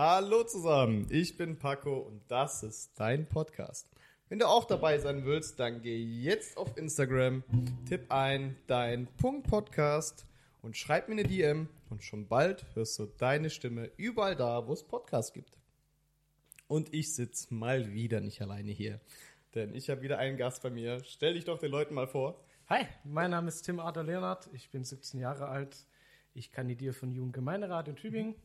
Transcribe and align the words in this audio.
Hallo 0.00 0.44
zusammen, 0.44 1.08
ich 1.10 1.36
bin 1.36 1.58
Paco 1.58 1.98
und 1.98 2.22
das 2.28 2.62
ist 2.62 2.92
dein 3.00 3.26
Podcast. 3.26 3.90
Wenn 4.28 4.38
du 4.38 4.46
auch 4.46 4.64
dabei 4.64 4.96
sein 4.98 5.24
willst, 5.24 5.58
dann 5.58 5.82
geh 5.82 5.96
jetzt 5.96 6.56
auf 6.56 6.76
Instagram, 6.76 7.42
tipp 7.88 8.02
ein 8.08 8.54
dein 8.68 9.08
Punkt 9.16 9.48
Podcast 9.48 10.24
und 10.62 10.76
schreib 10.76 11.08
mir 11.08 11.14
eine 11.14 11.24
DM 11.24 11.68
und 11.90 12.04
schon 12.04 12.28
bald 12.28 12.64
hörst 12.76 12.96
du 13.00 13.06
deine 13.06 13.50
Stimme 13.50 13.90
überall 13.96 14.36
da, 14.36 14.68
wo 14.68 14.72
es 14.72 14.84
Podcasts 14.84 15.32
gibt. 15.32 15.58
Und 16.68 16.94
ich 16.94 17.12
sitze 17.12 17.52
mal 17.52 17.92
wieder 17.92 18.20
nicht 18.20 18.40
alleine 18.40 18.70
hier, 18.70 19.00
denn 19.56 19.74
ich 19.74 19.90
habe 19.90 20.02
wieder 20.02 20.18
einen 20.18 20.36
Gast 20.36 20.62
bei 20.62 20.70
mir. 20.70 21.02
Stell 21.02 21.34
dich 21.34 21.44
doch 21.44 21.58
den 21.58 21.72
Leuten 21.72 21.94
mal 21.94 22.06
vor. 22.06 22.40
Hi, 22.68 22.84
mein 23.02 23.32
Name 23.32 23.48
ist 23.48 23.62
Tim 23.62 23.80
Arthur 23.80 24.04
Leonard, 24.04 24.48
ich 24.52 24.70
bin 24.70 24.84
17 24.84 25.18
Jahre 25.18 25.48
alt, 25.48 25.76
ich 26.34 26.52
kandidiere 26.52 26.94
den 26.94 27.10
Jugendgemeinderat 27.10 27.88
in 27.88 27.96
Tübingen 27.96 28.36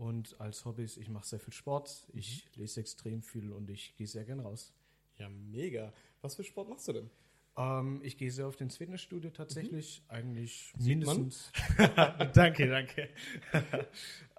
und 0.00 0.40
als 0.40 0.64
Hobbys, 0.64 0.96
ich 0.96 1.10
mache 1.10 1.26
sehr 1.26 1.38
viel 1.38 1.52
Sport, 1.52 2.08
ich 2.14 2.48
lese 2.56 2.80
extrem 2.80 3.22
viel 3.22 3.52
und 3.52 3.68
ich 3.68 3.94
gehe 3.96 4.06
sehr 4.06 4.24
gern 4.24 4.40
raus. 4.40 4.72
Ja, 5.18 5.28
mega. 5.28 5.92
Was 6.22 6.36
für 6.36 6.42
Sport 6.42 6.70
machst 6.70 6.88
du 6.88 6.94
denn? 6.94 7.10
Ähm, 7.58 8.00
ich 8.02 8.16
gehe 8.16 8.30
sehr 8.30 8.48
oft 8.48 8.58
ins 8.62 8.78
Fitnessstudio 8.78 9.30
tatsächlich, 9.30 10.02
eigentlich 10.08 10.72
Sieht 10.78 11.00
mindestens. 11.00 11.52
danke, 12.32 12.66
danke. 12.66 13.10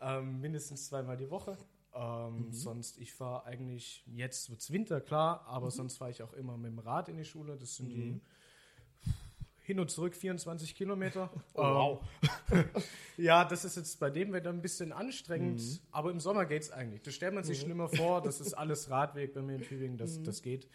ähm, 0.01 0.41
mindestens 0.41 0.87
zweimal 0.87 1.15
die 1.15 1.29
Woche. 1.29 1.55
Ähm, 1.93 2.51
Sonst, 2.51 2.97
ich 2.97 3.13
fahre 3.13 3.45
eigentlich, 3.45 4.03
jetzt 4.07 4.49
wird's 4.49 4.71
Winter, 4.71 4.99
klar, 4.99 5.45
aber 5.45 5.69
sonst 5.69 5.97
fahre 5.97 6.09
ich 6.09 6.23
auch 6.23 6.33
immer 6.33 6.57
mit 6.57 6.71
dem 6.71 6.79
Rad 6.79 7.07
in 7.07 7.17
die 7.17 7.25
Schule. 7.25 7.55
Das 7.55 7.75
sind 7.75 7.89
die 7.89 8.19
hin 9.63 9.79
und 9.79 9.89
zurück 9.89 10.15
24 10.15 10.75
Kilometer. 10.75 11.29
Oh, 11.53 11.61
wow. 11.63 12.01
Ähm, 12.51 12.65
ja, 13.17 13.45
das 13.45 13.65
ist 13.65 13.75
jetzt 13.75 13.99
bei 13.99 14.09
dem 14.09 14.31
Wetter 14.31 14.49
ein 14.49 14.61
bisschen 14.61 14.93
anstrengend, 14.93 15.81
aber 15.91 16.11
im 16.11 16.19
Sommer 16.19 16.45
geht's 16.45 16.71
eigentlich. 16.71 17.01
Das 17.01 17.13
stellt 17.13 17.33
man 17.33 17.43
sich 17.43 17.59
schlimmer 17.59 17.89
vor. 17.89 18.21
Das 18.21 18.39
ist 18.39 18.53
alles 18.57 18.89
Radweg 18.89 19.33
bei 19.33 19.41
mir 19.41 19.55
in 19.55 19.61
Tübingen, 19.61 19.97
das, 19.97 20.21
das 20.23 20.41
geht. 20.41 20.67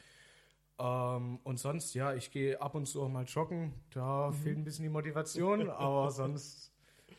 Ähm, 0.78 1.38
und 1.44 1.58
sonst, 1.58 1.94
ja, 1.94 2.14
ich 2.14 2.30
gehe 2.30 2.60
ab 2.60 2.74
und 2.74 2.86
zu 2.86 3.02
auch 3.02 3.08
mal 3.08 3.24
joggen. 3.24 3.72
Da 3.90 4.32
fehlt 4.32 4.58
ein 4.58 4.64
bisschen 4.64 4.82
die 4.82 4.90
Motivation, 4.90 5.70
aber 5.70 6.10
sonst, 6.10 6.72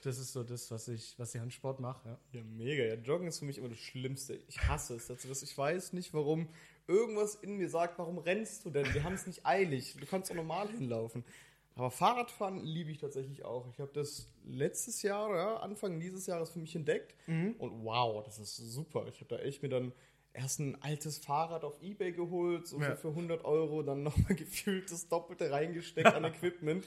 das 0.03 0.19
ist 0.19 0.33
so 0.33 0.43
das, 0.43 0.69
was 0.69 0.87
ich, 0.87 1.17
was 1.17 1.33
ich 1.33 1.41
an 1.41 1.49
Sport 1.49 1.79
mache. 1.79 2.07
Ja. 2.07 2.39
Ja, 2.39 2.43
mega. 2.43 2.83
Ja, 2.83 2.93
Joggen 2.95 3.27
ist 3.27 3.39
für 3.39 3.45
mich 3.45 3.57
immer 3.57 3.69
das 3.69 3.79
Schlimmste. 3.79 4.39
Ich 4.47 4.61
hasse 4.67 4.95
es. 4.95 5.09
Also, 5.09 5.27
ich 5.43 5.57
weiß 5.57 5.93
nicht, 5.93 6.13
warum 6.13 6.47
irgendwas 6.87 7.35
in 7.35 7.57
mir 7.57 7.69
sagt, 7.69 7.97
warum 7.97 8.17
rennst 8.19 8.65
du 8.65 8.69
denn? 8.69 8.93
Wir 8.93 9.03
haben 9.03 9.15
es 9.15 9.25
nicht 9.25 9.45
eilig. 9.45 9.95
Du 9.99 10.05
kannst 10.05 10.31
auch 10.31 10.35
normal 10.35 10.69
hinlaufen. 10.69 11.23
Aber 11.77 11.91
Fahrradfahren 11.91 12.63
liebe 12.63 12.89
ich 12.91 12.97
tatsächlich 12.97 13.45
auch. 13.45 13.67
Ich 13.69 13.79
habe 13.79 13.91
das 13.93 14.27
letztes 14.45 15.03
Jahr, 15.03 15.29
ja, 15.35 15.57
Anfang 15.57 15.99
dieses 15.99 16.25
Jahres 16.25 16.49
für 16.49 16.59
mich 16.59 16.75
entdeckt. 16.75 17.13
Und 17.27 17.83
wow, 17.83 18.23
das 18.23 18.39
ist 18.39 18.55
super. 18.57 19.05
Ich 19.07 19.19
habe 19.21 19.35
da 19.35 19.37
echt 19.43 19.61
mir 19.61 19.69
dann 19.69 19.93
erst 20.33 20.59
ein 20.59 20.81
altes 20.81 21.19
Fahrrad 21.19 21.63
auf 21.63 21.81
Ebay 21.81 22.11
geholt, 22.13 22.67
so 22.67 22.79
Ja. 22.79 22.95
für 22.95 23.09
100 23.09 23.45
Euro, 23.45 23.83
dann 23.83 24.03
nochmal 24.03 24.35
gefühlt 24.35 24.91
das 24.91 25.07
Doppelte 25.07 25.51
reingesteckt 25.51 26.07
an 26.13 26.23
Equipment. 26.25 26.83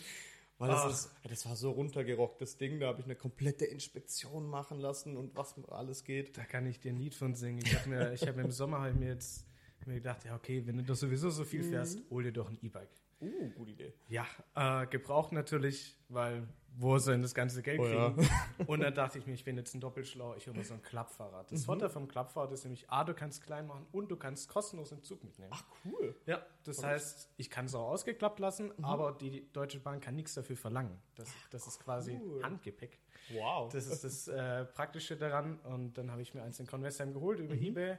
Weil 0.58 0.68
das, 0.70 0.80
Ach. 0.84 0.90
ist, 0.90 1.10
das 1.30 1.46
war 1.46 1.56
so 1.56 1.70
runtergerockt, 1.70 2.40
das 2.42 2.58
Ding. 2.58 2.80
Da 2.80 2.88
habe 2.88 2.98
ich 3.00 3.06
eine 3.06 3.16
komplette 3.16 3.64
Inspektion 3.64 4.46
machen 4.46 4.78
lassen 4.78 5.16
und 5.16 5.34
was 5.36 5.54
alles 5.68 6.04
geht. 6.04 6.36
Da 6.36 6.44
kann 6.44 6.66
ich 6.66 6.80
dir 6.80 6.92
ein 6.92 6.98
Lied 6.98 7.14
von 7.14 7.34
singen. 7.34 7.62
Ich 7.64 7.74
habe 7.78 7.88
mir, 7.88 8.12
ich 8.12 8.26
habe 8.28 8.40
im 8.42 8.50
Sommer 8.50 8.80
hab 8.82 8.90
ich 8.90 8.96
mir 8.98 9.08
jetzt 9.08 9.46
mir 9.86 9.94
gedacht, 9.94 10.24
ja 10.26 10.36
okay, 10.36 10.62
wenn 10.66 10.76
du 10.76 10.82
doch 10.82 10.94
sowieso 10.96 11.30
so 11.30 11.44
viel 11.44 11.62
fährst, 11.64 12.00
hol 12.10 12.22
dir 12.22 12.32
doch 12.32 12.50
ein 12.50 12.58
E-Bike. 12.60 12.90
Uh, 13.20 13.50
gute 13.50 13.72
Idee. 13.72 13.92
Ja, 14.08 14.26
äh, 14.54 14.86
gebraucht 14.86 15.32
natürlich, 15.32 15.98
weil 16.08 16.46
wo 16.76 16.98
soll 16.98 17.14
denn 17.14 17.22
das 17.22 17.34
ganze 17.34 17.62
Geld 17.62 17.80
Oh 17.80 17.86
ja. 17.86 18.10
kriegen? 18.10 18.28
Und 18.66 18.80
dann 18.80 18.94
dachte 18.94 19.18
ich 19.18 19.26
mir, 19.26 19.34
ich 19.34 19.44
bin 19.44 19.56
jetzt 19.56 19.74
ein 19.74 19.80
Doppelschlau, 19.80 20.36
ich 20.36 20.46
hole 20.46 20.56
mir 20.56 20.64
so 20.64 20.74
ein 20.74 20.82
Klappfahrrad. 20.82 21.50
Das 21.50 21.64
Vorteil 21.64 21.90
vom 21.90 22.08
Klappfahrrad 22.08 22.52
ist 22.52 22.64
nämlich, 22.64 22.88
A, 22.88 23.04
du 23.04 23.12
kannst 23.12 23.42
klein 23.42 23.66
machen 23.66 23.86
und 23.92 24.10
du 24.10 24.16
kannst 24.16 24.48
kostenlos 24.48 24.92
im 24.92 25.02
Zug 25.02 25.22
mitnehmen. 25.24 25.50
Ach, 25.52 25.64
cool. 25.84 26.14
Ja, 26.26 26.46
das 26.64 26.82
heißt, 26.82 27.32
ich 27.36 27.50
kann 27.50 27.66
es 27.66 27.74
auch 27.74 27.88
ausgeklappt 27.90 28.38
lassen, 28.38 28.72
aber 28.82 29.12
die 29.12 29.50
Deutsche 29.52 29.80
Bahn 29.80 30.00
kann 30.00 30.14
nichts 30.14 30.34
dafür 30.34 30.56
verlangen. 30.56 30.96
Das, 31.16 31.28
das 31.50 31.66
ist 31.66 31.80
quasi 31.80 32.18
cool. 32.22 32.42
Handgepäck. 32.42 32.98
Wow. 33.32 33.72
Das 33.72 33.86
ist 33.86 34.04
das 34.04 34.28
äh, 34.28 34.64
Praktische 34.64 35.16
daran. 35.16 35.58
Und 35.60 35.98
dann 35.98 36.10
habe 36.10 36.22
ich 36.22 36.34
mir 36.34 36.42
eins 36.42 36.58
in 36.60 36.66
Convestheim 36.66 37.12
geholt 37.12 37.40
über 37.40 37.54
Ebay. 37.54 37.98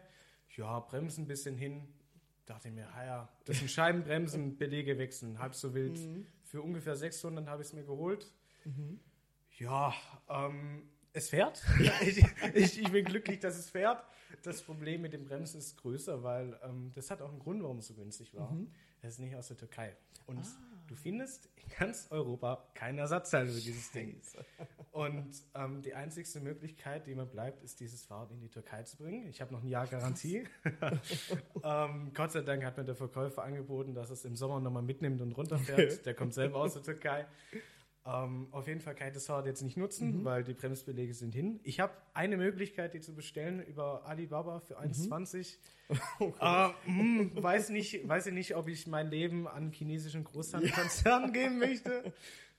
Ja, 0.57 0.79
Bremsen 0.79 1.23
ein 1.25 1.27
bisschen 1.27 1.55
hin. 1.55 1.87
Dachte 2.45 2.69
ich 2.69 2.73
mir, 2.73 2.87
ah 2.93 3.05
ja, 3.05 3.29
das 3.45 3.59
sind 3.59 3.69
Scheibenbremsen, 3.69 4.57
Belege 4.57 4.97
wechseln, 4.97 5.39
halb 5.39 5.55
so 5.55 5.73
wild. 5.73 5.99
Für 6.43 6.61
ungefähr 6.61 6.95
600 6.95 7.47
habe 7.47 7.61
ich 7.61 7.69
es 7.69 7.73
mir 7.73 7.83
geholt. 7.83 8.31
Ja, 9.57 9.93
ähm, 10.27 10.89
es 11.13 11.29
fährt. 11.29 11.61
ich, 12.01 12.23
ich, 12.53 12.81
ich 12.81 12.91
bin 12.91 13.05
glücklich, 13.05 13.39
dass 13.39 13.57
es 13.57 13.69
fährt. 13.69 14.03
Das 14.43 14.61
Problem 14.63 15.01
mit 15.01 15.13
den 15.13 15.25
Bremsen 15.25 15.59
ist 15.59 15.77
größer, 15.77 16.23
weil 16.23 16.59
ähm, 16.63 16.91
das 16.95 17.11
hat 17.11 17.21
auch 17.21 17.29
einen 17.29 17.39
Grund, 17.39 17.61
warum 17.63 17.77
es 17.77 17.87
so 17.87 17.93
günstig 17.93 18.33
war. 18.33 18.51
Es 19.01 19.13
ist 19.13 19.19
nicht 19.19 19.35
aus 19.35 19.47
der 19.49 19.57
Türkei. 19.57 19.95
Und 20.25 20.39
du 20.91 20.97
findest 20.97 21.49
in 21.55 21.69
ganz 21.79 22.07
Europa 22.11 22.67
keinen 22.73 22.99
Ersatzteil 22.99 23.47
für 23.47 23.61
dieses 23.61 23.91
Ding. 23.91 24.19
Und 24.91 25.31
ähm, 25.55 25.81
die 25.81 25.93
einzigste 25.93 26.41
Möglichkeit, 26.41 27.07
die 27.07 27.15
mir 27.15 27.25
bleibt, 27.25 27.63
ist, 27.63 27.79
dieses 27.79 28.03
Fahrrad 28.03 28.31
in 28.31 28.41
die 28.41 28.49
Türkei 28.49 28.83
zu 28.83 28.97
bringen. 28.97 29.25
Ich 29.29 29.39
habe 29.39 29.53
noch 29.53 29.63
ein 29.63 29.69
Jahr 29.69 29.87
Garantie. 29.87 30.43
ähm, 31.63 32.11
Gott 32.13 32.33
sei 32.33 32.41
Dank 32.41 32.65
hat 32.65 32.75
mir 32.75 32.83
der 32.83 32.95
Verkäufer 32.95 33.43
angeboten, 33.43 33.93
dass 33.93 34.09
es 34.09 34.25
im 34.25 34.35
Sommer 34.35 34.59
nochmal 34.59 34.83
mitnimmt 34.83 35.21
und 35.21 35.31
runterfährt. 35.31 36.05
Der 36.05 36.13
kommt 36.13 36.33
selber 36.33 36.57
aus 36.57 36.73
der 36.73 36.83
Türkei. 36.83 37.25
Ähm, 38.03 38.47
auf 38.51 38.67
jeden 38.67 38.81
Fall 38.81 38.95
kann 38.95 39.09
ich 39.09 39.13
das 39.13 39.27
Fahrrad 39.27 39.45
jetzt 39.45 39.61
nicht 39.61 39.77
nutzen, 39.77 40.25
weil 40.25 40.43
die 40.43 40.55
Bremsbeläge 40.55 41.13
sind 41.13 41.35
hin. 41.35 41.59
Ich 41.63 41.79
habe 41.79 41.93
eine 42.13 42.35
Möglichkeit, 42.35 42.95
die 42.95 42.99
zu 42.99 43.13
bestellen 43.13 43.61
über 43.61 44.05
Alibaba 44.05 44.59
für 44.59 44.79
1,20. 44.79 45.57
Äh, 46.39 46.69
hm, 46.85 47.31
weiß, 47.43 47.67
nicht, 47.69 48.07
weiß 48.07 48.27
ich 48.27 48.33
nicht, 48.33 48.55
ob 48.55 48.69
ich 48.69 48.87
mein 48.87 49.09
Leben 49.09 49.45
an 49.45 49.73
chinesischen 49.73 50.23
Großhandelskonzernen 50.23 51.33
geben 51.33 51.59
möchte. 51.59 52.13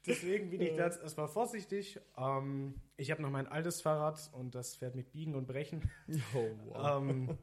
Deswegen 0.07 0.51
bin 0.51 0.61
ich 0.61 0.77
da 0.77 0.85
jetzt 0.85 1.01
erstmal 1.03 1.29
vorsichtig. 1.29 1.99
Ähm, 2.19 2.75
ich 2.99 3.11
habe 3.11 3.23
noch 3.23 3.31
mein 3.31 3.47
altes 3.47 3.81
Fahrrad 3.81 4.31
und 4.35 4.55
das 4.55 4.77
fährt 4.77 4.95
mit 4.95 5.13
Biegen 5.13 5.35
und 5.35 5.47
Brechen. 5.47 5.91
Oh, 6.35 6.51
wow. 6.67 7.01
Ähm, 7.01 7.39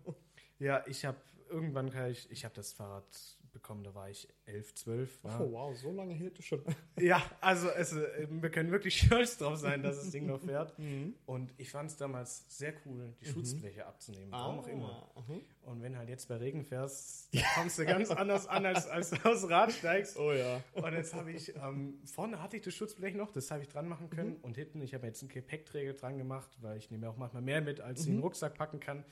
ja, 0.59 0.83
ich 0.85 1.05
habe 1.05 1.17
irgendwann 1.49 1.89
kann 1.89 2.11
ich, 2.11 2.29
ich 2.31 2.45
habe 2.45 2.53
das 2.53 2.73
Fahrrad 2.73 3.05
bekommen, 3.51 3.83
da 3.83 3.93
war 3.93 4.09
ich 4.09 4.27
11, 4.45 4.75
12. 4.75 5.23
Ja, 5.23 5.39
oh, 5.39 5.51
wow, 5.51 5.77
so 5.77 5.91
lange 5.91 6.13
hält 6.13 6.39
es 6.39 6.45
schon. 6.45 6.63
ja 6.99 7.21
also 7.41 7.69
es, 7.69 7.93
äh, 7.93 8.27
wir 8.29 8.49
können 8.49 8.71
wirklich 8.71 8.99
stolz 9.05 9.37
drauf 9.37 9.57
sein, 9.57 9.83
dass 9.83 9.99
das 9.99 10.11
Ding 10.11 10.25
noch 10.25 10.39
fährt. 10.39 10.73
Und 11.25 11.53
ich 11.57 11.71
fand 11.71 11.89
es 11.89 11.97
damals 11.97 12.45
sehr 12.47 12.73
cool, 12.85 13.13
die 13.21 13.25
Schutzbleche 13.25 13.85
abzunehmen, 13.85 14.31
warum 14.31 14.59
auch 14.59 14.67
immer. 14.67 15.11
mhm. 15.27 15.41
Und 15.63 15.81
wenn 15.83 15.97
halt 15.97 16.09
jetzt 16.09 16.27
bei 16.27 16.37
Regen 16.37 16.63
fährst, 16.63 17.33
dann 17.33 17.43
kommst 17.55 17.77
du 17.77 17.85
ganz 17.85 18.09
anders 18.09 18.47
an, 18.47 18.65
als, 18.65 18.87
als 18.87 19.11
du 19.11 19.17
aufs 19.29 19.47
Rad 19.49 19.71
steigst. 19.71 20.17
Oh 20.17 20.31
ja. 20.31 20.63
Und 20.73 20.93
jetzt 20.93 21.13
habe 21.13 21.31
ich, 21.31 21.55
ähm, 21.55 21.99
vorne 22.05 22.41
hatte 22.41 22.57
ich 22.57 22.63
das 22.63 22.73
Schutzblech 22.73 23.13
noch, 23.13 23.31
das 23.31 23.51
habe 23.51 23.61
ich 23.61 23.69
dran 23.69 23.87
machen 23.87 24.09
können. 24.09 24.37
Und 24.37 24.57
hinten, 24.57 24.81
ich 24.81 24.93
habe 24.93 25.05
jetzt 25.05 25.21
einen 25.21 25.29
Gepäckträger 25.29 25.93
dran 25.93 26.17
gemacht, 26.17 26.49
weil 26.61 26.77
ich 26.77 26.89
nehme 26.89 27.05
ja 27.05 27.11
auch 27.11 27.17
manchmal 27.17 27.43
mehr 27.43 27.61
mit, 27.61 27.81
als 27.81 28.01
ich 28.01 28.07
in 28.07 28.15
den 28.15 28.21
Rucksack 28.21 28.55
packen 28.55 28.79
kann. 28.79 29.03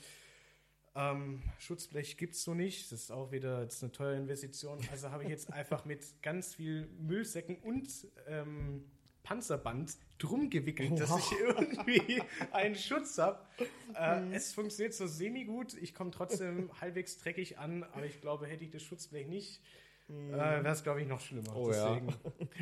Ähm, 0.98 1.44
Schutzblech 1.60 2.18
gibt 2.18 2.34
es 2.34 2.44
so 2.44 2.54
nicht. 2.54 2.92
Das 2.92 3.02
ist 3.04 3.12
auch 3.12 3.32
wieder 3.32 3.62
jetzt 3.62 3.84
eine 3.84 3.92
teure 3.92 4.16
Investition. 4.18 4.80
Also 4.92 5.12
habe 5.12 5.24
ich 5.24 5.30
jetzt 5.30 5.54
einfach 5.54 5.86
mit 5.86 6.04
ganz 6.24 6.56
viel 6.56 6.88
Müllsäcken 7.00 7.58
und 7.58 7.88
ähm, 8.28 8.84
Panzerband 9.24 9.98
drum 10.20 10.50
gewickelt, 10.50 11.00
dass 11.00 11.16
ich 11.20 11.40
irgendwie 11.40 12.22
einen 12.52 12.76
Schutz 12.76 13.18
habe. 13.18 13.46
Äh, 13.94 14.34
Es 14.34 14.54
funktioniert 14.54 14.94
so 14.94 15.06
semi-gut. 15.06 15.74
Ich 15.76 15.94
komme 15.94 16.12
trotzdem 16.12 16.70
halbwegs 16.82 17.18
dreckig 17.18 17.60
an, 17.60 17.84
aber 17.84 18.06
ich 18.06 18.22
glaube, 18.22 18.48
hätte 18.48 18.64
ich 18.64 18.72
das 18.72 18.82
Schutzblech 18.84 19.28
nicht, 19.28 19.62
äh, 20.10 20.38
wäre 20.64 20.70
es, 20.70 20.84
glaube 20.84 21.02
ich, 21.02 21.08
noch 21.08 21.20
schlimmer. 21.20 21.56
Oh 21.56 21.72
ja. 21.72 21.96
Deswegen. 21.96 22.14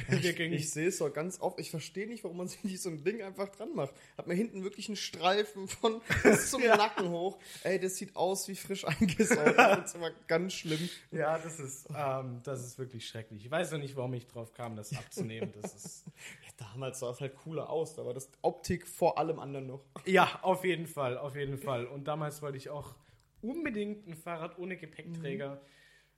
Wirklich 0.24 0.52
Ich 0.54 0.72
sehe 0.72 0.88
es 0.88 0.98
doch 0.98 1.14
ganz 1.14 1.40
oft. 1.40 1.60
Ich 1.60 1.70
verstehe 1.70 2.08
nicht, 2.08 2.24
warum 2.24 2.38
man 2.38 2.48
sich 2.48 2.64
nicht 2.64 2.82
so 2.82 2.90
ein 2.90 3.04
Ding 3.04 3.22
einfach 3.22 3.50
dran 3.50 3.70
macht. 3.76 3.94
Hat 4.18 4.28
man 4.28 4.36
hinten 4.36 4.64
wirklich 4.64 4.88
einen 4.90 4.96
Streifen 4.96 5.68
von 5.68 6.02
bis 6.24 6.50
zum 6.50 6.64
Nacken 6.64 7.10
hoch. 7.10 7.38
Ey, 7.64 7.80
das 7.80 7.98
sieht 7.98 8.16
aus 8.16 8.48
wie 8.48 8.56
frisch 8.56 8.86
eingesaugt. 8.86 9.58
Das 9.58 9.86
ist 9.90 9.96
immer 9.96 10.12
ganz 10.28 10.54
schlimm. 10.54 10.90
Ja, 11.12 11.38
das 11.38 11.60
ist, 11.60 11.88
ähm, 11.96 12.42
das 12.44 12.66
ist 12.66 12.80
wirklich 12.80 13.08
schrecklich. 13.08 13.46
Ich 13.46 13.52
weiß 13.52 13.72
noch 13.72 13.80
nicht, 13.80 13.96
warum 13.96 14.14
ich 14.16 14.26
drauf 14.28 14.52
kam, 14.54 14.76
das 14.76 14.96
abzunehmen. 14.96 15.54
Das 15.62 15.74
ist, 15.76 16.06
Ja, 16.46 16.68
damals 16.72 17.00
sah 17.00 17.12
es 17.12 17.22
halt 17.22 17.36
cooler 17.36 17.70
aus. 17.70 17.96
Da 17.96 18.06
war 18.06 18.14
das 18.14 18.30
Optik 18.42 18.88
vor 18.88 19.18
allem 19.20 19.40
anderen 19.40 19.68
noch. 19.68 19.84
ja, 20.06 20.40
auf 20.42 20.64
jeden 20.64 20.88
Fall, 20.88 21.18
auf 21.18 21.36
jeden 21.36 21.58
Fall. 21.58 21.86
Und 21.86 22.08
damals 22.08 22.42
wollte 22.42 22.58
ich 22.58 22.70
auch 22.70 22.96
unbedingt 23.42 24.08
ein 24.08 24.16
Fahrrad 24.16 24.58
ohne 24.58 24.78
Gepäckträger. 24.78 25.62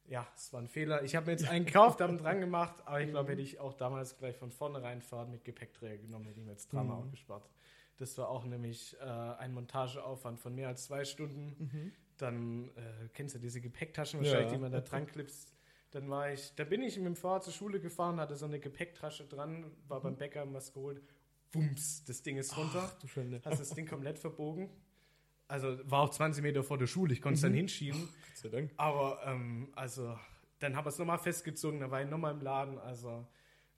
Ja, 0.07 0.25
es 0.36 0.54
war 0.54 0.62
ein 0.62 0.68
Fehler. 0.69 1.04
Ich 1.04 1.15
habe 1.15 1.25
mir 1.25 1.33
jetzt 1.33 1.48
einen 1.48 1.65
gekauft, 1.68 2.00
habe 2.01 2.13
ihn 2.13 2.18
dran 2.18 2.39
gemacht, 2.39 2.75
aber 2.86 3.01
ich 3.01 3.09
glaube, 3.09 3.31
hätte 3.31 3.42
ich 3.42 3.59
auch 3.59 3.74
damals 3.74 4.18
gleich 4.18 4.38
von 4.38 4.51
vornherein 4.51 5.01
Fahrrad 5.01 5.30
mit 5.30 5.44
Gepäckträger 5.44 5.98
genommen, 5.98 6.25
hätte 6.25 6.39
ich 6.39 6.45
mir 6.45 6.51
jetzt 6.54 6.71
Drama 6.71 6.95
auch 6.95 7.09
gespart. 7.12 7.50
Das 7.98 8.18
war 8.18 8.30
auch 8.30 8.45
nämlich 8.45 8.95
äh, 9.01 9.04
ein 9.06 9.54
Montageaufwand 9.54 10.39
von 10.39 10.54
mehr 10.56 10.68
als 10.69 10.86
zwei 10.86 11.04
Stunden. 11.04 11.94
Dann 12.18 12.69
äh, 12.75 13.09
kennst 13.13 13.36
du 13.36 13.39
diese 13.39 13.59
Gepäcktaschen 13.59 14.19
wahrscheinlich, 14.19 14.48
Ja. 14.48 14.54
die 14.56 14.62
man 14.62 14.71
da 14.71 14.81
dran 14.81 15.07
klipst. 15.07 15.54
Dann 15.92 16.09
war 16.09 16.31
ich, 16.31 16.54
da 16.56 16.63
bin 16.63 16.81
ich 16.83 16.95
mit 16.98 17.06
dem 17.06 17.15
Fahrrad 17.15 17.44
zur 17.44 17.54
Schule 17.54 17.80
gefahren, 17.80 18.19
hatte 18.19 18.36
so 18.36 18.45
eine 18.45 18.59
Gepäcktasche 18.59 19.25
dran, 19.25 19.71
war 19.88 20.01
beim 20.01 20.15
Bäcker 20.15 20.45
was 20.54 20.74
geholt. 20.74 21.01
Wumms, 21.54 22.04
das 22.06 22.21
Ding 22.21 22.38
ist 22.38 22.56
runter. 22.57 22.83
Ach, 22.94 23.00
du 23.00 23.07
Schande. 23.07 23.42
Hast 23.44 23.59
das 23.59 23.69
Ding 23.75 23.88
komplett 23.88 24.19
verbogen. 24.19 24.69
Also 25.48 25.78
war 25.90 26.02
auch 26.02 26.10
20 26.10 26.44
Meter 26.44 26.64
vor 26.64 26.78
der 26.78 26.88
Schule, 26.88 27.14
ich 27.14 27.22
konnte 27.22 27.36
es 27.36 27.42
dann 27.42 27.54
hinschieben. 27.54 28.02
Gott 28.02 28.38
sei 28.38 28.50
Dank. 28.50 28.72
Aber 28.78 29.22
ähm, 29.26 29.70
also 29.76 30.18
dann 30.60 30.76
habe 30.76 30.90
ich 30.90 30.94
es 30.94 31.00
nochmal 31.00 31.20
festgezogen, 31.20 31.80
dann 31.80 31.92
war 31.92 32.02
ich 32.02 32.10
nochmal 32.10 32.34
im 32.34 32.42
Laden. 32.42 32.78
Also 32.80 33.26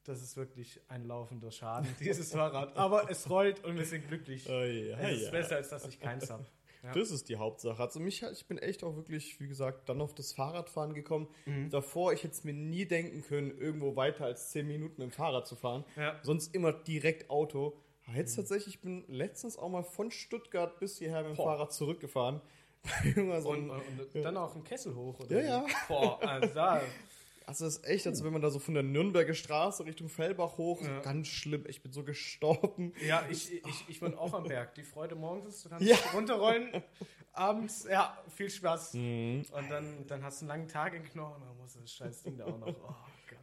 das 0.03 0.21
ist 0.21 0.37
wirklich 0.37 0.79
ein 0.87 1.05
laufender 1.05 1.51
Schaden, 1.51 1.87
dieses 1.99 2.31
Fahrrad. 2.31 2.75
Aber 2.77 3.09
es 3.09 3.29
rollt 3.29 3.63
und 3.63 3.77
wir 3.77 3.85
sind 3.85 4.07
glücklich. 4.07 4.49
Oh 4.49 4.53
ja, 4.53 4.97
es 4.97 5.17
ist 5.17 5.25
ja. 5.25 5.31
besser, 5.31 5.55
als 5.57 5.69
dass 5.69 5.87
ich 5.87 5.99
keins 5.99 6.29
habe. 6.29 6.45
Ja. 6.83 6.93
Das 6.93 7.11
ist 7.11 7.27
die 7.27 7.35
Hauptsache. 7.35 7.81
Also 7.81 7.99
mich, 7.99 8.23
ich 8.23 8.47
bin 8.47 8.57
echt 8.57 8.83
auch 8.83 8.95
wirklich, 8.95 9.39
wie 9.41 9.47
gesagt, 9.47 9.89
dann 9.89 9.99
auf 9.99 10.15
das 10.15 10.31
Fahrradfahren 10.31 10.93
gekommen. 10.93 11.27
Mhm. 11.45 11.69
Davor, 11.69 12.13
ich 12.13 12.23
hätte 12.23 12.33
es 12.33 12.43
mir 12.45 12.53
nie 12.53 12.85
denken 12.85 13.21
können, 13.21 13.57
irgendwo 13.57 13.95
weiter 13.95 14.25
als 14.25 14.51
10 14.51 14.65
Minuten 14.65 15.01
mit 15.01 15.11
dem 15.11 15.11
Fahrrad 15.11 15.45
zu 15.45 15.55
fahren. 15.55 15.83
Ja. 15.97 16.17
Sonst 16.23 16.55
immer 16.55 16.71
direkt 16.71 17.29
Auto. 17.29 17.77
Aber 18.09 18.17
jetzt 18.17 18.35
tatsächlich, 18.35 18.75
ich 18.75 18.81
bin 18.81 19.05
letztens 19.07 19.57
auch 19.57 19.69
mal 19.69 19.83
von 19.83 20.09
Stuttgart 20.11 20.79
bis 20.79 20.97
hierher 20.97 21.21
mit 21.21 21.31
dem 21.33 21.35
Boah. 21.37 21.45
Fahrrad 21.55 21.73
zurückgefahren. 21.73 22.41
Und, 23.15 23.69
und 23.69 24.23
dann 24.23 24.37
auch 24.37 24.55
einen 24.55 24.63
Kessel 24.63 24.95
hoch. 24.95 25.19
Oder 25.19 25.41
Ja, 25.43 25.47
ja. 25.47 25.65
Boah, 25.89 26.17
also 26.23 26.59
also 27.45 27.65
das 27.65 27.75
ist 27.77 27.85
echt, 27.85 28.07
als 28.07 28.23
wenn 28.23 28.31
man 28.31 28.41
da 28.41 28.49
so 28.49 28.57
von 28.59 28.73
der 28.73 28.83
Nürnberger 28.83 29.33
Straße 29.33 29.85
Richtung 29.85 30.07
Fellbach 30.07 30.57
hoch, 30.57 30.81
Ja. 30.81 30.95
so 30.95 31.01
ganz 31.01 31.27
schlimm. 31.27 31.65
Ich 31.67 31.81
bin 31.83 31.91
so 31.91 32.03
gestorben. 32.03 32.93
ja, 33.05 33.21
ich, 33.29 33.51
ich, 33.53 33.85
ich 33.89 33.99
bin 33.99 34.15
auch 34.15 34.33
am 34.33 34.45
Berg. 34.45 34.75
Die 34.75 34.83
Freude 34.83 35.15
morgens, 35.15 35.61
du 35.63 35.69
kannst 35.69 35.85
Ja. 35.85 35.97
runterrollen. 36.13 36.81
Abends, 37.33 37.85
ja, 37.89 38.17
viel 38.33 38.49
Spaß. 38.49 38.93
Mhm. 38.93 39.45
Und 39.51 39.69
dann, 39.69 40.07
dann 40.07 40.23
hast 40.23 40.41
du 40.41 40.45
einen 40.45 40.49
langen 40.49 40.67
Tag 40.69 40.93
in 40.95 41.03
Knochen, 41.03 41.43
dann 41.45 41.57
muss 41.57 41.73
das 41.73 41.91
scheiß 41.93 42.23
Ding 42.23 42.37
da 42.37 42.45
auch 42.45 42.57
noch. 42.59 42.67
Oh 42.67 42.93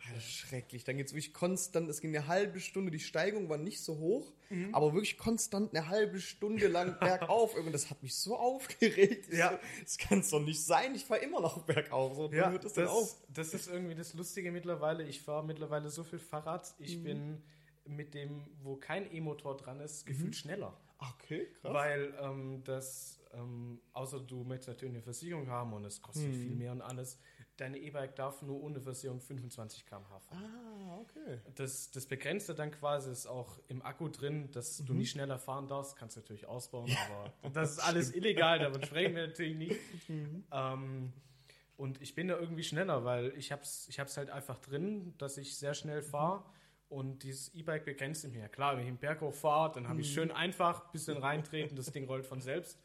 Gott. 0.06 0.14
Alter, 0.14 0.20
schrecklich. 0.20 0.84
Dann 0.84 0.96
geht's 0.96 1.12
wirklich 1.12 1.32
konstant, 1.34 1.88
es 1.88 2.00
ging 2.00 2.16
eine 2.16 2.26
halbe 2.26 2.60
Stunde, 2.60 2.90
die 2.90 3.00
Steigung 3.00 3.48
war 3.48 3.58
nicht 3.58 3.80
so 3.82 3.98
hoch, 3.98 4.32
Mhm. 4.48 4.74
aber 4.74 4.92
wirklich 4.94 5.18
konstant 5.18 5.74
eine 5.74 5.88
halbe 5.88 6.20
Stunde 6.20 6.68
lang 6.68 6.96
bergauf. 7.00 7.54
Und 7.56 7.72
das 7.72 7.90
hat 7.90 8.02
mich 8.02 8.14
so 8.14 8.36
aufgeregt. 8.36 9.32
Ja. 9.32 9.50
So, 9.52 9.58
das 9.82 9.98
kann's 9.98 10.30
doch 10.30 10.40
nicht 10.40 10.62
sein. 10.64 10.94
Ich 10.94 11.04
fahre 11.04 11.20
immer 11.22 11.40
noch 11.40 11.62
bergauf. 11.64 12.14
So, 12.14 12.30
Ja, 12.32 12.50
hört 12.50 12.64
das, 12.64 12.74
das 12.74 12.84
denn 12.84 12.86
auf? 12.88 13.16
das 13.32 13.54
ist 13.54 13.66
irgendwie 13.68 13.94
das 13.94 14.14
Lustige 14.14 14.52
mittlerweile. 14.52 15.02
Ich 15.04 15.20
fahre 15.22 15.44
mittlerweile 15.44 15.90
so 15.90 16.04
viel 16.04 16.18
Fahrrad. 16.20 16.74
Mhm. 16.78 16.84
Ich 16.84 17.02
bin 17.02 17.42
mit 17.86 18.14
dem, 18.14 18.44
wo 18.62 18.76
kein 18.76 19.12
E-Motor 19.12 19.56
dran 19.56 19.80
ist, 19.80 20.06
gefühlt 20.06 20.34
schneller. 20.36 20.76
Okay, 20.98 21.46
krass. 21.60 21.74
Weil 21.74 22.14
ähm, 22.20 22.62
das, 22.64 23.20
ähm, 23.34 23.80
außer 23.92 24.18
du 24.20 24.44
möchtest 24.44 24.68
natürlich 24.68 24.94
eine 24.94 25.02
Versicherung 25.02 25.48
haben 25.48 25.72
und 25.72 25.84
es 25.84 26.00
kostet 26.00 26.28
Mhm. 26.28 26.32
viel 26.34 26.54
mehr 26.56 26.72
und 26.72 26.80
alles, 26.82 27.18
deine 27.56 27.78
E-Bike 27.78 28.14
darf 28.16 28.42
nur 28.42 28.62
ohne 28.62 28.80
Versicherung 28.80 29.20
25 29.20 29.86
km/h 29.86 30.18
fahren. 30.20 30.42
ah, 30.44 30.98
okay. 31.00 31.40
Das, 31.54 31.90
das 31.90 32.06
Begrenzte 32.06 32.54
dann 32.54 32.70
quasi 32.70 33.10
ist 33.10 33.26
auch 33.26 33.58
im 33.68 33.82
Akku 33.82 34.08
drin, 34.08 34.50
dass 34.52 34.80
Mhm. 34.80 34.86
du 34.86 34.94
nicht 34.94 35.10
schneller 35.10 35.38
fahren 35.38 35.66
darfst, 35.66 35.96
kannst 35.96 36.16
du 36.16 36.20
natürlich 36.20 36.46
ausbauen, 36.46 36.90
aber 37.06 37.32
das 37.52 37.72
ist 37.72 37.78
alles 37.80 38.14
illegal, 38.14 38.58
davon 38.58 38.82
sprechen 38.84 39.14
wir 39.16 39.26
natürlich 39.28 39.56
nicht. 39.56 39.80
Mhm. 40.08 40.44
Ähm, 40.52 41.12
und 41.76 42.00
ich 42.00 42.14
bin 42.14 42.28
da 42.28 42.38
irgendwie 42.38 42.62
schneller, 42.64 43.04
weil 43.04 43.32
ich 43.36 43.52
hab's, 43.52 43.86
ich 43.88 44.00
hab's 44.00 44.16
halt 44.16 44.30
einfach 44.30 44.58
drin, 44.60 45.14
dass 45.18 45.36
ich 45.36 45.56
sehr 45.56 45.74
schnell 45.74 46.02
fahre 46.02 46.42
und 46.88 47.22
dieses 47.22 47.52
E-Bike 47.54 47.84
begrenzt 47.84 48.24
mich. 48.28 48.36
Ja 48.36 48.48
klar, 48.48 48.76
wenn 48.76 48.82
ich 48.84 48.88
im 48.88 48.96
Berg 48.96 49.20
hoch 49.20 49.34
fahre, 49.34 49.72
dann 49.74 49.88
habe 49.88 50.00
ich 50.00 50.12
schön 50.12 50.30
einfach, 50.30 50.90
bisschen 50.92 51.16
reintreten, 51.18 51.76
das 51.76 51.90
Ding 51.92 52.06
rollt 52.06 52.26
von 52.26 52.40
selbst. 52.40 52.78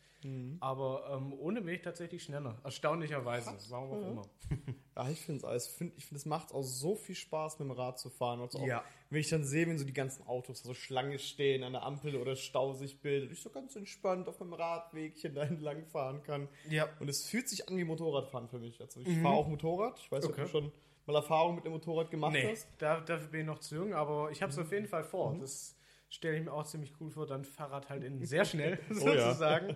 Aber 0.59 1.09
ähm, 1.15 1.33
ohne 1.33 1.61
bin 1.61 1.73
ich 1.75 1.81
tatsächlich 1.81 2.23
schneller. 2.23 2.57
Erstaunlicherweise. 2.63 3.51
Warum 3.69 3.91
auch 3.91 4.07
immer. 4.07 4.21
Ja, 4.93 5.09
ich 5.09 5.21
finde 5.21 5.37
es 5.39 5.45
alles, 5.45 5.67
find, 5.67 5.93
ich 5.97 6.05
finde, 6.05 6.17
es 6.19 6.25
macht 6.25 6.53
auch 6.53 6.61
so 6.63 6.95
viel 6.95 7.15
Spaß, 7.15 7.57
mit 7.59 7.67
dem 7.69 7.71
Rad 7.71 7.97
zu 7.97 8.09
fahren. 8.09 8.41
Also 8.41 8.59
auch, 8.59 8.67
Ja. 8.67 8.83
Wenn 9.09 9.21
ich 9.21 9.29
dann 9.29 9.45
sehe, 9.45 9.65
wenn 9.65 9.77
so 9.79 9.85
die 9.85 9.93
ganzen 9.93 10.27
Autos 10.27 10.61
so 10.63 10.73
Schlange 10.73 11.17
stehen 11.17 11.63
an 11.63 11.71
der 11.71 11.83
Ampel 11.83 12.17
oder 12.17 12.35
Stau 12.35 12.73
sich 12.73 12.99
bildet, 12.99 13.31
ich 13.31 13.41
so 13.41 13.49
ganz 13.49 13.75
entspannt 13.77 14.27
auf 14.27 14.39
meinem 14.41 14.53
Radwegchen 14.53 15.33
da 15.35 15.43
entlang 15.43 15.85
fahren 15.85 16.21
kann. 16.23 16.49
Ja. 16.69 16.89
Und 16.99 17.07
es 17.09 17.25
fühlt 17.25 17.47
sich 17.47 17.67
an 17.69 17.77
wie 17.77 17.85
Motorradfahren 17.85 18.49
für 18.49 18.59
mich. 18.59 18.79
Also 18.81 18.99
ich 18.99 19.17
fahre 19.19 19.35
auch 19.35 19.47
Motorrad. 19.47 19.97
Ich 19.97 20.11
weiß 20.11 20.25
Okay. 20.25 20.41
ob 20.41 20.45
du 20.47 20.51
schon 20.51 20.71
mal 21.07 21.15
Erfahrung 21.15 21.55
mit 21.55 21.63
dem 21.65 21.71
Motorrad 21.71 22.11
gemacht 22.11 22.33
Nee, 22.33 22.51
hast. 22.51 22.67
da, 22.77 22.99
dafür 22.99 23.27
bin 23.29 23.39
ich 23.41 23.47
noch 23.47 23.59
zu 23.59 23.75
jung, 23.75 23.93
aber 23.93 24.29
ich 24.29 24.41
habe 24.41 24.51
es 24.51 24.59
auf 24.59 24.71
jeden 24.73 24.87
Fall 24.87 25.05
vor. 25.05 25.35
Das 25.39 25.75
stelle 26.11 26.37
ich 26.37 26.43
mir 26.45 26.53
auch 26.53 26.65
ziemlich 26.65 26.93
cool 26.99 27.09
vor, 27.09 27.25
dann 27.25 27.43
Fahrrad 27.43 27.89
halt 27.89 28.03
in 28.03 28.23
sehr 28.23 28.45
schnell 28.45 28.77
Oh 28.91 28.93
ja. 29.07 29.27
sozusagen. 29.33 29.75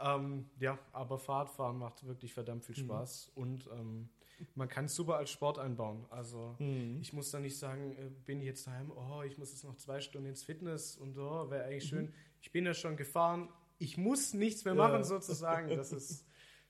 ähm, 0.00 0.50
ja, 0.58 0.76
aber 0.92 1.18
Fahrradfahren 1.18 1.78
macht 1.78 2.04
wirklich 2.06 2.34
verdammt 2.34 2.64
viel 2.64 2.74
Spaß 2.76 3.30
und 3.36 3.68
ähm, 3.72 4.08
man 4.54 4.68
kann 4.68 4.86
es 4.86 4.94
super 4.94 5.16
als 5.16 5.30
Sport 5.30 5.58
einbauen. 5.58 6.06
Also 6.10 6.56
ich 7.00 7.12
muss 7.12 7.30
da 7.30 7.38
nicht 7.40 7.58
sagen, 7.58 7.92
äh, 7.96 8.08
bin 8.24 8.40
ich 8.40 8.46
jetzt 8.46 8.66
daheim, 8.66 8.90
oh, 8.92 9.22
ich 9.22 9.36
muss 9.38 9.50
jetzt 9.52 9.64
noch 9.64 9.76
zwei 9.76 10.00
Stunden 10.00 10.28
ins 10.28 10.42
Fitness 10.42 10.96
und 10.96 11.16
oh, 11.18 11.50
wäre 11.50 11.64
eigentlich 11.64 11.84
schön. 11.88 12.12
Ich 12.40 12.50
bin 12.52 12.64
ja 12.64 12.72
schon 12.74 12.96
gefahren, 12.96 13.48
ich 13.78 13.96
muss 13.98 14.34
nichts 14.34 14.64
mehr 14.64 14.74
Ja. 14.74 14.88
machen 14.88 15.04
sozusagen. 15.04 15.68
Das 15.76 15.92
ist 15.92 16.24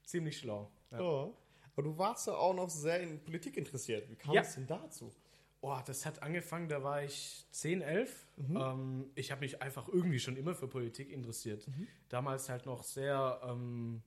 ziemlich 0.05 0.39
schlau. 0.39 0.71
Ja. 0.91 1.01
Ja. 1.01 1.31
Aber 1.75 1.83
du 1.83 1.97
warst 1.99 2.27
ja 2.27 2.35
auch 2.35 2.55
noch 2.55 2.69
sehr 2.71 3.01
in 3.01 3.23
Politik 3.23 3.57
interessiert. 3.57 4.09
Wie 4.11 4.17
kam 4.17 4.35
Ja. 4.35 4.41
es 4.41 4.55
denn 4.57 4.67
dazu? 4.67 5.13
Oh, 5.61 5.77
das 5.87 6.07
hat 6.07 6.23
angefangen, 6.23 6.69
da 6.69 6.83
war 6.85 7.03
ich 7.03 7.45
10, 7.51 7.83
11. 7.83 8.27
Ähm, 8.61 9.11
ich 9.17 9.33
habe 9.33 9.41
mich 9.41 9.61
einfach 9.61 9.89
irgendwie 9.89 10.21
schon 10.21 10.37
immer 10.37 10.55
für 10.55 10.69
Politik 10.69 11.11
interessiert. 11.11 11.67
Damals 12.09 12.49
halt 12.49 12.65
noch 12.67 12.85
sehr, 12.85 13.41
ähm, 13.45 14.03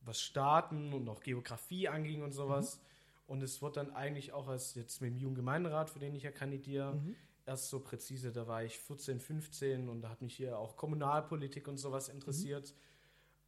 was 0.00 0.20
Staaten 0.20 0.92
und 0.94 1.08
auch 1.08 1.20
Geografie 1.20 1.88
anging 1.88 2.22
und 2.22 2.32
sowas. 2.32 2.80
Und 3.26 3.42
es 3.42 3.60
wurde 3.62 3.80
dann 3.84 3.94
eigentlich 3.94 4.32
auch 4.32 4.48
als 4.48 4.74
jetzt 4.74 5.00
mit 5.00 5.10
dem 5.12 5.16
Jugendgemeinderat, 5.18 5.90
für 5.90 5.98
den 5.98 6.14
ich 6.14 6.22
ja 6.22 6.30
kandidiere, 6.30 6.98
erst 7.46 7.68
so 7.68 7.80
präzise, 7.80 8.32
da 8.32 8.46
war 8.46 8.64
ich 8.64 8.78
14, 8.78 9.20
15 9.20 9.88
und 9.88 10.00
da 10.02 10.08
hat 10.10 10.22
mich 10.22 10.36
hier 10.36 10.58
auch 10.58 10.76
Kommunalpolitik 10.76 11.68
und 11.68 11.76
sowas 11.78 12.08
interessiert. 12.08 12.74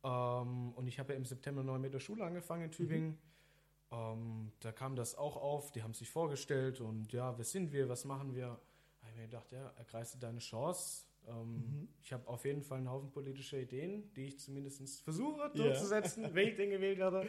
Ähm, 0.04 0.72
und 0.74 0.86
ich 0.86 0.98
habe 0.98 1.12
ja 1.12 1.18
im 1.18 1.24
September 1.24 1.62
neu 1.62 1.78
mit 1.78 1.94
der 1.94 2.00
Schule 2.00 2.24
angefangen 2.24 2.64
in 2.64 2.70
Tübingen. 2.70 3.18
Ähm, 3.92 4.52
da 4.60 4.72
kam 4.72 4.96
das 4.96 5.14
auch 5.14 5.36
auf, 5.36 5.70
die 5.72 5.82
haben 5.82 5.94
sich 5.94 6.10
vorgestellt 6.10 6.80
und 6.80 7.12
ja, 7.12 7.36
wer 7.38 7.44
sind 7.44 7.72
wir, 7.72 7.88
was 7.88 8.04
machen 8.04 8.34
wir? 8.34 8.46
Da 9.00 9.06
habe 9.06 9.10
ich 9.10 9.16
mir 9.16 9.22
gedacht, 9.26 9.52
ja, 9.52 9.68
ergreifst 9.76 10.14
du 10.14 10.18
deine 10.18 10.40
Chance. 10.40 11.04
Ähm, 11.28 11.88
Ich 12.02 12.12
habe 12.12 12.26
auf 12.28 12.44
jeden 12.44 12.62
Fall 12.62 12.78
einen 12.78 12.90
Haufen 12.90 13.10
politischer 13.10 13.58
Ideen, 13.58 14.12
die 14.14 14.26
ich 14.26 14.38
zumindest 14.40 15.02
versuche 15.02 15.50
durchzusetzen, 15.54 16.28
wenn 16.34 16.48
ich 16.48 16.56
den 16.56 16.70
gewählt 16.70 16.98
werde. 16.98 17.28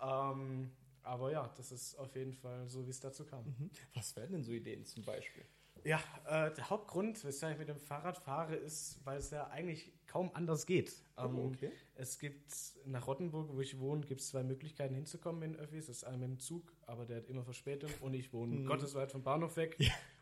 Ähm, 0.00 0.70
aber 1.02 1.30
ja, 1.32 1.48
das 1.56 1.72
ist 1.72 1.94
auf 1.98 2.14
jeden 2.16 2.32
Fall 2.34 2.68
so, 2.68 2.84
wie 2.86 2.90
es 2.90 3.00
dazu 3.00 3.24
kam. 3.24 3.70
Was 3.94 4.14
wären 4.16 4.32
denn 4.32 4.42
so 4.42 4.52
Ideen 4.52 4.84
zum 4.84 5.04
Beispiel? 5.04 5.44
Ja, 5.84 6.00
äh, 6.26 6.52
der 6.52 6.68
Hauptgrund, 6.68 7.24
weshalb 7.24 7.52
ich 7.54 7.58
mit 7.60 7.68
dem 7.68 7.78
Fahrrad 7.78 8.18
fahre, 8.18 8.56
ist, 8.56 8.98
weil 9.04 9.18
es 9.18 9.30
ja 9.30 9.46
eigentlich 9.48 9.92
kaum 10.16 10.30
anders 10.32 10.64
geht. 10.64 10.94
Ähm, 11.18 11.38
Oh, 11.38 11.46
okay. 11.48 11.70
Es 11.94 12.18
gibt 12.18 12.50
nach 12.86 13.06
Rottenburg, 13.06 13.50
wo 13.54 13.60
ich 13.60 13.78
wohne, 13.78 14.06
gibt 14.06 14.20
es 14.22 14.28
zwei 14.28 14.42
Möglichkeiten 14.42 14.94
hinzukommen 14.94 15.42
in 15.42 15.56
Öffis. 15.56 15.86
Das 15.86 15.98
ist 15.98 16.04
einmal 16.04 16.28
mit 16.28 16.38
dem 16.38 16.40
Zug, 16.40 16.72
aber 16.86 17.04
der 17.04 17.18
hat 17.18 17.26
immer 17.28 17.44
Verspätung 17.44 17.90
und 18.00 18.14
ich 18.14 18.32
wohne 18.32 18.64
gottesweit 18.64 19.12
vom 19.12 19.22
Bahnhof 19.22 19.56
weg. 19.56 19.76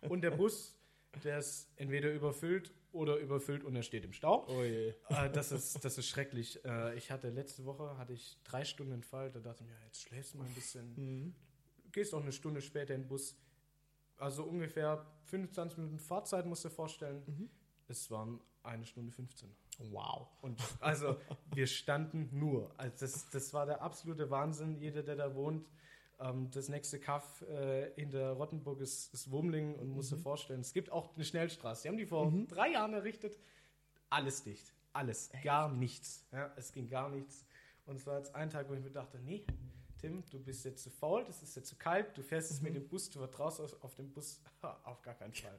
Und 0.08 0.22
der 0.22 0.32
Bus, 0.32 0.76
der 1.22 1.38
ist 1.38 1.68
entweder 1.76 2.12
überfüllt 2.12 2.72
oder 2.90 3.18
überfüllt 3.18 3.62
und 3.62 3.76
er 3.76 3.82
steht 3.82 4.04
im 4.04 4.12
Stau. 4.12 4.46
Oh 4.48 4.62
je. 4.64 4.94
Äh, 5.10 5.30
das, 5.32 5.52
ist, 5.52 5.84
das 5.84 5.96
ist 5.96 6.08
schrecklich. 6.08 6.64
Äh, 6.64 6.96
ich 6.96 7.10
hatte 7.12 7.30
letzte 7.30 7.64
Woche 7.64 7.96
hatte 7.96 8.12
ich 8.12 8.38
drei 8.42 8.64
Stunden 8.64 9.02
Fall, 9.04 9.30
da 9.30 9.38
dachte 9.38 9.62
ich 9.62 9.70
mir, 9.70 9.76
jetzt 9.84 10.02
schläfst 10.02 10.34
du 10.34 10.38
mal 10.38 10.46
ein 10.46 10.54
bisschen, 10.54 11.34
gehst 11.92 12.14
auch 12.14 12.22
eine 12.22 12.32
Stunde 12.32 12.60
später 12.60 12.94
in 12.94 13.02
den 13.02 13.08
Bus. 13.08 13.36
Also 14.16 14.42
ungefähr 14.44 15.06
25 15.24 15.78
Minuten 15.78 15.98
Fahrzeit 15.98 16.46
musst 16.46 16.64
du 16.64 16.68
dir 16.68 16.74
vorstellen. 16.74 17.50
Es 17.86 18.10
waren 18.10 18.40
eine 18.62 18.86
Stunde 18.86 19.12
15. 19.12 19.54
Wow. 19.78 20.28
Und 20.40 20.62
also 20.80 21.16
wir 21.52 21.66
standen 21.66 22.28
nur. 22.32 22.72
Also 22.78 22.96
das, 23.00 23.30
das 23.30 23.54
war 23.54 23.66
der 23.66 23.82
absolute 23.82 24.30
Wahnsinn. 24.30 24.76
Jeder, 24.76 25.02
der 25.02 25.16
da 25.16 25.34
wohnt. 25.34 25.66
Ähm, 26.20 26.50
das 26.50 26.68
nächste 26.68 27.00
Kaff 27.00 27.42
äh, 27.42 27.90
hinter 27.96 28.32
Rottenburg 28.32 28.80
ist, 28.80 29.12
ist 29.12 29.30
Wumlingen 29.30 29.74
und 29.76 29.88
muss 29.88 30.10
dir 30.10 30.16
vorstellen, 30.16 30.60
es 30.60 30.72
gibt 30.72 30.90
auch 30.90 31.14
eine 31.14 31.24
Schnellstraße. 31.24 31.82
Die 31.82 31.88
haben 31.88 31.96
die 31.96 32.06
vor 32.06 32.32
drei 32.48 32.70
Jahren 32.70 32.94
errichtet. 32.94 33.38
Alles 34.10 34.44
dicht. 34.44 34.72
Alles. 34.92 35.30
Gar 35.42 35.72
nichts. 35.72 36.24
Ja, 36.30 36.52
es 36.56 36.72
ging 36.72 36.88
gar 36.88 37.08
nichts. 37.08 37.44
Und 37.86 37.96
es 37.96 38.06
war 38.06 38.18
jetzt 38.18 38.34
ein 38.34 38.48
Tag, 38.48 38.68
wo 38.68 38.74
ich 38.74 38.80
mir 38.80 38.90
dachte, 38.90 39.18
nee, 39.18 39.44
Tim, 40.08 40.24
du 40.30 40.38
bist 40.38 40.64
jetzt 40.64 40.82
zu 40.82 40.90
faul, 40.90 41.24
das 41.24 41.42
ist 41.42 41.56
jetzt 41.56 41.68
zu 41.68 41.76
kalt, 41.76 42.16
du 42.16 42.22
fährst 42.22 42.50
jetzt 42.50 42.62
mit 42.62 42.74
dem 42.74 42.86
Bus, 42.88 43.10
du 43.10 43.18
vertraust 43.18 43.60
auf- 43.60 43.82
auf 43.82 43.94
den 43.94 44.10
Bus, 44.12 44.40
auf 44.84 45.02
gar 45.02 45.14
keinen 45.14 45.32
Fall. 45.34 45.58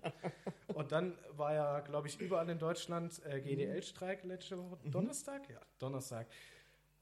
Und 0.73 0.91
dann 0.91 1.17
war 1.31 1.53
ja, 1.53 1.79
glaube 1.81 2.07
ich, 2.07 2.19
überall 2.19 2.49
in 2.49 2.59
Deutschland 2.59 3.21
äh, 3.25 3.41
GDL-Streik 3.41 4.23
letzte 4.23 4.57
Woche, 4.57 4.77
Donnerstag? 4.89 5.49
Ja, 5.49 5.59
Donnerstag. 5.79 6.27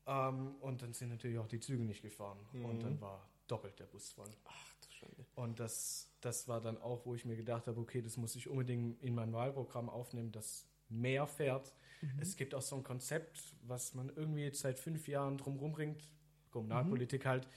Ähm, 0.06 0.56
und 0.62 0.82
dann 0.82 0.94
sind 0.94 1.10
natürlich 1.10 1.38
auch 1.38 1.48
die 1.48 1.60
Züge 1.60 1.84
nicht 1.84 2.02
gefahren. 2.02 2.40
Und 2.54 2.84
dann 2.84 3.00
war 3.02 3.28
doppelt 3.48 3.80
der 3.80 3.86
Bus 3.86 4.12
voll. 4.12 4.30
Ach 4.46 4.74
du 4.82 4.92
Schande. 4.92 5.26
Und 5.36 5.60
das, 5.60 6.10
das 6.22 6.48
war 6.48 6.62
dann 6.62 6.78
auch, 6.82 7.06
wo 7.06 7.16
ich 7.16 7.26
mir 7.26 7.36
gedacht 7.36 7.68
habe, 7.68 7.80
okay, 7.80 8.02
das 8.02 8.18
muss 8.18 8.36
ich 8.36 8.48
unbedingt 8.50 9.02
in 9.02 9.16
mein 9.16 9.32
Wahlprogramm 9.34 9.90
aufnehmen, 9.90 10.32
dass 10.32 10.68
mehr 10.90 11.26
fährt. 11.28 11.74
Es 12.20 12.36
gibt 12.36 12.54
auch 12.54 12.62
so 12.62 12.76
ein 12.76 12.84
Konzept, 12.84 13.56
was 13.62 13.94
man 13.94 14.10
irgendwie 14.10 14.44
jetzt 14.44 14.60
seit 14.60 14.78
fünf 14.78 15.08
Jahren 15.08 15.38
drum 15.38 15.56
rumbringt, 15.58 16.06
Kommunalpolitik 16.53 17.25
halt, 17.25 17.48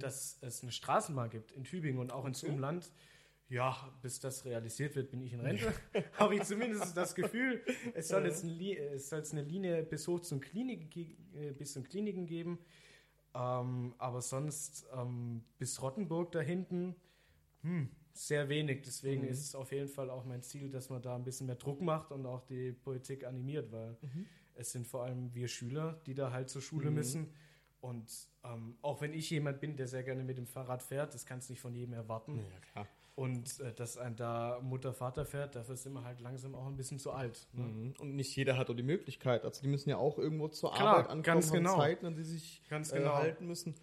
dass 0.00 0.38
es 0.40 0.62
eine 0.62 0.72
Straßenbahn 0.72 1.30
gibt 1.30 1.52
in 1.52 1.64
Tübingen 1.64 2.00
und 2.00 2.12
auch 2.12 2.24
ins 2.24 2.42
Umland. 2.42 2.90
ja, 3.48 3.92
bis 4.02 4.18
das 4.18 4.44
realisiert 4.44 4.96
wird, 4.96 5.10
bin 5.10 5.22
ich 5.22 5.32
in 5.32 5.40
Rente. 5.40 5.72
Habe 6.18 6.34
ich 6.34 6.42
zumindest 6.42 6.96
das 6.96 7.14
Gefühl, 7.14 7.62
es 7.94 8.08
soll 8.08 8.24
jetzt, 8.24 8.42
eine 8.44 9.42
Linie 9.42 9.84
bis 9.84 10.08
hoch 10.08 10.20
zum 10.20 10.40
Klinik, 10.40 10.96
äh, 10.96 11.52
bis 11.52 11.74
zum 11.74 11.84
Kliniken 11.84 12.26
geben. 12.26 12.58
Ähm, 13.34 13.94
aber 13.98 14.22
sonst 14.22 14.86
ähm, 14.94 15.44
bis 15.58 15.80
Rottenburg 15.80 16.32
da 16.32 16.40
hinten, 16.40 16.96
hm, 17.62 17.90
sehr 18.12 18.48
wenig. 18.48 18.82
Deswegen 18.82 19.22
mhm. 19.22 19.28
ist 19.28 19.42
es 19.42 19.54
auf 19.54 19.72
jeden 19.72 19.88
Fall 19.88 20.10
auch 20.10 20.24
mein 20.24 20.42
Ziel, 20.42 20.70
dass 20.70 20.88
man 20.88 21.02
da 21.02 21.14
ein 21.14 21.24
bisschen 21.24 21.46
mehr 21.46 21.56
Druck 21.56 21.80
macht 21.80 22.12
und 22.12 22.26
auch 22.26 22.42
die 22.42 22.72
Politik 22.72 23.24
animiert, 23.24 23.70
weil 23.70 23.96
mhm. 24.00 24.26
es 24.54 24.72
sind 24.72 24.86
vor 24.86 25.04
allem 25.04 25.34
wir 25.34 25.48
Schüler, 25.48 26.00
die 26.06 26.14
da 26.14 26.32
halt 26.32 26.48
zur 26.48 26.62
Schule 26.62 26.90
mhm. 26.90 26.96
müssen. 26.96 27.32
Und 27.86 28.10
ähm, 28.42 28.76
auch 28.82 29.00
wenn 29.00 29.12
ich 29.12 29.30
jemand 29.30 29.60
bin, 29.60 29.76
der 29.76 29.86
sehr 29.86 30.02
gerne 30.02 30.24
mit 30.24 30.38
dem 30.38 30.46
Fahrrad 30.46 30.82
fährt, 30.82 31.14
das 31.14 31.24
kannst 31.24 31.48
du 31.48 31.52
nicht 31.52 31.60
von 31.60 31.72
jedem 31.72 31.94
erwarten. 31.94 32.44
Ja. 32.74 32.84
Und 33.14 33.60
äh, 33.60 33.72
dass 33.72 33.96
ein 33.96 34.16
da 34.16 34.58
Mutter, 34.60 34.92
Vater 34.92 35.24
fährt, 35.24 35.54
dafür 35.54 35.76
sind 35.76 35.92
wir 35.92 36.02
halt 36.02 36.20
langsam 36.20 36.56
auch 36.56 36.66
ein 36.66 36.76
bisschen 36.76 36.98
zu 36.98 37.12
alt. 37.12 37.46
Ne? 37.52 37.62
Mhm. 37.62 37.94
Und 38.00 38.16
nicht 38.16 38.34
jeder 38.34 38.58
hat 38.58 38.68
auch 38.70 38.74
die 38.74 38.82
Möglichkeit. 38.82 39.44
Also 39.44 39.62
die 39.62 39.68
müssen 39.68 39.88
ja 39.88 39.98
auch 39.98 40.18
irgendwo 40.18 40.48
zur 40.48 40.72
Klar, 40.72 40.88
Arbeit 40.88 41.04
ankommen, 41.04 41.22
ganz 41.22 41.52
genau. 41.52 41.76
Zeiten, 41.76 42.06
an 42.06 42.16
die 42.16 42.24
sich 42.24 42.60
ganz 42.68 42.90
äh, 42.90 42.98
genau. 42.98 43.14
halten 43.14 43.46
müssen. 43.46 43.76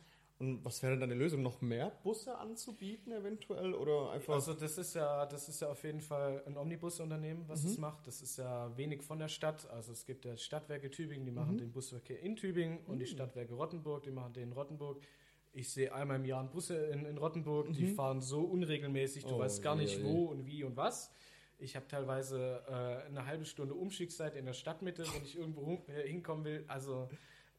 Und 0.43 0.65
was 0.65 0.83
wäre 0.83 0.91
denn 0.91 0.99
deine 0.99 1.15
Lösung? 1.15 1.41
Noch 1.41 1.61
mehr 1.61 1.89
Busse 2.03 2.37
anzubieten 2.37 3.13
eventuell 3.13 3.73
oder 3.73 4.11
einfach? 4.11 4.33
Also 4.33 4.53
das 4.53 4.77
ist 4.77 4.93
ja, 4.93 5.25
das 5.25 5.47
ist 5.47 5.61
ja 5.61 5.69
auf 5.69 5.81
jeden 5.85 6.01
Fall 6.01 6.43
ein 6.45 6.57
Omnibusunternehmen, 6.57 7.47
was 7.47 7.63
mhm. 7.63 7.69
es 7.69 7.77
macht. 7.77 8.07
Das 8.07 8.21
ist 8.21 8.37
ja 8.37 8.75
wenig 8.75 9.03
von 9.03 9.19
der 9.19 9.29
Stadt. 9.29 9.69
Also 9.69 9.93
es 9.93 10.05
gibt 10.05 10.25
ja 10.25 10.35
Stadtwerke 10.35 10.91
Tübingen, 10.91 11.25
die 11.25 11.31
machen 11.31 11.53
mhm. 11.53 11.59
den 11.59 11.71
Busverkehr 11.71 12.19
in 12.19 12.35
Tübingen 12.35 12.79
und 12.87 12.99
die 12.99 13.05
mhm. 13.05 13.09
Stadtwerke 13.09 13.53
Rottenburg, 13.53 14.03
die 14.03 14.11
machen 14.11 14.33
den 14.33 14.49
in 14.49 14.51
Rottenburg. 14.51 15.01
Ich 15.53 15.69
sehe 15.71 15.93
einmal 15.93 16.17
im 16.17 16.25
Jahr 16.25 16.43
Busse 16.43 16.75
in, 16.87 17.05
in 17.05 17.17
Rottenburg, 17.17 17.69
mhm. 17.69 17.73
die 17.73 17.87
fahren 17.87 18.19
so 18.19 18.41
unregelmäßig, 18.41 19.23
du 19.23 19.35
oh, 19.35 19.39
weißt 19.39 19.61
gar 19.61 19.77
nicht 19.77 19.99
je, 19.99 20.03
wo 20.03 20.25
und 20.25 20.45
wie 20.45 20.65
und 20.65 20.75
was. 20.75 21.09
Ich 21.57 21.77
habe 21.77 21.87
teilweise 21.87 22.63
äh, 22.67 23.07
eine 23.07 23.25
halbe 23.25 23.45
Stunde 23.45 23.75
Umstiegszeit 23.75 24.35
in 24.35 24.45
der 24.45 24.53
Stadtmitte, 24.53 25.05
wenn 25.13 25.23
ich 25.23 25.37
irgendwo 25.37 25.85
äh, 25.87 26.05
hinkommen 26.05 26.43
will. 26.43 26.65
Also, 26.67 27.07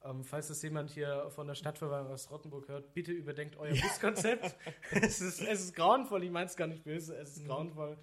ähm, 0.04 0.22
falls 0.22 0.48
das 0.48 0.62
jemand 0.62 0.90
hier 0.90 1.30
von 1.30 1.46
der 1.46 1.54
Stadtverwaltung 1.54 2.12
aus 2.12 2.30
Rottenburg 2.30 2.68
hört, 2.68 2.92
bitte 2.92 3.12
überdenkt 3.12 3.56
euer 3.56 3.74
Buskonzept. 3.74 4.54
es, 4.90 5.20
ist, 5.20 5.40
es 5.40 5.60
ist 5.60 5.74
grauenvoll, 5.74 6.22
ich 6.24 6.30
meine 6.30 6.46
es 6.46 6.56
gar 6.56 6.66
nicht 6.66 6.84
böse, 6.84 7.16
es 7.16 7.36
ist 7.36 7.42
mhm. 7.42 7.48
grauenvoll. 7.48 7.98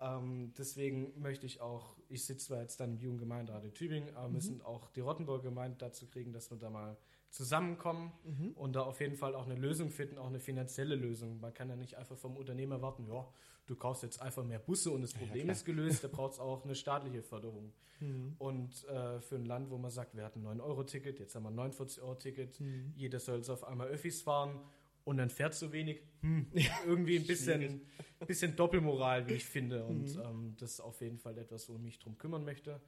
Ähm, 0.00 0.52
deswegen 0.58 1.20
möchte 1.20 1.46
ich 1.46 1.60
auch, 1.60 1.96
ich 2.08 2.24
sitze 2.24 2.48
zwar 2.48 2.60
jetzt 2.60 2.80
dann 2.80 2.92
im 2.92 2.98
Jugendgemeinderat 2.98 3.64
in 3.64 3.74
Tübingen, 3.74 4.14
aber 4.16 4.28
mhm. 4.28 4.34
müssen 4.34 4.62
auch 4.62 4.90
die 4.90 5.00
Rottenburger 5.00 5.44
Gemeinde 5.44 5.76
dazu 5.78 6.06
kriegen, 6.08 6.32
dass 6.32 6.50
wir 6.50 6.58
da 6.58 6.70
mal 6.70 6.96
zusammenkommen 7.30 8.12
mhm. 8.24 8.52
und 8.52 8.74
da 8.74 8.82
auf 8.82 9.00
jeden 9.00 9.16
Fall 9.16 9.34
auch 9.34 9.44
eine 9.44 9.54
Lösung 9.54 9.90
finden, 9.90 10.18
auch 10.18 10.28
eine 10.28 10.40
finanzielle 10.40 10.94
Lösung. 10.94 11.40
Man 11.40 11.52
kann 11.52 11.68
ja 11.68 11.76
nicht 11.76 11.96
einfach 11.96 12.16
vom 12.16 12.36
Unternehmer 12.36 12.76
erwarten, 12.76 13.06
ja, 13.06 13.28
du 13.66 13.76
kaufst 13.76 14.02
jetzt 14.02 14.20
einfach 14.20 14.44
mehr 14.44 14.58
Busse 14.58 14.90
und 14.90 15.02
das 15.02 15.12
Problem 15.12 15.46
ja, 15.46 15.52
ist 15.52 15.64
gelöst, 15.64 16.02
da 16.02 16.08
braucht 16.08 16.34
es 16.34 16.38
auch 16.38 16.64
eine 16.64 16.74
staatliche 16.74 17.22
Förderung. 17.22 17.72
Mhm. 18.00 18.34
Und 18.38 18.84
äh, 18.88 19.20
für 19.20 19.36
ein 19.36 19.44
Land, 19.44 19.70
wo 19.70 19.78
man 19.78 19.90
sagt, 19.90 20.16
wir 20.16 20.24
hatten 20.24 20.46
ein 20.46 20.58
9-Euro-Ticket, 20.58 21.20
jetzt 21.20 21.34
haben 21.34 21.42
wir 21.42 21.50
ein 21.50 21.72
49-Euro-Ticket, 21.72 22.60
mhm. 22.60 22.92
jeder 22.96 23.20
soll 23.20 23.36
jetzt 23.36 23.50
auf 23.50 23.64
einmal 23.64 23.88
Öffis 23.88 24.22
fahren 24.22 24.58
und 25.04 25.18
dann 25.18 25.30
fährt 25.30 25.54
so 25.54 25.72
wenig, 25.72 26.02
hm, 26.20 26.46
irgendwie 26.86 27.18
ein 27.18 27.26
bisschen, 27.26 27.82
bisschen 28.26 28.56
Doppelmoral, 28.56 29.28
wie 29.28 29.34
ich 29.34 29.44
finde. 29.44 29.84
Und 29.84 30.16
mhm. 30.16 30.22
ähm, 30.22 30.54
das 30.58 30.72
ist 30.72 30.80
auf 30.80 31.00
jeden 31.00 31.18
Fall 31.18 31.36
etwas, 31.38 31.68
wo 31.68 31.74
ich 31.76 31.80
mich 31.80 31.98
drum 31.98 32.16
kümmern 32.18 32.44
möchte. 32.44 32.80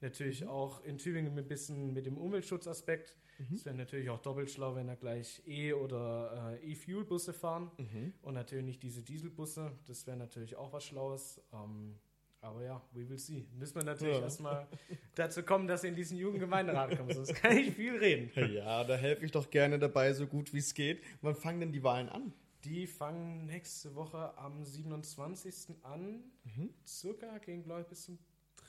Natürlich 0.00 0.42
mhm. 0.42 0.48
auch 0.48 0.82
in 0.84 0.98
Tübingen 0.98 1.38
ein 1.38 1.46
bisschen 1.46 1.92
mit 1.92 2.06
dem 2.06 2.16
Umweltschutzaspekt. 2.16 3.16
Mhm. 3.38 3.54
Es 3.54 3.64
wäre 3.64 3.76
natürlich 3.76 4.08
auch 4.10 4.20
doppelt 4.20 4.50
schlau, 4.50 4.74
wenn 4.74 4.88
er 4.88 4.96
gleich 4.96 5.42
E- 5.46 5.72
oder 5.72 6.58
äh, 6.62 6.72
E-Fuel-Busse 6.72 7.32
fahren 7.32 7.70
mhm. 7.78 8.14
und 8.22 8.34
natürlich 8.34 8.64
nicht 8.64 8.82
diese 8.82 9.02
Dieselbusse. 9.02 9.72
Das 9.86 10.06
wäre 10.06 10.16
natürlich 10.16 10.56
auch 10.56 10.72
was 10.72 10.84
Schlaues. 10.84 11.40
Ähm, 11.52 11.96
aber 12.42 12.64
ja, 12.64 12.82
we 12.92 13.06
will 13.06 13.18
see. 13.18 13.46
Müssen 13.58 13.76
wir 13.76 13.84
natürlich 13.84 14.16
ja. 14.16 14.22
erstmal 14.22 14.66
dazu 15.14 15.42
kommen, 15.42 15.68
dass 15.68 15.84
ihr 15.84 15.90
in 15.90 15.96
diesen 15.96 16.16
Jugendgemeinderat 16.16 16.96
kommt. 16.96 17.12
Sonst 17.12 17.34
kann 17.34 17.56
ich 17.56 17.74
viel 17.74 17.96
reden. 17.96 18.30
Ja, 18.54 18.84
da 18.84 18.96
helfe 18.96 19.26
ich 19.26 19.32
doch 19.32 19.50
gerne 19.50 19.78
dabei, 19.78 20.12
so 20.14 20.26
gut 20.26 20.52
wie 20.54 20.58
es 20.58 20.72
geht. 20.74 21.02
Wann 21.20 21.34
fangen 21.34 21.60
denn 21.60 21.72
die 21.72 21.82
Wahlen 21.82 22.08
an? 22.08 22.32
Die 22.64 22.86
fangen 22.86 23.46
nächste 23.46 23.94
Woche 23.94 24.36
am 24.38 24.64
27. 24.64 25.76
an. 25.82 26.24
Mhm. 26.44 26.70
Circa, 26.86 27.38
gehen 27.38 27.62
glaube 27.62 27.82
ich 27.82 27.86
bis 27.86 28.04
zum 28.04 28.18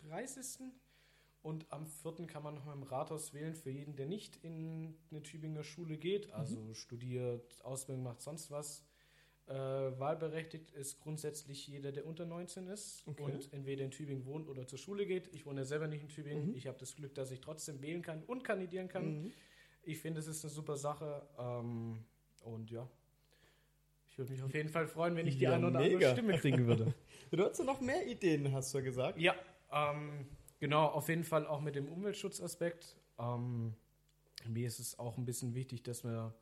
30. 0.09 0.71
Und 1.41 1.65
am 1.71 1.87
4. 1.87 2.27
kann 2.27 2.43
man 2.43 2.53
noch 2.53 2.65
mal 2.65 2.73
im 2.73 2.83
Rathaus 2.83 3.33
wählen 3.33 3.55
für 3.55 3.71
jeden, 3.71 3.95
der 3.95 4.05
nicht 4.05 4.37
in 4.43 4.95
eine 5.09 5.23
Tübinger 5.23 5.63
Schule 5.63 5.97
geht, 5.97 6.31
also 6.33 6.59
mhm. 6.59 6.75
studiert, 6.75 7.63
Ausbildung 7.63 8.03
macht, 8.03 8.21
sonst 8.21 8.51
was. 8.51 8.85
Äh, 9.47 9.53
wahlberechtigt 9.53 10.71
ist 10.71 10.99
grundsätzlich 10.99 11.67
jeder, 11.67 11.91
der 11.91 12.05
unter 12.05 12.25
19 12.25 12.67
ist 12.67 13.03
okay. 13.07 13.23
und 13.23 13.51
entweder 13.51 13.83
in 13.83 13.91
Tübingen 13.91 14.25
wohnt 14.25 14.47
oder 14.47 14.67
zur 14.67 14.77
Schule 14.77 15.05
geht. 15.07 15.33
Ich 15.33 15.45
wohne 15.45 15.61
ja 15.61 15.65
selber 15.65 15.87
nicht 15.87 16.03
in 16.03 16.09
Tübingen. 16.09 16.49
Mhm. 16.49 16.55
Ich 16.55 16.67
habe 16.67 16.77
das 16.77 16.95
Glück, 16.95 17.15
dass 17.15 17.31
ich 17.31 17.41
trotzdem 17.41 17.81
wählen 17.81 18.03
kann 18.03 18.23
und 18.23 18.43
kandidieren 18.43 18.87
kann. 18.87 19.23
Mhm. 19.23 19.31
Ich 19.81 19.97
finde, 19.99 20.19
es 20.19 20.27
ist 20.27 20.45
eine 20.45 20.53
super 20.53 20.77
Sache. 20.77 21.27
Ähm, 21.39 22.05
und 22.43 22.69
ja, 22.69 22.87
ich 24.09 24.17
würde 24.17 24.31
mich 24.31 24.43
auf 24.43 24.53
jeden 24.53 24.69
Fall 24.69 24.87
freuen, 24.87 25.15
wenn 25.15 25.25
ich 25.25 25.37
die 25.37 25.43
ja, 25.43 25.55
eine 25.55 25.67
oder 25.67 25.79
mega. 25.79 25.95
andere 25.95 26.11
Stimme 26.11 26.37
kriegen 26.37 26.67
würde. 26.67 26.93
du 27.31 27.43
hast 27.43 27.57
ja 27.57 27.65
noch 27.65 27.81
mehr 27.81 28.07
Ideen, 28.07 28.53
hast 28.53 28.73
du 28.73 28.77
ja 28.77 28.83
gesagt. 28.83 29.19
Ja, 29.19 29.35
ähm, 29.71 30.27
Genau, 30.61 30.85
auf 30.85 31.09
jeden 31.09 31.23
Fall 31.23 31.47
auch 31.47 31.59
mit 31.59 31.75
dem 31.75 31.89
Umweltschutzaspekt. 31.89 32.95
Ähm, 33.17 33.73
mir 34.47 34.67
ist 34.67 34.79
es 34.79 34.99
auch 34.99 35.17
ein 35.17 35.25
bisschen 35.25 35.55
wichtig, 35.55 35.81
dass 35.81 36.03
wir, 36.03 36.35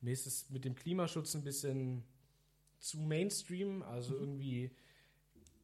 mir 0.00 0.12
ist 0.12 0.28
es 0.28 0.48
mit 0.48 0.64
dem 0.64 0.76
Klimaschutz 0.76 1.34
ein 1.34 1.42
bisschen 1.42 2.04
zu 2.78 3.00
Mainstream, 3.00 3.82
also 3.82 4.14
mhm. 4.14 4.20
irgendwie, 4.20 4.70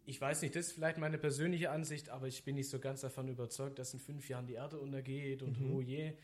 ich 0.07 0.21
weiß 0.21 0.43
nicht, 0.43 0.57
das 0.57 0.67
ist 0.67 0.73
vielleicht 0.73 0.99
meine 0.99 1.19
persönliche 1.19 1.71
Ansicht, 1.71 2.09
aber 2.09 2.27
ich 2.27 2.43
bin 2.43 2.57
nicht 2.57 2.69
so 2.69 2.81
ganz 2.81 3.03
davon 3.03 3.29
überzeugt, 3.29 3.79
dass 3.79 3.95
in 3.95 4.01
fünf 4.01 4.29
Jahren 4.29 4.49
die 4.49 4.55
Erde 4.55 4.81
untergeht 4.81 5.45
und 5.45 5.61
mhm. 5.61 5.73
oh 5.73 5.81
je. 5.81 6.15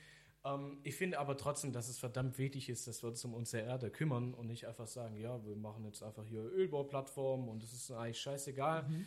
Ähm, 0.44 0.78
ich 0.82 0.96
finde 0.96 1.20
aber 1.20 1.36
trotzdem, 1.36 1.72
dass 1.72 1.88
es 1.88 1.98
verdammt 1.98 2.36
wichtig 2.36 2.68
ist, 2.68 2.88
dass 2.88 3.04
wir 3.04 3.10
uns 3.10 3.24
um 3.24 3.32
unsere 3.32 3.62
Erde 3.62 3.92
kümmern 3.92 4.34
und 4.34 4.48
nicht 4.48 4.66
einfach 4.66 4.88
sagen, 4.88 5.16
ja, 5.18 5.44
wir 5.46 5.54
machen 5.54 5.84
jetzt 5.84 6.02
einfach 6.02 6.26
hier 6.26 6.42
Ölbauplattformen 6.42 7.48
und 7.48 7.62
es 7.62 7.72
ist 7.72 7.92
eigentlich 7.92 8.18
scheißegal. 8.18 8.88
Mhm. 8.88 9.06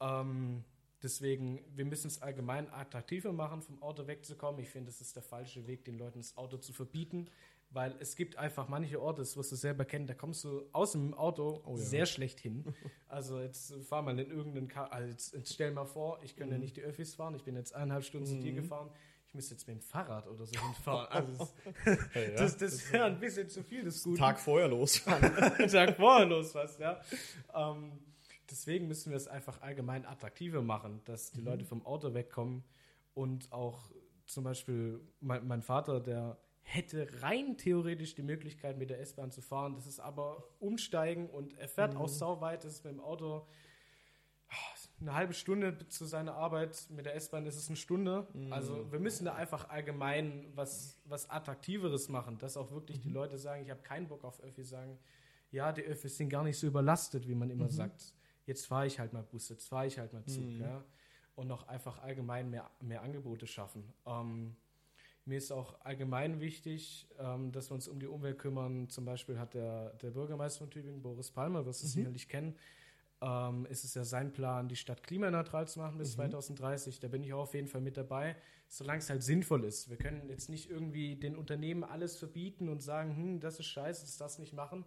Ähm, 0.00 0.64
Deswegen, 1.04 1.62
wir 1.76 1.84
müssen 1.84 2.06
es 2.06 2.22
allgemein 2.22 2.72
attraktiver 2.72 3.34
machen, 3.34 3.60
vom 3.60 3.82
Auto 3.82 4.06
wegzukommen. 4.06 4.62
Ich 4.62 4.70
finde, 4.70 4.86
das 4.90 5.02
ist 5.02 5.14
der 5.14 5.22
falsche 5.22 5.66
Weg, 5.66 5.84
den 5.84 5.98
Leuten 5.98 6.18
das 6.18 6.34
Auto 6.38 6.56
zu 6.56 6.72
verbieten, 6.72 7.28
weil 7.68 7.94
es 8.00 8.16
gibt 8.16 8.38
einfach 8.38 8.68
manche 8.68 9.02
Orte, 9.02 9.20
das 9.20 9.36
wirst 9.36 9.52
du 9.52 9.56
selber 9.56 9.84
kennen, 9.84 10.06
da 10.06 10.14
kommst 10.14 10.44
du 10.44 10.62
aus 10.72 10.92
dem 10.92 11.12
Auto 11.12 11.60
oh, 11.66 11.76
ja. 11.76 11.76
sehr 11.76 12.06
schlecht 12.06 12.40
hin. 12.40 12.64
Also 13.06 13.38
jetzt 13.38 13.74
fahr 13.84 14.00
mal 14.00 14.18
in 14.18 14.30
irgendeinen 14.30 14.68
Car 14.68 14.90
also 14.92 15.10
jetzt, 15.10 15.34
jetzt, 15.34 15.52
stell 15.52 15.72
mal 15.72 15.84
vor, 15.84 16.20
ich 16.22 16.36
könnte 16.36 16.54
mhm. 16.54 16.62
nicht 16.62 16.76
die 16.78 16.82
Öffis 16.82 17.14
fahren, 17.14 17.34
ich 17.34 17.44
bin 17.44 17.54
jetzt 17.54 17.74
eineinhalb 17.74 18.04
Stunden 18.04 18.30
mhm. 18.30 18.38
zu 18.38 18.42
dir 18.42 18.52
mhm. 18.52 18.56
gefahren, 18.56 18.90
ich 19.26 19.34
müsste 19.34 19.54
jetzt 19.54 19.68
mit 19.68 19.76
dem 19.76 19.82
Fahrrad 19.82 20.26
oder 20.26 20.46
so 20.46 20.58
hinfahren. 20.58 21.06
Also 21.10 21.48
das, 21.84 21.98
hey, 22.12 22.30
ja. 22.32 22.36
das, 22.36 22.56
das 22.56 22.92
wäre 22.92 23.04
ein 23.04 23.20
bisschen 23.20 23.50
zu 23.50 23.62
viel 23.62 23.84
des 23.84 24.02
Guten. 24.02 24.16
Tag 24.20 24.40
vorher 24.40 24.68
losfahren. 24.68 25.68
Tag 25.68 25.96
vorher 25.96 26.24
losfahren, 26.24 26.70
ja. 26.78 27.00
Ähm, 27.54 27.92
deswegen 28.50 28.88
müssen 28.88 29.10
wir 29.10 29.16
es 29.16 29.28
einfach 29.28 29.62
allgemein 29.62 30.06
attraktiver 30.06 30.62
machen, 30.62 31.00
dass 31.04 31.32
die 31.32 31.40
mhm. 31.40 31.46
Leute 31.46 31.64
vom 31.64 31.84
Auto 31.84 32.14
wegkommen 32.14 32.64
und 33.14 33.52
auch 33.52 33.90
zum 34.26 34.44
Beispiel 34.44 35.00
mein, 35.20 35.46
mein, 35.46 35.62
Vater, 35.62 36.00
der 36.00 36.38
hätte 36.62 37.06
rein 37.22 37.56
theoretisch 37.56 38.14
die 38.14 38.22
Möglichkeit, 38.22 38.78
mit 38.78 38.90
der 38.90 39.00
S-Bahn 39.00 39.30
zu 39.30 39.42
fahren. 39.42 39.74
Das 39.74 39.86
ist 39.86 40.00
aber 40.00 40.42
umsteigen 40.60 41.28
und 41.28 41.56
er 41.58 41.68
fährt 41.68 41.94
mhm. 41.94 42.00
auch 42.00 42.08
sauweit. 42.08 42.64
Das 42.64 42.72
ist 42.72 42.84
mit 42.84 42.94
dem 42.94 43.00
Auto 43.00 43.46
eine 45.00 45.14
halbe 45.14 45.34
Stunde 45.34 45.76
zu 45.88 46.06
seiner 46.06 46.34
Arbeit. 46.34 46.86
Mit 46.90 47.04
der 47.06 47.14
S-Bahn 47.16 47.46
ist 47.46 47.56
es 47.56 47.68
eine 47.68 47.76
Stunde. 47.76 48.26
Mhm. 48.32 48.52
Also 48.52 48.90
wir 48.90 48.98
müssen 48.98 49.26
da 49.26 49.34
einfach 49.34 49.68
allgemein 49.68 50.46
was, 50.54 51.00
was 51.04 51.28
Attraktiveres 51.28 52.08
machen, 52.08 52.38
dass 52.38 52.56
auch 52.56 52.70
wirklich 52.70 52.98
mhm. 52.98 53.02
die 53.02 53.10
Leute 53.10 53.38
sagen, 53.38 53.62
ich 53.62 53.70
habe 53.70 53.82
keinen 53.82 54.08
Bock 54.08 54.24
auf 54.24 54.40
Öffi, 54.40 54.64
sagen, 54.64 54.98
ja, 55.50 55.72
die 55.72 55.82
Öffis 55.82 56.16
sind 56.16 56.30
gar 56.30 56.42
nicht 56.42 56.58
so 56.58 56.66
überlastet, 56.66 57.28
wie 57.28 57.34
man 57.34 57.50
immer 57.50 57.66
mhm. 57.66 57.70
sagt 57.70 58.14
jetzt 58.46 58.66
fahre 58.66 58.86
ich 58.86 58.98
halt 58.98 59.12
mal 59.12 59.22
Bus, 59.22 59.48
jetzt 59.48 59.68
fahre 59.68 59.86
ich 59.86 59.98
halt 59.98 60.12
mal 60.12 60.24
Zug, 60.24 60.44
mhm. 60.44 60.60
ja, 60.60 60.84
und 61.34 61.48
noch 61.48 61.66
einfach 61.68 62.02
allgemein 62.02 62.50
mehr, 62.50 62.70
mehr 62.80 63.02
Angebote 63.02 63.46
schaffen. 63.46 63.92
Ähm, 64.06 64.56
mir 65.24 65.38
ist 65.38 65.50
auch 65.52 65.80
allgemein 65.80 66.40
wichtig, 66.40 67.08
ähm, 67.18 67.50
dass 67.50 67.70
wir 67.70 67.74
uns 67.74 67.88
um 67.88 67.98
die 67.98 68.06
Umwelt 68.06 68.38
kümmern. 68.38 68.88
Zum 68.90 69.06
Beispiel 69.06 69.38
hat 69.38 69.54
der, 69.54 69.94
der 69.94 70.10
Bürgermeister 70.10 70.60
von 70.60 70.70
Tübingen, 70.70 71.00
Boris 71.00 71.30
Palmer, 71.30 71.64
wirst 71.64 71.82
du 71.82 71.86
mhm. 71.86 71.90
sicherlich 71.90 72.28
kennen, 72.28 72.56
ähm, 73.22 73.66
ist 73.70 73.84
es 73.84 73.94
ja 73.94 74.04
sein 74.04 74.32
Plan, 74.32 74.68
die 74.68 74.76
Stadt 74.76 75.02
klimaneutral 75.02 75.66
zu 75.66 75.78
machen 75.78 75.96
bis 75.96 76.10
mhm. 76.10 76.30
2030. 76.30 77.00
Da 77.00 77.08
bin 77.08 77.24
ich 77.24 77.32
auch 77.32 77.44
auf 77.44 77.54
jeden 77.54 77.68
Fall 77.68 77.80
mit 77.80 77.96
dabei, 77.96 78.36
solange 78.68 78.98
es 78.98 79.08
halt 79.08 79.22
sinnvoll 79.22 79.64
ist. 79.64 79.88
Wir 79.88 79.96
können 79.96 80.28
jetzt 80.28 80.50
nicht 80.50 80.68
irgendwie 80.68 81.16
den 81.16 81.36
Unternehmen 81.36 81.84
alles 81.84 82.16
verbieten 82.16 82.68
und 82.68 82.82
sagen, 82.82 83.16
hm, 83.16 83.40
das 83.40 83.58
ist 83.58 83.66
scheiße, 83.66 84.02
das 84.02 84.18
das 84.18 84.38
nicht 84.38 84.52
machen 84.52 84.84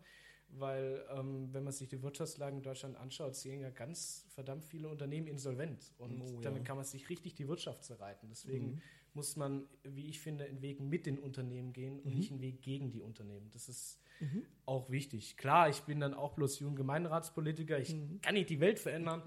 weil 0.49 1.05
ähm, 1.15 1.49
wenn 1.51 1.63
man 1.63 1.73
sich 1.73 1.87
die 1.87 2.01
Wirtschaftslage 2.01 2.55
in 2.55 2.63
Deutschland 2.63 2.97
anschaut, 2.97 3.35
sehen 3.35 3.61
ja 3.61 3.69
ganz 3.69 4.25
verdammt 4.29 4.63
viele 4.63 4.87
Unternehmen 4.87 5.27
insolvent 5.27 5.91
und 5.97 6.21
oh, 6.21 6.39
damit 6.41 6.59
ja. 6.59 6.65
kann 6.65 6.77
man 6.77 6.85
sich 6.85 7.09
richtig 7.09 7.35
die 7.35 7.47
Wirtschaft 7.47 7.83
zerreiten. 7.83 8.27
Deswegen 8.29 8.71
mhm. 8.71 8.81
muss 9.13 9.35
man, 9.35 9.67
wie 9.83 10.07
ich 10.07 10.19
finde, 10.19 10.45
einen 10.45 10.61
Weg 10.61 10.79
mit 10.79 11.05
den 11.05 11.19
Unternehmen 11.19 11.73
gehen 11.73 11.99
und 11.99 12.15
nicht 12.15 12.31
einen 12.31 12.41
Weg 12.41 12.61
gegen 12.61 12.91
die 12.91 13.01
Unternehmen. 13.01 13.49
Das 13.51 13.69
ist 13.69 13.99
auch 14.65 14.89
wichtig. 14.89 15.37
Klar, 15.37 15.69
ich 15.69 15.81
bin 15.81 15.99
dann 15.99 16.13
auch 16.13 16.33
bloß 16.33 16.59
Jugendgemeinderatspolitiker, 16.59 17.79
ich 17.79 17.95
kann 18.21 18.33
nicht 18.33 18.49
die 18.49 18.59
Welt 18.59 18.79
verändern, 18.79 19.21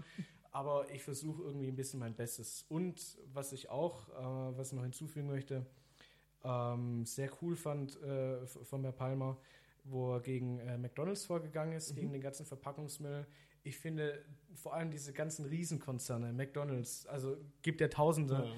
aber 0.50 0.90
ich 0.92 1.02
versuche 1.02 1.42
irgendwie 1.42 1.68
ein 1.68 1.76
bisschen 1.76 2.00
mein 2.00 2.14
Bestes. 2.14 2.64
Und 2.68 3.18
was 3.32 3.52
ich 3.52 3.70
auch, 3.70 4.08
äh, 4.08 4.58
was 4.58 4.72
noch 4.72 4.82
hinzufügen 4.82 5.28
möchte, 5.28 5.64
ähm, 6.42 7.04
sehr 7.04 7.30
cool 7.40 7.56
fand 7.56 8.00
äh, 8.02 8.46
von 8.46 8.82
Herr 8.82 8.92
Palmer, 8.92 9.38
wo 9.90 10.14
er 10.14 10.20
gegen 10.20 10.58
äh, 10.60 10.78
McDonalds 10.78 11.24
vorgegangen 11.24 11.74
ist, 11.74 11.94
gegen 11.94 12.12
den 12.12 12.20
ganzen 12.20 12.46
Verpackungsmüll. 12.46 13.26
Ich 13.62 13.76
finde 13.76 14.24
vor 14.54 14.74
allem 14.74 14.90
diese 14.90 15.12
ganzen 15.12 15.44
Riesenkonzerne, 15.44 16.32
McDonalds, 16.32 17.06
also 17.06 17.36
gibt 17.62 17.80
ja 17.80 17.88
Tausende, 17.88 18.52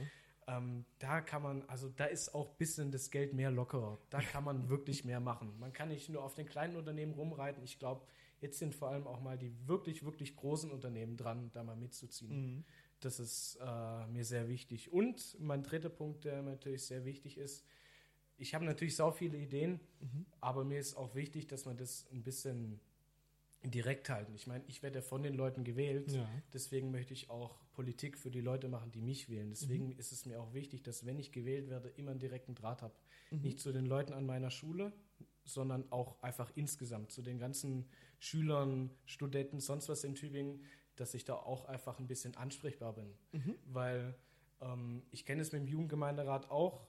ähm, 0.46 0.84
da 0.98 1.20
kann 1.20 1.42
man, 1.42 1.62
also 1.68 1.88
da 1.88 2.04
ist 2.06 2.34
auch 2.34 2.50
ein 2.50 2.56
bisschen 2.58 2.90
das 2.90 3.10
Geld 3.10 3.32
mehr 3.32 3.50
lockerer. 3.50 3.98
Da 4.10 4.20
kann 4.20 4.44
man 4.44 4.68
wirklich 4.68 5.04
mehr 5.04 5.20
machen. 5.20 5.58
Man 5.58 5.72
kann 5.72 5.88
nicht 5.88 6.08
nur 6.08 6.22
auf 6.22 6.34
den 6.34 6.46
kleinen 6.46 6.76
Unternehmen 6.76 7.14
rumreiten. 7.14 7.62
Ich 7.62 7.78
glaube, 7.78 8.06
jetzt 8.40 8.58
sind 8.58 8.74
vor 8.74 8.88
allem 8.88 9.06
auch 9.06 9.20
mal 9.20 9.38
die 9.38 9.52
wirklich, 9.66 10.04
wirklich 10.04 10.36
großen 10.36 10.70
Unternehmen 10.70 11.16
dran, 11.16 11.50
da 11.52 11.62
mal 11.62 11.76
mitzuziehen. 11.76 12.64
Das 13.00 13.20
ist 13.20 13.58
äh, 13.60 14.06
mir 14.08 14.24
sehr 14.24 14.48
wichtig. 14.48 14.92
Und 14.92 15.36
mein 15.40 15.62
dritter 15.62 15.90
Punkt, 15.90 16.24
der 16.24 16.42
mir 16.42 16.50
natürlich 16.50 16.84
sehr 16.84 17.04
wichtig 17.04 17.38
ist, 17.38 17.64
ich 18.42 18.54
habe 18.54 18.64
natürlich 18.64 18.96
sau 18.96 19.10
viele 19.12 19.38
Ideen, 19.38 19.80
aber 20.40 20.64
mir 20.64 20.78
ist 20.80 20.96
auch 20.96 21.14
wichtig, 21.14 21.46
dass 21.46 21.64
man 21.64 21.76
das 21.76 22.06
ein 22.12 22.22
bisschen 22.22 22.80
direkt 23.64 24.08
halten. 24.10 24.34
Ich 24.34 24.48
meine, 24.48 24.64
ich 24.66 24.82
werde 24.82 24.96
ja 24.98 25.02
von 25.02 25.22
den 25.22 25.34
Leuten 25.34 25.62
gewählt, 25.62 26.10
Ja. 26.10 26.28
deswegen 26.52 26.90
möchte 26.90 27.14
ich 27.14 27.30
auch 27.30 27.60
Politik 27.72 28.18
für 28.18 28.30
die 28.32 28.40
Leute 28.40 28.68
machen, 28.68 28.90
die 28.90 29.00
mich 29.00 29.28
wählen. 29.28 29.50
Deswegen 29.50 29.92
ist 29.92 30.10
es 30.10 30.26
mir 30.26 30.40
auch 30.40 30.52
wichtig, 30.52 30.82
dass 30.82 31.06
wenn 31.06 31.18
ich 31.20 31.30
gewählt 31.30 31.70
werde, 31.70 31.88
immer 31.90 32.10
einen 32.10 32.18
direkten 32.20 32.54
Draht 32.56 32.82
habe. 32.82 32.94
Nicht 33.30 33.60
zu 33.60 33.72
den 33.72 33.86
Leuten 33.86 34.12
an 34.12 34.26
meiner 34.26 34.50
Schule, 34.50 34.92
sondern 35.44 35.90
auch 35.92 36.20
einfach 36.22 36.50
insgesamt 36.56 37.12
zu 37.12 37.22
den 37.22 37.38
ganzen 37.38 37.86
Schülern, 38.18 38.90
Studenten, 39.06 39.60
sonst 39.60 39.88
was 39.88 40.02
in 40.04 40.14
Tübingen, 40.16 40.64
dass 40.96 41.14
ich 41.14 41.24
da 41.24 41.34
auch 41.34 41.64
einfach 41.66 41.98
ein 42.00 42.08
bisschen 42.08 42.36
ansprechbar 42.36 42.92
bin. 42.94 43.14
Weil 43.66 44.14
ähm, 44.60 45.02
ich 45.12 45.24
kenne 45.24 45.40
es 45.40 45.52
mit 45.52 45.60
dem 45.62 45.68
Jugendgemeinderat 45.68 46.50
auch 46.50 46.84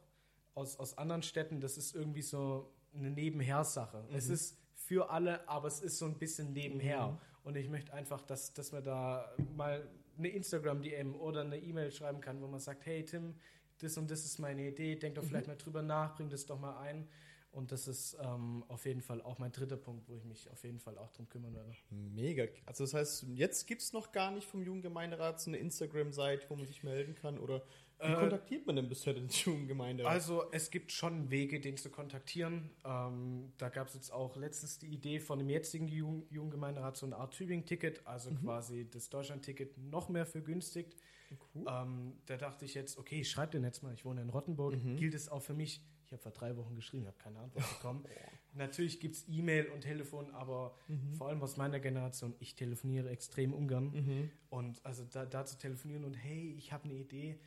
aus, 0.55 0.77
aus 0.77 0.97
anderen 0.97 1.23
Städten, 1.23 1.59
das 1.59 1.77
ist 1.77 1.95
irgendwie 1.95 2.21
so 2.21 2.71
eine 2.93 3.09
Nebenher-Sache. 3.09 4.05
Es 4.13 4.29
ist 4.29 4.57
für 4.75 5.09
alle, 5.09 5.47
aber 5.47 5.67
es 5.67 5.81
ist 5.81 5.97
so 5.97 6.05
ein 6.05 6.17
bisschen 6.17 6.53
nebenher. 6.53 7.19
Und 7.43 7.57
ich 7.57 7.69
möchte 7.69 7.93
einfach, 7.93 8.21
dass, 8.21 8.53
dass 8.53 8.71
man 8.71 8.83
da 8.83 9.33
mal 9.55 9.87
eine 10.17 10.29
Instagram-DM 10.29 11.15
oder 11.15 11.41
eine 11.41 11.57
E-Mail 11.57 11.91
schreiben 11.91 12.21
kann, 12.21 12.41
wo 12.41 12.47
man 12.47 12.59
sagt, 12.59 12.85
hey 12.85 13.03
Tim, 13.03 13.35
das 13.79 13.97
und 13.97 14.09
das 14.09 14.25
ist 14.25 14.39
meine 14.39 14.67
Idee, 14.67 14.95
denk 14.95 15.15
doch 15.15 15.23
vielleicht 15.23 15.47
mal 15.47 15.57
drüber 15.57 15.81
nach, 15.81 16.15
bring 16.15 16.29
das 16.29 16.45
doch 16.45 16.59
mal 16.59 16.79
ein. 16.79 17.07
Und 17.53 17.71
das 17.71 17.87
ist 17.87 18.17
ähm, 18.19 18.63
auf 18.67 18.85
jeden 18.85 19.01
Fall 19.01 19.21
auch 19.21 19.37
mein 19.37 19.51
dritter 19.51 19.77
Punkt, 19.77 20.09
wo 20.09 20.15
ich 20.15 20.25
mich 20.25 20.49
auf 20.49 20.63
jeden 20.63 20.79
Fall 20.79 20.97
auch 20.97 21.11
drum 21.11 21.29
kümmern 21.29 21.53
werde. 21.53 21.71
Mega. 21.91 22.45
Also 22.65 22.83
das 22.83 22.95
heißt, 22.95 23.27
jetzt 23.35 23.67
gibt 23.67 23.83
es 23.83 23.93
noch 23.93 24.11
gar 24.11 24.31
nicht 24.31 24.47
vom 24.47 24.63
Jugendgemeinderat 24.63 25.39
so 25.39 25.51
eine 25.51 25.57
Instagram-Seite, 25.57 26.49
wo 26.49 26.55
man 26.55 26.65
sich 26.65 26.83
melden 26.83 27.13
kann? 27.13 27.37
Oder 27.37 27.63
wie 27.99 28.11
Äh, 28.11 28.15
kontaktiert 28.15 28.65
man 28.65 28.75
denn 28.75 28.89
bisher 28.89 29.13
den 29.13 29.29
Jugendgemeinderat? 29.29 30.11
Also 30.11 30.51
es 30.51 30.71
gibt 30.71 30.91
schon 30.91 31.29
Wege, 31.29 31.59
den 31.59 31.77
zu 31.77 31.91
kontaktieren. 31.91 32.71
Ähm, 32.83 33.53
da 33.57 33.69
gab 33.69 33.87
es 33.87 33.93
jetzt 33.93 34.11
auch 34.11 34.35
letztens 34.35 34.79
die 34.79 34.87
Idee 34.87 35.19
von 35.19 35.37
dem 35.37 35.49
jetzigen 35.49 35.87
Jugend 35.87 36.31
Jugendgemeinderat 36.31 36.97
so 36.97 37.05
eine 37.05 37.17
Art 37.17 37.35
Tübingen-Ticket, 37.35 38.07
also 38.07 38.31
quasi 38.31 38.89
das 38.89 39.09
Deutschland-Ticket 39.09 39.77
noch 39.77 40.09
mehr 40.09 40.25
vergünstigt. 40.25 40.97
Cool. 41.53 41.65
Ähm, 41.67 42.13
da 42.25 42.37
dachte 42.37 42.65
ich 42.65 42.73
jetzt, 42.73 42.97
okay, 42.97 43.21
ich 43.21 43.29
schreibe 43.29 43.51
den 43.51 43.63
jetzt 43.63 43.83
mal, 43.83 43.93
ich 43.93 44.05
wohne 44.05 44.21
in 44.21 44.29
Rottenburg, 44.29 44.75
gilt 44.97 45.13
es 45.13 45.29
auch 45.29 45.41
für 45.43 45.53
mich. 45.53 45.81
Ich 46.13 46.17
habe 46.17 46.21
vor 46.21 46.31
drei 46.31 46.55
Wochen 46.57 46.75
geschrieben, 46.75 47.07
habe 47.07 47.17
keine 47.17 47.39
Antwort 47.39 47.67
bekommen. 47.73 48.05
Natürlich 48.53 48.99
gibt 48.99 49.15
es 49.15 49.25
E-Mail 49.27 49.69
und 49.71 49.81
Telefon, 49.81 50.29
aber 50.29 50.77
vor 51.17 51.29
allem 51.29 51.41
aus 51.41 51.57
meiner 51.57 51.79
Generation, 51.79 52.35
ich 52.39 52.53
telefoniere 52.53 53.09
extrem 53.09 53.51
ungern. 53.51 54.29
Und 54.51 54.85
also 54.85 55.05
da, 55.05 55.25
da 55.25 55.43
zu 55.43 55.57
telefonieren 55.57 56.05
und 56.05 56.13
hey, 56.13 56.53
ich 56.55 56.71
habe 56.71 56.83
eine 56.85 56.93
Idee, 56.93 57.39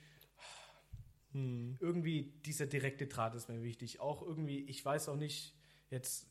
Hm. 1.32 1.76
irgendwie 1.80 2.32
dieser 2.44 2.66
direkte 2.66 3.06
Draht 3.06 3.34
ist 3.36 3.48
mir 3.48 3.62
wichtig. 3.62 4.00
Auch 4.00 4.22
irgendwie, 4.22 4.60
ich 4.64 4.82
weiß 4.84 5.08
auch 5.10 5.16
nicht, 5.16 5.54
jetzt, 5.90 6.26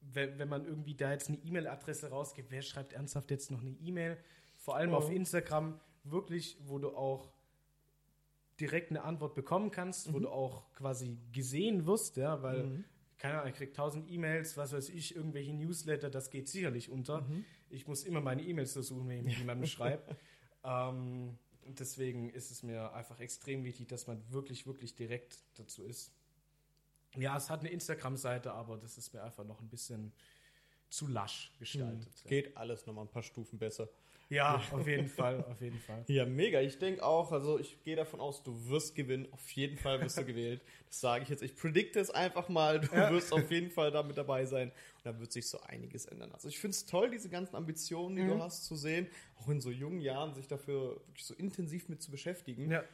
wenn, 0.00 0.38
wenn 0.38 0.48
man 0.48 0.64
irgendwie 0.64 0.94
da 0.94 1.12
jetzt 1.12 1.28
eine 1.28 1.38
E-Mail-Adresse 1.38 2.08
rausgibt, 2.10 2.50
wer 2.50 2.62
schreibt 2.62 2.92
ernsthaft 2.94 3.30
jetzt 3.30 3.50
noch 3.52 3.60
eine 3.60 3.70
E-Mail? 3.70 4.16
Vor 4.56 4.76
allem 4.76 4.94
Oh. 4.94 4.96
auf 4.96 5.10
Instagram, 5.10 5.78
wirklich, 6.04 6.56
wo 6.64 6.78
du 6.78 6.96
auch 6.96 7.30
direkt 8.62 8.90
eine 8.90 9.02
Antwort 9.02 9.34
bekommen 9.34 9.72
kannst, 9.72 10.12
wo 10.12 10.20
du 10.20 10.28
auch 10.28 10.72
quasi 10.74 11.18
gesehen 11.32 11.84
wirst, 11.84 12.16
ja, 12.16 12.40
weil, 12.42 12.62
Mhm. 12.62 12.84
keine 13.18 13.38
Ahnung, 13.38 13.50
ich 13.50 13.56
krieg 13.56 13.74
tausend 13.74 14.08
E-Mails, 14.08 14.56
was 14.56 14.72
weiß 14.72 14.88
ich, 14.90 15.16
irgendwelche 15.16 15.52
Newsletter, 15.52 16.10
das 16.10 16.30
geht 16.30 16.48
sicherlich 16.48 16.88
unter. 16.88 17.26
Ich 17.70 17.88
muss 17.88 18.04
immer 18.04 18.20
meine 18.20 18.42
E-Mails 18.42 18.72
versuchen, 18.72 19.08
wenn 19.08 19.18
ich 19.18 19.24
mit 19.24 19.38
jemandem 19.38 19.66
schreibe. 20.00 20.16
Ähm, 20.62 21.36
deswegen 21.66 22.30
ist 22.30 22.52
es 22.52 22.62
mir 22.62 22.92
einfach 22.92 23.18
extrem 23.18 23.64
wichtig, 23.64 23.88
dass 23.88 24.06
man 24.06 24.22
wirklich, 24.30 24.64
wirklich 24.64 24.94
direkt 24.94 25.38
dazu 25.56 25.82
ist. 25.84 26.12
Ja, 27.16 27.36
es 27.36 27.50
hat 27.50 27.60
eine 27.60 27.70
Instagram-Seite, 27.70 28.52
aber 28.52 28.76
das 28.78 28.96
ist 28.96 29.12
mir 29.12 29.22
einfach 29.24 29.44
noch 29.44 29.60
ein 29.60 29.68
bisschen 29.68 30.12
zu 30.88 31.08
lasch 31.08 31.52
gestaltet. 31.58 32.24
Geht 32.26 32.56
alles 32.56 32.86
nochmal 32.86 33.06
ein 33.06 33.10
paar 33.10 33.22
Stufen 33.24 33.58
besser. 33.58 33.88
Ja, 34.32 34.62
auf 34.70 34.86
jeden 34.86 35.08
Fall, 35.08 35.44
auf 35.44 35.60
jeden 35.60 35.78
Fall. 35.78 36.04
Ja, 36.08 36.24
mega. 36.24 36.60
Ich 36.60 36.78
denke 36.78 37.02
auch, 37.04 37.32
also 37.32 37.58
ich 37.58 37.82
gehe 37.84 37.96
davon 37.96 38.18
aus, 38.18 38.42
du 38.42 38.68
wirst 38.68 38.94
gewinnen. 38.94 39.28
Auf 39.30 39.50
jeden 39.50 39.76
Fall 39.76 40.00
wirst 40.00 40.16
du 40.16 40.24
gewählt. 40.32 40.62
Das 40.88 41.00
sage 41.00 41.24
ich 41.24 41.28
jetzt. 41.28 41.42
Ich 41.42 41.54
predikte 41.54 42.00
es 42.00 42.10
einfach 42.10 42.48
mal. 42.48 42.80
Du 42.80 42.90
wirst 42.90 43.32
auf 43.32 43.50
jeden 43.50 43.70
Fall 43.76 43.90
damit 43.90 44.16
dabei 44.16 44.46
sein. 44.46 44.68
Und 44.68 45.04
da 45.04 45.20
wird 45.20 45.32
sich 45.32 45.48
so 45.48 45.60
einiges 45.60 46.06
ändern. 46.06 46.32
Also 46.32 46.48
ich 46.48 46.58
finde 46.58 46.74
es 46.74 46.86
toll, 46.86 47.10
diese 47.10 47.28
ganzen 47.28 47.56
Ambitionen, 47.56 48.16
die 48.16 48.24
du 48.24 48.38
hast, 48.38 48.64
zu 48.64 48.74
sehen. 48.74 49.06
Auch 49.38 49.48
in 49.48 49.60
so 49.60 49.70
jungen 49.70 50.00
Jahren 50.00 50.32
sich 50.34 50.48
dafür 50.48 50.96
wirklich 51.06 51.26
so 51.26 51.34
intensiv 51.34 51.88
mit 51.88 52.00
zu 52.00 52.10
beschäftigen. 52.10 52.70
Ja. 52.70 52.84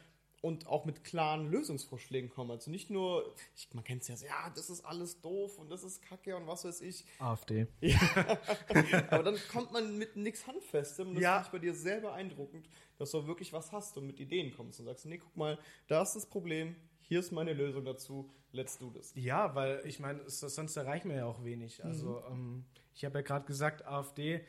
Und 0.41 0.67
auch 0.67 0.85
mit 0.85 1.03
klaren 1.03 1.51
Lösungsvorschlägen 1.51 2.29
kommen. 2.29 2.51
Also 2.51 2.71
nicht 2.71 2.89
nur, 2.89 3.35
ich, 3.57 3.67
man 3.73 3.83
kennt 3.83 4.03
es 4.03 4.07
ja 4.07 4.15
so, 4.15 4.25
ja, 4.25 4.49
das 4.55 4.69
ist 4.69 4.85
alles 4.85 5.19
doof 5.19 5.57
und 5.57 5.69
das 5.69 5.83
ist 5.83 6.01
kacke 6.01 6.35
und 6.37 6.47
was 6.47 6.63
weiß 6.63 6.79
ich. 6.81 7.05
AfD. 7.19 7.67
Aber 9.09 9.23
dann 9.23 9.37
kommt 9.51 9.71
man 9.71 9.97
mit 9.97 10.15
nichts 10.15 10.47
Handfestem 10.47 11.09
und 11.09 11.15
das 11.15 11.23
Ja. 11.23 11.33
finde 11.43 11.45
ich 11.47 11.51
bei 11.51 11.59
dir 11.59 11.73
sehr 11.73 11.99
beeindruckend, 12.01 12.69
dass 12.97 13.11
du 13.11 13.27
wirklich 13.27 13.51
was 13.53 13.71
hast 13.71 13.97
und 13.97 14.07
mit 14.07 14.19
Ideen 14.19 14.55
kommst 14.55 14.79
und 14.79 14.85
sagst, 14.85 15.05
nee, 15.05 15.17
guck 15.17 15.35
mal, 15.35 15.57
da 15.87 16.01
ist 16.01 16.13
das 16.13 16.25
Problem, 16.25 16.75
hier 17.01 17.19
ist 17.19 17.31
meine 17.31 17.53
Lösung 17.53 17.83
dazu, 17.85 18.29
let's 18.51 18.77
do 18.77 18.89
this. 18.91 19.11
Ja, 19.15 19.55
weil 19.55 19.81
ich 19.85 19.99
meine, 19.99 20.21
sonst 20.29 20.75
erreichen 20.77 21.09
wir 21.09 21.17
ja 21.17 21.25
auch 21.25 21.43
wenig. 21.43 21.83
Also 21.83 22.23
ähm, 22.29 22.65
ich 22.93 23.03
habe 23.05 23.19
ja 23.19 23.21
gerade 23.23 23.45
gesagt, 23.45 23.85
AfD, 23.85 24.41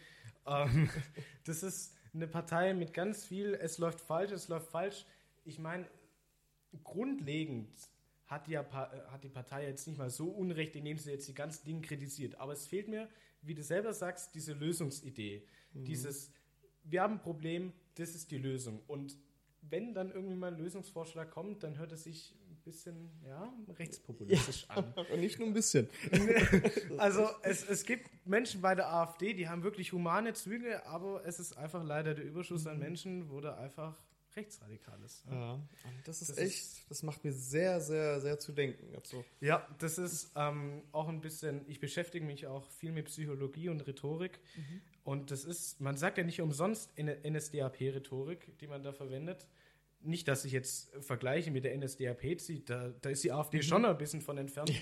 ähm, 0.47 0.89
das 1.45 1.63
ist 1.63 1.95
eine 2.13 2.27
Partei 2.29 2.75
mit 2.75 2.93
ganz 2.93 3.25
viel, 3.25 3.55
es 3.55 3.79
läuft 3.79 4.01
falsch, 4.01 4.33
es 4.33 4.49
läuft 4.49 4.71
falsch. 4.71 5.05
Ich 5.45 5.59
meine, 5.59 5.87
grundlegend 6.85 7.69
hat 8.27 8.47
die, 8.47 8.53
ja 8.53 8.63
äh, 8.63 9.11
hat 9.11 9.25
die 9.25 9.29
Partei 9.29 9.67
jetzt 9.67 9.87
nicht 9.87 9.99
mal 9.99 10.11
so 10.11 10.29
unrecht, 10.29 10.77
indem 10.77 10.99
sie 10.99 11.11
jetzt 11.11 11.29
die 11.29 11.35
ganzen 11.35 11.65
Dinge 11.65 11.81
kritisiert. 11.83 12.37
Aber 12.37 12.53
es 12.53 12.67
fehlt 12.67 12.89
mir, 12.89 13.09
wie 13.43 13.55
du 13.55 13.63
selber 13.63 13.93
sagst, 13.93 14.35
diese 14.35 14.53
Lösungsidee. 14.53 15.45
Dieses, 15.73 16.31
wir 16.85 17.03
haben 17.03 17.15
ein 17.15 17.23
Problem, 17.23 17.73
das 17.95 18.15
ist 18.15 18.31
die 18.31 18.39
Lösung. 18.39 18.83
Und 18.87 19.17
wenn 19.63 19.95
dann 19.95 20.11
irgendwie 20.11 20.35
mal 20.35 20.53
ein 20.53 20.59
Lösungsvorschlag 20.59 21.31
kommt, 21.31 21.63
dann 21.63 21.79
hört 21.79 21.93
es 21.93 22.05
sich 22.05 22.35
ein 22.49 22.57
bisschen, 22.65 23.11
ja, 23.27 23.53
rechtspopulistisch 23.69 24.69
an. 24.69 24.93
Und 25.13 25.21
nicht 25.21 25.39
nur 25.39 25.49
ein 25.49 25.55
bisschen. 25.55 25.89
Also 26.99 27.29
es, 27.43 27.67
es 27.67 27.85
gibt 27.85 28.11
Menschen 28.27 28.61
bei 28.61 28.75
der 28.75 28.93
AfD, 28.93 29.33
die 29.33 29.49
haben 29.49 29.63
wirklich 29.63 29.93
humane 29.93 30.35
Züge, 30.35 30.85
aber 30.87 31.25
es 31.25 31.41
ist 31.41 31.57
einfach 31.57 31.83
leider 31.83 32.15
der 32.15 32.25
Überschuss 32.25 32.67
an 32.67 32.79
Menschen, 32.79 33.29
da 33.41 33.57
einfach 33.57 33.97
rechtsradikal 34.37 34.99
ist. 35.05 35.25
Ja, 35.31 35.55
und 35.55 35.63
das 36.05 36.23
ist 36.23 36.31
Das 36.31 36.39
echt, 36.39 36.91
das 36.91 37.03
macht 37.03 37.25
mir 37.25 37.33
sehr, 37.33 37.81
sehr, 37.81 38.21
sehr 38.21 38.39
zu 38.39 38.53
denken. 38.53 38.95
Also, 38.95 39.25
Ja, 39.41 39.67
das 39.79 39.99
ist 39.99 40.33
ähm, 40.37 40.83
auch 40.93 41.09
ein 41.09 41.21
bisschen, 41.21 41.65
ich 41.69 41.81
beschäftige 41.81 42.25
mich 42.25 42.47
auch 42.47 42.69
viel 42.71 42.93
mit 42.93 43.07
Psychologie 43.07 43.69
und 43.69 43.87
Rhetorik. 43.87 44.39
Und 45.05 45.31
das 45.31 45.45
ist, 45.45 45.81
man 45.81 45.97
sagt 45.97 46.19
ja 46.19 46.25
nicht 46.25 46.41
umsonst 46.41 46.91
NSDAP-Rhetorik, 46.99 48.59
die 48.59 48.67
man 48.67 48.83
da 48.83 48.93
verwendet. 48.93 49.47
Nicht, 50.03 50.29
dass 50.29 50.45
ich 50.45 50.53
jetzt 50.53 50.95
vergleiche 51.05 51.51
mit 51.51 51.65
der 51.65 51.77
NSDAP 51.77 52.41
zieht, 52.41 52.71
da, 52.71 52.89
da 53.01 53.11
ist 53.11 53.23
die 53.25 53.33
AfD 53.33 53.63
schon 53.63 53.85
ein 53.85 53.99
bisschen 53.99 54.21
von 54.23 54.39
entfernt. 54.39 54.73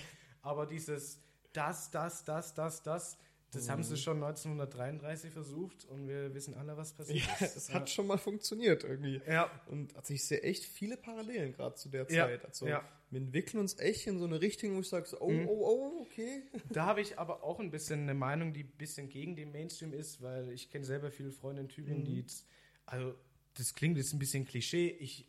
Aber 0.41 0.65
dieses 0.65 1.19
das, 1.53 1.89
das, 1.91 2.23
das, 2.23 2.53
das, 2.53 2.83
das, 2.83 3.17
das 3.51 3.69
haben 3.69 3.83
sie 3.83 3.97
schon 3.97 4.17
1933 4.23 5.31
versucht 5.31 5.85
und 5.85 6.07
wir 6.07 6.33
wissen 6.33 6.53
alle, 6.53 6.77
was 6.77 6.93
passiert 6.93 7.25
ja, 7.39 7.45
ist. 7.45 7.55
es 7.57 7.73
hat 7.73 7.89
schon 7.89 8.07
mal 8.07 8.17
funktioniert 8.17 8.83
irgendwie. 8.83 9.21
ja. 9.27 9.49
Und 9.67 9.95
also 9.95 10.13
ich 10.13 10.23
sehe 10.25 10.41
echt 10.41 10.63
viele 10.65 10.97
Parallelen 10.97 11.53
gerade 11.53 11.75
zu 11.75 11.89
der 11.89 12.05
Ja, 12.11 12.27
Zeit. 12.27 12.45
Also 12.45 12.67
ja. 12.67 12.83
wir 13.09 13.19
entwickeln 13.21 13.59
uns 13.59 13.79
echt 13.79 14.05
in 14.07 14.19
so 14.19 14.25
eine 14.25 14.39
Richtung, 14.41 14.75
wo 14.75 14.79
ich 14.81 14.89
sage, 14.89 15.07
so, 15.07 15.19
oh, 15.19 15.31
Mhm. 15.31 15.47
oh, 15.47 15.65
oh, 15.65 16.01
okay. 16.01 16.43
Da 16.71 16.85
habe 16.85 17.01
ich 17.01 17.17
aber 17.17 17.43
auch 17.43 17.59
ein 17.59 17.71
bisschen 17.71 18.01
eine 18.01 18.13
Meinung, 18.13 18.53
die 18.53 18.63
ein 18.63 18.77
bisschen 18.77 19.09
gegen 19.09 19.35
den 19.35 19.51
Mainstream 19.51 19.93
ist, 19.93 20.21
weil 20.21 20.51
ich 20.51 20.69
kenne 20.69 20.85
selber 20.85 21.09
viele 21.11 21.31
Freunde 21.31 21.61
in 21.63 21.69
Tübingen, 21.69 22.05
die 22.05 22.19
jetzt, 22.19 22.45
also 22.85 23.15
das 23.55 23.73
klingt 23.73 23.97
jetzt 23.97 24.13
ein 24.13 24.19
bisschen 24.19 24.45
Klischee, 24.45 24.89
ich 24.99 25.25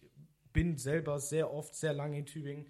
bin 0.52 0.76
selber 0.76 1.20
sehr 1.20 1.52
oft, 1.52 1.74
sehr 1.74 1.92
lange 1.92 2.18
in 2.18 2.26
Tübingen. 2.26 2.66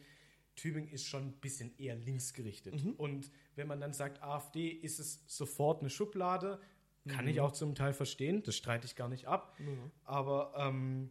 Tübingen 0.60 0.90
ist 0.90 1.06
schon 1.06 1.28
ein 1.28 1.32
bisschen 1.40 1.72
eher 1.78 1.94
linksgerichtet. 1.96 2.84
Mhm. 2.84 2.92
Und 2.92 3.30
wenn 3.56 3.66
man 3.66 3.80
dann 3.80 3.92
sagt 3.92 4.22
AfD, 4.22 4.68
ist 4.68 4.98
es 5.00 5.22
sofort 5.26 5.80
eine 5.80 5.90
Schublade. 5.90 6.60
Kann 7.08 7.24
Mhm. 7.24 7.30
ich 7.30 7.40
auch 7.40 7.52
zum 7.52 7.74
Teil 7.74 7.94
verstehen, 7.94 8.42
das 8.42 8.56
streite 8.56 8.86
ich 8.86 8.94
gar 8.94 9.08
nicht 9.08 9.26
ab. 9.26 9.56
Aber 10.04 10.52
ähm, 10.56 11.10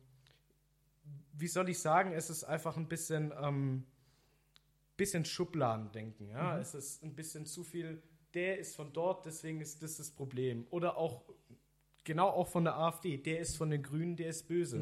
wie 1.33 1.47
soll 1.47 1.67
ich 1.69 1.79
sagen, 1.79 2.11
es 2.13 2.29
ist 2.29 2.43
einfach 2.43 2.77
ein 2.77 2.87
bisschen, 2.87 3.33
ähm, 3.41 3.85
bisschen 4.97 5.25
Schubladendenken. 5.25 6.29
Ja? 6.29 6.55
Mhm. 6.55 6.61
Es 6.61 6.75
ist 6.75 7.03
ein 7.03 7.15
bisschen 7.15 7.45
zu 7.45 7.63
viel, 7.63 8.03
der 8.35 8.59
ist 8.59 8.75
von 8.75 8.93
dort, 8.93 9.25
deswegen 9.25 9.61
ist 9.61 9.81
das 9.81 9.97
das 9.97 10.11
Problem. 10.11 10.67
Oder 10.69 10.97
auch, 10.97 11.23
genau 12.03 12.27
auch 12.29 12.47
von 12.47 12.65
der 12.65 12.77
AfD, 12.77 13.17
der 13.17 13.39
ist 13.39 13.57
von 13.57 13.71
den 13.71 13.81
Grünen, 13.81 14.15
der 14.15 14.29
ist 14.29 14.47
böse. 14.47 14.77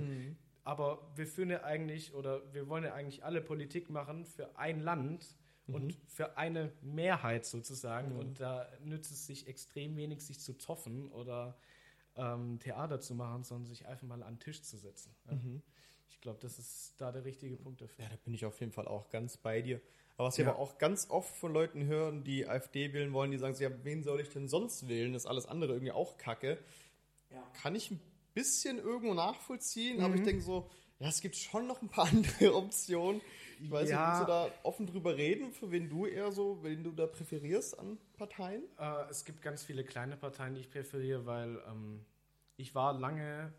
Mhm. 0.67 0.71
Aber 0.71 1.11
wir 1.15 1.27
führen 1.27 1.49
ja 1.49 1.63
eigentlich, 1.63 2.13
oder 2.13 2.41
wir 2.53 2.67
wollen 2.67 2.83
ja 2.83 2.93
eigentlich 2.93 3.23
alle 3.23 3.41
Politik 3.41 3.89
machen 3.89 4.25
für 4.25 4.57
ein 4.57 4.79
Land 4.81 5.35
und 5.67 5.97
für 6.07 6.37
eine 6.37 6.71
Mehrheit 6.81 7.45
sozusagen. 7.45 8.13
Und 8.17 8.39
da 8.39 8.67
nützt 8.83 9.11
es 9.11 9.25
sich 9.25 9.47
extrem 9.47 9.97
wenig, 9.97 10.21
sich 10.21 10.39
zu 10.39 10.53
zoffen 10.53 11.11
oder 11.11 11.57
ähm, 12.15 12.59
Theater 12.59 12.99
zu 13.01 13.15
machen, 13.15 13.43
sondern 13.43 13.65
sich 13.65 13.85
einfach 13.85 14.07
mal 14.07 14.23
an 14.23 14.35
den 14.35 14.39
Tisch 14.39 14.61
zu 14.61 14.77
setzen. 14.77 15.13
Ja. 15.25 15.37
Ich 16.09 16.21
glaube, 16.21 16.39
das 16.41 16.57
ist 16.57 16.95
da 16.99 17.11
der 17.11 17.25
richtige 17.25 17.57
Punkt 17.57 17.81
dafür. 17.81 18.05
Ja, 18.05 18.09
da 18.09 18.15
bin 18.23 18.33
ich 18.33 18.45
auf 18.45 18.59
jeden 18.59 18.71
Fall 18.71 18.87
auch 18.87 19.09
ganz 19.09 19.37
bei 19.37 19.61
dir. 19.61 19.81
Aber 20.15 20.29
was 20.29 20.37
ich 20.37 20.45
Ja. 20.45 20.51
aber 20.51 20.59
auch 20.59 20.77
ganz 20.77 21.09
oft 21.09 21.35
von 21.35 21.53
Leuten 21.53 21.85
hören, 21.85 22.23
die 22.23 22.47
AfD 22.47 22.93
wählen 22.93 23.13
wollen, 23.13 23.31
die 23.31 23.37
sagen, 23.37 23.55
ja, 23.59 23.69
wen 23.83 24.03
soll 24.03 24.21
ich 24.21 24.29
denn 24.29 24.47
sonst 24.47 24.87
wählen? 24.87 25.13
Das 25.13 25.23
ist 25.23 25.27
alles 25.27 25.45
andere 25.45 25.73
irgendwie 25.73 25.91
auch 25.91 26.17
Kacke. 26.17 26.57
Kann 27.53 27.75
ich 27.75 27.91
ein 27.91 27.99
bisschen 28.41 28.77
irgendwo 28.77 29.13
nachvollziehen, 29.13 30.01
aber 30.01 30.13
ich 30.15 30.21
Mhm. 30.21 30.25
denke 30.25 30.41
so, 30.43 30.69
ja, 30.99 31.09
es 31.09 31.21
gibt 31.21 31.35
schon 31.35 31.67
noch 31.67 31.81
ein 31.81 31.89
paar 31.89 32.07
andere 32.11 32.55
Optionen. 32.55 33.21
Ich 33.59 33.71
weiß 33.71 33.89
nicht, 33.89 33.91
Ja. 33.91 34.07
willst 34.07 34.21
du 34.21 34.25
da 34.25 34.51
offen 34.63 34.85
drüber 34.85 35.17
reden, 35.17 35.51
für 35.51 35.71
wen 35.71 35.89
du 35.89 36.05
eher 36.05 36.31
so, 36.31 36.59
wen 36.63 36.83
du 36.83 36.91
da 36.91 37.07
präferierst 37.07 37.77
an 37.79 37.97
Parteien? 38.17 38.63
Äh, 38.77 39.09
es 39.09 39.25
gibt 39.25 39.41
ganz 39.41 39.63
viele 39.63 39.83
kleine 39.83 40.15
Parteien, 40.17 40.53
die 40.53 40.61
ich 40.61 40.69
präferiere, 40.69 41.25
weil 41.25 41.59
ähm, 41.67 42.05
ich 42.57 42.75
war 42.75 42.93
lange 42.99 43.53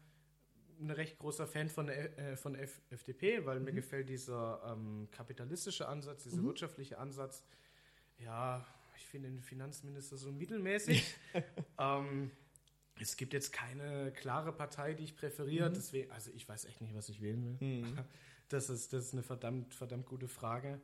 ein 0.81 0.91
recht 0.93 1.19
großer 1.19 1.49
Fan 1.49 1.69
von, 1.69 1.87
der, 1.87 2.17
äh, 2.19 2.37
von 2.37 2.55
F 2.55 2.81
FDP, 2.91 3.45
weil 3.45 3.59
mir 3.59 3.73
gefällt 3.73 4.09
dieser 4.09 4.63
ähm, 4.73 5.09
kapitalistische 5.11 5.89
Ansatz, 5.89 6.23
dieser 6.23 6.43
wirtschaftliche 6.45 6.99
Ansatz. 6.99 7.43
Ja, 8.19 8.65
ich 8.97 9.05
finde 9.07 9.29
den 9.31 9.43
Finanzminister 9.43 10.17
so 10.17 10.31
mittelmäßig. 10.31 11.17
ähm, 11.79 12.31
es 13.01 13.17
gibt 13.17 13.33
jetzt 13.33 13.53
keine 13.53 14.13
klare 14.13 14.53
Partei, 14.53 14.95
die 14.95 15.05
ich 15.05 15.17
präferiere, 15.17 15.71
deswegen, 15.71 16.11
also 16.11 16.31
ich 16.35 16.49
weiß 16.49 16.65
echt 16.67 16.81
nicht, 16.81 16.95
was 16.95 17.09
ich 17.09 17.21
wählen 17.21 17.59
will. 17.61 17.85
Das, 18.51 18.71
ist, 18.71 18.95
das 18.95 19.05
ist 19.05 19.13
eine 19.13 19.23
verdammt, 19.23 19.75
verdammt 19.75 20.07
gute 20.07 20.27
Frage. 20.27 20.81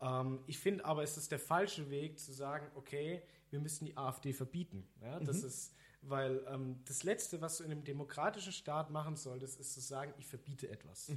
Ähm, 0.00 0.40
ich 0.46 0.58
finde 0.58 0.84
aber, 0.84 1.04
es 1.04 1.16
ist 1.16 1.30
der 1.30 1.38
falsche 1.38 1.90
Weg 1.90 2.18
zu 2.18 2.32
sagen, 2.32 2.66
okay, 2.74 3.22
wir 3.50 3.60
müssen 3.60 3.84
die 3.84 3.96
AfD 3.96 4.32
verbieten. 4.32 4.84
Ja, 5.00 5.20
das 5.20 5.44
ist, 5.44 5.74
weil 6.02 6.44
ähm, 6.48 6.80
das 6.86 7.04
Letzte, 7.04 7.40
was 7.40 7.58
du 7.58 7.64
in 7.64 7.70
einem 7.70 7.84
demokratischen 7.84 8.52
Staat 8.52 8.90
machen 8.90 9.14
solltest, 9.14 9.60
ist 9.60 9.74
zu 9.74 9.80
sagen, 9.80 10.12
ich 10.18 10.26
verbiete 10.26 10.68
etwas. 10.68 11.12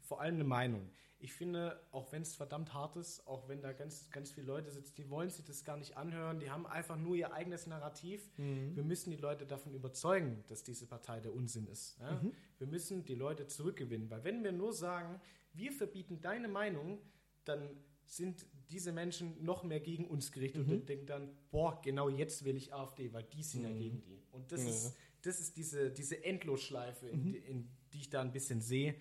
Vor 0.00 0.20
allem 0.20 0.36
eine 0.36 0.44
Meinung. 0.44 0.90
Ich 1.18 1.32
finde, 1.32 1.80
auch 1.92 2.12
wenn 2.12 2.20
es 2.22 2.34
verdammt 2.34 2.74
hart 2.74 2.96
ist, 2.96 3.26
auch 3.26 3.48
wenn 3.48 3.62
da 3.62 3.72
ganz, 3.72 4.10
ganz 4.10 4.30
viele 4.30 4.46
Leute 4.46 4.70
sitzen, 4.70 4.94
die 4.96 5.08
wollen 5.08 5.30
sich 5.30 5.44
das 5.44 5.64
gar 5.64 5.78
nicht 5.78 5.96
anhören, 5.96 6.40
die 6.40 6.50
haben 6.50 6.66
einfach 6.66 6.96
nur 6.98 7.16
ihr 7.16 7.32
eigenes 7.32 7.66
Narrativ. 7.66 8.30
Wir 8.36 8.82
müssen 8.84 9.10
die 9.10 9.16
Leute 9.16 9.46
davon 9.46 9.72
überzeugen, 9.74 10.44
dass 10.48 10.62
diese 10.62 10.86
Partei 10.86 11.20
der 11.20 11.32
Unsinn 11.32 11.66
ist. 11.68 11.98
Ja? 12.00 12.20
Wir 12.58 12.66
müssen 12.66 13.04
die 13.06 13.14
Leute 13.14 13.46
zurückgewinnen, 13.46 14.10
weil 14.10 14.24
wenn 14.24 14.44
wir 14.44 14.52
nur 14.52 14.72
sagen, 14.74 15.18
wir 15.54 15.72
verbieten 15.72 16.20
deine 16.20 16.48
Meinung, 16.48 16.98
dann 17.44 17.70
sind 18.04 18.44
diese 18.70 18.92
Menschen 18.92 19.42
noch 19.42 19.64
mehr 19.64 19.80
gegen 19.80 20.06
uns 20.06 20.32
gerichtet 20.32 20.68
und 20.68 20.86
denken 20.88 21.06
dann, 21.06 21.36
boah, 21.50 21.80
genau 21.82 22.08
jetzt 22.10 22.44
will 22.44 22.56
ich 22.56 22.74
AfD, 22.74 23.12
weil 23.12 23.22
die 23.24 23.42
sind 23.42 23.62
ja 23.62 23.70
gegen 23.72 24.02
die. 24.02 24.22
Und 24.32 24.52
das 24.52 24.62
Ja. 24.64 24.68
ist, 24.68 24.96
das 25.22 25.40
ist 25.40 25.56
diese, 25.56 25.90
diese 25.90 26.22
Endlosschleife, 26.22 27.08
in, 27.08 27.24
die, 27.24 27.38
in 27.38 27.68
die 27.92 27.98
ich 28.00 28.10
da 28.10 28.20
ein 28.20 28.32
bisschen 28.32 28.60
sehe, 28.60 28.94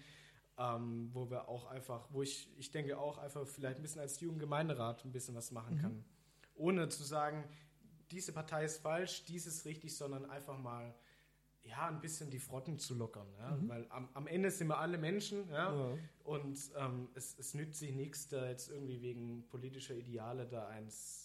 ähm, 0.57 1.09
wo 1.13 1.29
wir 1.29 1.49
auch 1.49 1.65
einfach, 1.65 2.07
wo 2.11 2.21
ich, 2.21 2.49
ich 2.57 2.71
denke 2.71 2.97
auch 2.97 3.17
einfach 3.17 3.45
vielleicht 3.47 3.77
ein 3.77 3.81
bisschen 3.81 4.01
als 4.01 4.19
Jugendgemeinderat 4.19 5.03
ein 5.05 5.11
bisschen 5.11 5.35
was 5.35 5.51
machen 5.51 5.77
kann. 5.77 6.05
Ohne 6.55 6.87
zu 6.89 7.03
sagen, 7.03 7.43
diese 8.11 8.31
Partei 8.31 8.65
ist 8.65 8.77
falsch, 8.77 9.25
dies 9.25 9.45
ist 9.45 9.65
richtig, 9.65 9.95
sondern 9.95 10.29
einfach 10.29 10.57
mal 10.57 10.95
ja, 11.63 11.87
ein 11.87 11.99
bisschen 11.99 12.29
die 12.29 12.39
Frotten 12.39 12.77
zu 12.77 12.95
lockern. 12.95 13.27
Ja? 13.39 13.57
Weil 13.67 13.87
am, 13.89 14.07
am 14.13 14.27
Ende 14.27 14.51
sind 14.51 14.67
wir 14.67 14.77
alle 14.77 14.97
Menschen 14.97 15.49
ja? 15.49 15.73
Ja. 15.73 15.97
und 16.23 16.59
ähm, 16.77 17.09
es, 17.15 17.37
es 17.37 17.53
nützt 17.53 17.79
sich 17.79 17.93
nichts, 17.93 18.27
da 18.27 18.47
jetzt 18.47 18.69
irgendwie 18.69 19.01
wegen 19.01 19.47
politischer 19.49 19.95
Ideale 19.95 20.45
da 20.45 20.67
eins 20.67 21.24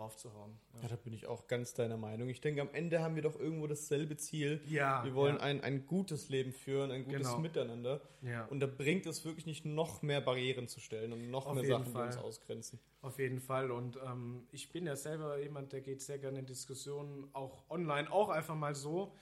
draufzuhauen. 0.00 0.58
Ja, 0.82 0.88
da 0.88 0.96
bin 0.96 1.12
ich 1.12 1.26
auch 1.26 1.46
ganz 1.46 1.74
deiner 1.74 1.96
Meinung. 1.98 2.28
Ich 2.30 2.40
denke, 2.40 2.62
am 2.62 2.70
Ende 2.72 3.00
haben 3.02 3.14
wir 3.16 3.22
doch 3.22 3.38
irgendwo 3.38 3.66
dasselbe 3.66 4.16
Ziel. 4.16 4.60
Ja, 4.66 5.04
Wir 5.04 5.14
wollen 5.14 5.36
ja. 5.36 5.42
ein, 5.42 5.62
ein 5.62 5.86
gutes 5.86 6.28
Leben 6.30 6.52
führen, 6.52 6.90
ein 6.90 7.04
gutes 7.04 7.28
Genau. 7.28 7.38
Miteinander. 7.38 8.00
Ja. 8.22 8.46
Und 8.46 8.60
da 8.60 8.66
bringt 8.66 9.06
es 9.06 9.24
wirklich 9.24 9.46
nicht, 9.46 9.64
noch 9.66 10.02
mehr 10.02 10.20
Barrieren 10.20 10.68
zu 10.68 10.80
stellen 10.80 11.12
und 11.12 11.30
noch 11.30 11.46
Auf 11.46 11.54
mehr 11.54 11.64
Sachen, 11.66 11.84
die 11.84 11.90
Fall. 11.90 12.06
uns 12.06 12.16
ausgrenzen. 12.16 12.80
Auf 13.02 13.18
jeden 13.18 13.40
Fall. 13.40 13.70
Und 13.70 13.98
ähm, 14.04 14.46
ich 14.52 14.72
bin 14.72 14.86
ja 14.86 14.96
selber 14.96 15.38
jemand, 15.40 15.72
der 15.72 15.82
geht 15.82 16.00
sehr 16.00 16.18
gerne 16.18 16.38
in 16.40 16.46
Diskussionen, 16.46 17.28
auch 17.34 17.68
online, 17.70 18.10
auch 18.10 18.30
einfach 18.30 18.54
mal 18.56 18.74
so 18.74 19.12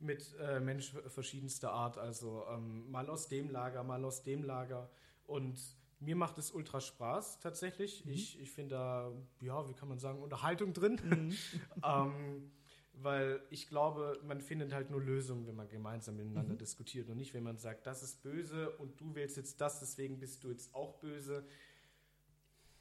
mit 0.00 0.34
äh, 0.40 0.60
Menschen 0.60 0.98
verschiedenster 1.10 1.72
Art. 1.72 1.98
Also 1.98 2.44
ähm, 2.50 2.90
mal 2.90 3.08
aus 3.10 3.28
dem 3.28 3.50
Lager, 3.50 3.82
mal 3.82 4.02
aus 4.04 4.22
dem 4.22 4.44
Lager. 4.44 4.90
Und 5.26 5.58
mir 6.02 6.16
macht 6.16 6.38
es 6.38 6.50
ultra 6.50 6.80
Spaß 6.80 7.40
tatsächlich. 7.40 8.06
Ich, 8.06 8.40
ich 8.40 8.50
finde 8.50 8.74
da, 8.74 9.12
ja, 9.40 9.68
wie 9.68 9.74
kann 9.74 9.88
man 9.88 9.98
sagen, 9.98 10.20
Unterhaltung 10.22 10.72
drin. 10.72 11.00
ähm, 11.84 12.50
weil 12.94 13.42
ich 13.50 13.68
glaube, 13.68 14.20
man 14.24 14.40
findet 14.40 14.72
halt 14.72 14.90
nur 14.90 15.00
Lösungen, 15.00 15.46
wenn 15.46 15.56
man 15.56 15.68
gemeinsam 15.68 16.16
miteinander 16.16 16.54
diskutiert 16.54 17.08
und 17.08 17.16
nicht, 17.16 17.34
wenn 17.34 17.42
man 17.42 17.58
sagt, 17.58 17.86
das 17.86 18.02
ist 18.02 18.22
böse 18.22 18.70
und 18.70 19.00
du 19.00 19.14
willst 19.14 19.36
jetzt 19.36 19.60
das, 19.60 19.80
deswegen 19.80 20.18
bist 20.18 20.44
du 20.44 20.50
jetzt 20.50 20.74
auch 20.74 20.98
böse. 20.98 21.44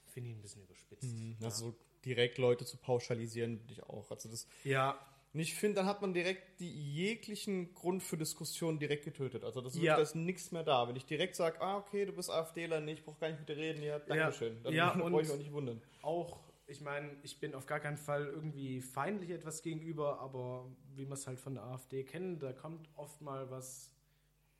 Finde 0.07 0.29
ich 0.29 0.35
ein 0.35 0.41
bisschen 0.41 0.63
überspitzt. 0.63 1.15
Also 1.41 1.75
direkt 2.03 2.37
Leute 2.37 2.65
zu 2.65 2.77
pauschalisieren, 2.77 3.61
würde 3.61 3.73
ich 3.73 3.83
auch. 3.83 4.11
Also 4.11 4.29
das, 4.29 4.47
Ja, 4.63 4.99
und 5.33 5.39
ich 5.39 5.53
finde, 5.55 5.75
dann 5.77 5.85
hat 5.85 6.01
man 6.01 6.13
direkt 6.13 6.59
die 6.59 6.69
jeglichen 6.93 7.73
Grund 7.73 8.03
für 8.03 8.17
Diskussion 8.17 8.79
direkt 8.79 9.05
getötet. 9.05 9.43
Also 9.43 9.61
das 9.61 9.75
ist, 9.75 9.81
Ja. 9.81 9.95
da 9.95 10.01
ist 10.01 10.15
nichts 10.15 10.51
mehr 10.51 10.63
da. 10.63 10.87
Wenn 10.87 10.95
ich 10.95 11.05
direkt 11.05 11.35
sage, 11.35 11.61
ah, 11.61 11.77
okay, 11.77 12.05
du 12.05 12.11
bist 12.13 12.29
AfDler, 12.29 12.81
nee, 12.81 12.93
ich 12.93 13.03
brauche 13.05 13.19
gar 13.19 13.29
nicht 13.29 13.39
mit 13.39 13.49
dir 13.49 13.57
reden, 13.57 13.81
ja, 13.83 13.99
Dankeschön. 13.99 14.61
Dann 14.63 14.73
Ja, 14.73 14.93
brauche 14.97 15.21
ich 15.21 15.29
auch 15.29 15.37
nicht 15.37 15.51
wundern. 15.53 15.81
auch, 16.01 16.39
ich 16.67 16.81
meine, 16.81 17.09
ich 17.23 17.39
bin 17.39 17.53
auf 17.55 17.65
gar 17.65 17.79
keinen 17.79 17.97
Fall 17.97 18.25
irgendwie 18.27 18.81
feindlich 18.81 19.29
etwas 19.31 19.61
gegenüber, 19.61 20.19
aber 20.19 20.69
wie 20.95 21.05
wir 21.07 21.13
es 21.13 21.27
halt 21.27 21.39
von 21.39 21.53
der 21.55 21.63
AfD 21.63 22.03
kennen, 22.03 22.39
da 22.39 22.53
kommt 22.53 22.87
oft 22.95 23.21
mal 23.21 23.49
was 23.51 23.89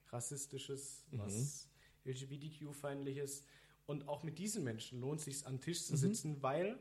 Rassistisches, 0.09 1.05
was 1.11 1.69
LGBTQ-feindliches. 2.05 3.45
Und 3.85 4.07
auch 4.07 4.23
mit 4.23 4.37
diesen 4.39 4.63
Menschen 4.63 4.99
lohnt 5.01 5.19
es 5.19 5.25
sich 5.25 5.47
an 5.47 5.59
Tisch 5.59 5.83
zu 5.85 5.95
sitzen, 5.97 6.41
weil 6.41 6.77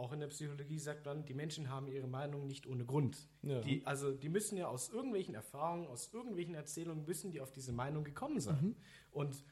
auch 0.00 0.12
in 0.12 0.20
der 0.20 0.28
Psychologie 0.28 0.78
sagt 0.78 1.04
man, 1.04 1.26
die 1.26 1.34
Menschen 1.34 1.68
haben 1.68 1.86
ihre 1.86 2.08
Meinung 2.08 2.46
nicht 2.46 2.66
ohne 2.66 2.84
Grund. 2.86 3.28
Ja. 3.42 3.60
Die, 3.60 3.86
also 3.86 4.12
die 4.12 4.30
müssen 4.30 4.56
ja 4.56 4.66
aus 4.66 4.88
irgendwelchen 4.88 5.34
Erfahrungen, 5.34 5.86
aus 5.86 6.10
irgendwelchen 6.12 6.54
Erzählungen, 6.54 7.04
müssen 7.04 7.30
die 7.30 7.40
auf 7.40 7.52
diese 7.52 7.72
Meinung 7.72 8.02
gekommen 8.02 8.40
sein. 8.40 8.76
Und 9.10 9.44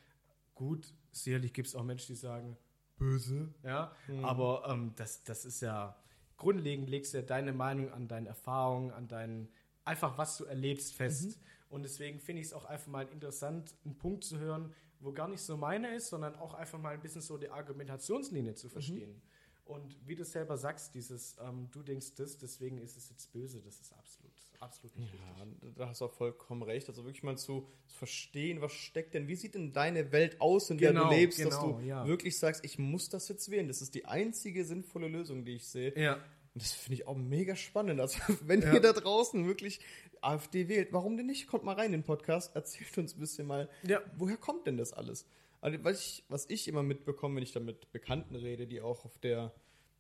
gut, 0.54 0.94
sicherlich 1.12 1.52
gibt 1.52 1.68
es 1.68 1.76
auch 1.76 1.84
Menschen, 1.84 2.14
die 2.14 2.18
sagen, 2.18 2.56
böse, 2.96 3.54
ja, 3.62 3.92
aber 4.22 4.64
ähm, 4.68 4.92
das, 4.96 5.22
das 5.22 5.44
ist 5.44 5.60
ja, 5.60 5.96
grundlegend 6.36 6.88
legst 6.88 7.12
du 7.12 7.18
ja 7.18 7.22
deine 7.22 7.52
Meinung 7.52 7.92
an 7.92 8.08
deinen 8.08 8.26
Erfahrungen, 8.26 8.90
an 8.90 9.06
deinen, 9.06 9.48
einfach 9.84 10.16
was 10.18 10.38
du 10.38 10.44
erlebst 10.44 10.94
fest. 10.94 11.38
Und 11.68 11.82
deswegen 11.82 12.18
finde 12.18 12.40
ich 12.40 12.48
es 12.48 12.52
auch 12.54 12.64
einfach 12.64 12.88
mal 12.88 13.06
interessant, 13.08 13.76
einen 13.84 13.98
Punkt 13.98 14.24
zu 14.24 14.38
hören, 14.38 14.72
wo 15.00 15.12
gar 15.12 15.28
nicht 15.28 15.42
so 15.42 15.56
meine 15.56 15.94
ist, 15.94 16.08
sondern 16.08 16.34
auch 16.36 16.54
einfach 16.54 16.80
mal 16.80 16.94
ein 16.94 17.00
bisschen 17.00 17.20
so 17.20 17.36
die 17.36 17.50
Argumentationslinie 17.50 18.54
zu 18.54 18.68
verstehen. 18.68 19.20
Und 19.68 19.94
wie 20.06 20.16
du 20.16 20.24
selber 20.24 20.56
sagst, 20.56 20.94
dieses, 20.94 21.36
ähm, 21.40 21.68
du 21.70 21.82
denkst 21.82 22.14
das, 22.16 22.38
deswegen 22.38 22.78
ist 22.78 22.96
es 22.96 23.10
jetzt 23.10 23.30
böse, 23.32 23.60
das 23.60 23.78
ist 23.78 23.92
absolut, 23.92 24.32
absolut 24.60 24.96
nicht 24.96 25.12
richtig. 25.12 25.28
Ja, 25.36 25.70
da 25.76 25.88
hast 25.88 26.00
du 26.00 26.06
auch 26.06 26.12
vollkommen 26.12 26.62
recht. 26.62 26.88
Also 26.88 27.04
wirklich 27.04 27.22
mal 27.22 27.36
zu, 27.36 27.68
zu 27.86 27.96
verstehen, 27.98 28.62
was 28.62 28.72
steckt 28.72 29.12
denn, 29.12 29.28
wie 29.28 29.36
sieht 29.36 29.54
denn 29.54 29.74
deine 29.74 30.10
Welt 30.10 30.40
aus, 30.40 30.70
in 30.70 30.78
der 30.78 30.92
Genau, 30.92 31.10
du 31.10 31.14
lebst, 31.14 31.38
dass 31.44 31.60
genau, 31.60 31.78
du 31.78 31.84
ja. 31.86 32.06
wirklich 32.06 32.38
sagst, 32.38 32.64
ich 32.64 32.78
muss 32.78 33.10
das 33.10 33.28
jetzt 33.28 33.50
wählen. 33.50 33.68
Das 33.68 33.82
ist 33.82 33.94
die 33.94 34.06
einzige 34.06 34.64
sinnvolle 34.64 35.06
Lösung, 35.08 35.44
die 35.44 35.56
ich 35.56 35.68
sehe. 35.68 35.92
Ja, 36.00 36.14
Und 36.14 36.62
das 36.62 36.72
finde 36.72 36.94
ich 36.94 37.06
auch 37.06 37.16
mega 37.18 37.54
spannend. 37.54 38.00
Also, 38.00 38.18
wenn 38.40 38.62
Ja. 38.62 38.72
ihr 38.72 38.80
da 38.80 38.94
draußen 38.94 39.46
wirklich 39.46 39.80
AfD 40.22 40.68
wählt, 40.68 40.94
warum 40.94 41.18
denn 41.18 41.26
nicht? 41.26 41.46
Kommt 41.46 41.64
mal 41.64 41.74
rein 41.74 41.92
in 41.92 42.00
den 42.00 42.04
Podcast, 42.04 42.56
erzählt 42.56 42.96
uns 42.96 43.14
ein 43.14 43.20
bisschen 43.20 43.46
mal, 43.46 43.68
Ja. 43.86 44.00
woher 44.16 44.38
kommt 44.38 44.66
denn 44.66 44.78
das 44.78 44.94
alles? 44.94 45.26
Also, 45.60 45.82
was 45.84 46.00
ich, 46.00 46.24
was 46.28 46.48
ich 46.50 46.68
immer 46.68 46.82
mitbekomme, 46.82 47.36
wenn 47.36 47.42
ich 47.42 47.52
da 47.52 47.60
mit 47.60 47.90
Bekannten 47.92 48.36
rede, 48.36 48.66
die 48.66 48.80
auch 48.80 49.04
auf 49.04 49.18
der, 49.18 49.52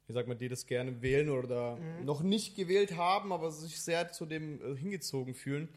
wie 0.06 0.12
sagt 0.12 0.28
man, 0.28 0.38
die 0.38 0.48
das 0.48 0.66
gerne 0.66 1.02
wählen 1.02 1.30
oder 1.30 1.76
Mhm. 1.76 2.04
noch 2.04 2.22
nicht 2.22 2.54
gewählt 2.56 2.96
haben, 2.96 3.32
aber 3.32 3.50
sich 3.50 3.80
sehr 3.80 4.10
zu 4.12 4.24
dem 4.26 4.60
äh, 4.62 4.76
hingezogen 4.76 5.34
fühlen. 5.34 5.68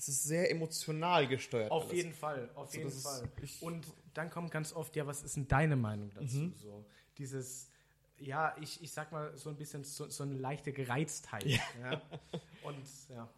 es 0.00 0.06
ist 0.08 0.22
sehr 0.22 0.48
emotional 0.50 1.26
gesteuert. 1.26 1.72
Auf 1.72 1.86
alles. 1.86 1.96
jeden 1.96 2.12
Fall, 2.12 2.50
auf 2.54 2.66
Also 2.68 2.78
jeden 2.78 2.88
ist- 2.88 3.02
Fall. 3.02 3.28
ich- 3.42 3.60
Und 3.62 3.84
dann 4.14 4.30
kommt 4.30 4.52
ganz 4.52 4.72
oft, 4.72 4.94
ja, 4.94 5.06
was 5.08 5.24
ist 5.24 5.34
denn 5.34 5.48
deine 5.48 5.74
Meinung 5.74 6.12
dazu? 6.14 6.36
Mhm. 6.36 6.54
So, 6.56 6.84
dieses, 7.18 7.68
ja, 8.16 8.54
ich, 8.60 8.80
ich 8.80 8.92
sag 8.92 9.10
mal 9.10 9.36
so 9.36 9.50
ein 9.50 9.56
bisschen 9.56 9.82
so, 9.82 10.08
so 10.08 10.22
eine 10.22 10.34
leichte 10.34 10.72
Gereiztheit. 10.72 11.44
Ja. 11.46 12.00
Und 12.62 12.76
ja. 13.08 13.28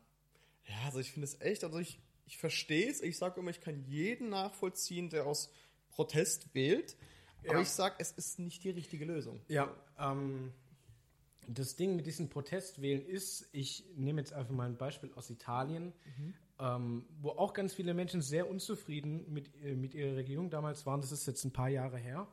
Ja, 0.67 0.75
also 0.85 0.99
ich 1.01 1.13
finde 1.13 1.25
es 1.25 1.41
echt, 1.41 1.65
also 1.65 1.79
ich, 1.79 1.99
ich 2.27 2.37
verstehe 2.37 2.91
es. 2.91 3.01
Ich 3.01 3.17
sage 3.17 3.41
immer, 3.41 3.51
ich 3.51 3.61
kann 3.63 3.83
jeden 3.87 4.29
nachvollziehen, 4.29 5.09
der 5.09 5.25
aus 5.27 5.51
Protest 5.91 6.55
wählt. 6.55 6.97
Aber 7.45 7.55
Ja. 7.57 7.63
ich 7.63 7.69
sage, 7.71 7.97
es 7.99 8.13
ist 8.13 8.39
nicht 8.39 8.63
die 8.65 8.71
richtige 8.71 9.05
Lösung. 9.05 9.41
Ja, 9.49 9.75
ähm, 9.99 10.53
das 11.49 11.75
Ding 11.77 11.97
mit 11.97 12.07
diesen 12.07 12.29
Protestwählen 12.29 13.05
ist, 13.05 13.49
ich 13.53 13.85
nehme 13.97 14.21
jetzt 14.21 14.33
einfach 14.33 14.53
mal 14.55 14.67
ein 14.69 14.77
Beispiel 14.77 15.11
aus 15.15 15.31
Italien, 15.31 15.93
ähm, 16.59 17.07
wo 17.21 17.31
auch 17.31 17.55
ganz 17.55 17.73
viele 17.75 17.95
Menschen 17.95 18.21
sehr 18.23 18.49
unzufrieden 18.49 19.25
mit, 19.33 19.51
äh, 19.65 19.75
mit 19.75 19.95
ihrer 19.95 20.17
Regierung 20.17 20.51
damals 20.51 20.85
waren. 20.87 21.01
Das 21.01 21.11
ist 21.13 21.27
jetzt 21.27 21.45
ein 21.45 21.53
paar 21.53 21.69
Jahre 21.71 21.97
her. 21.99 22.29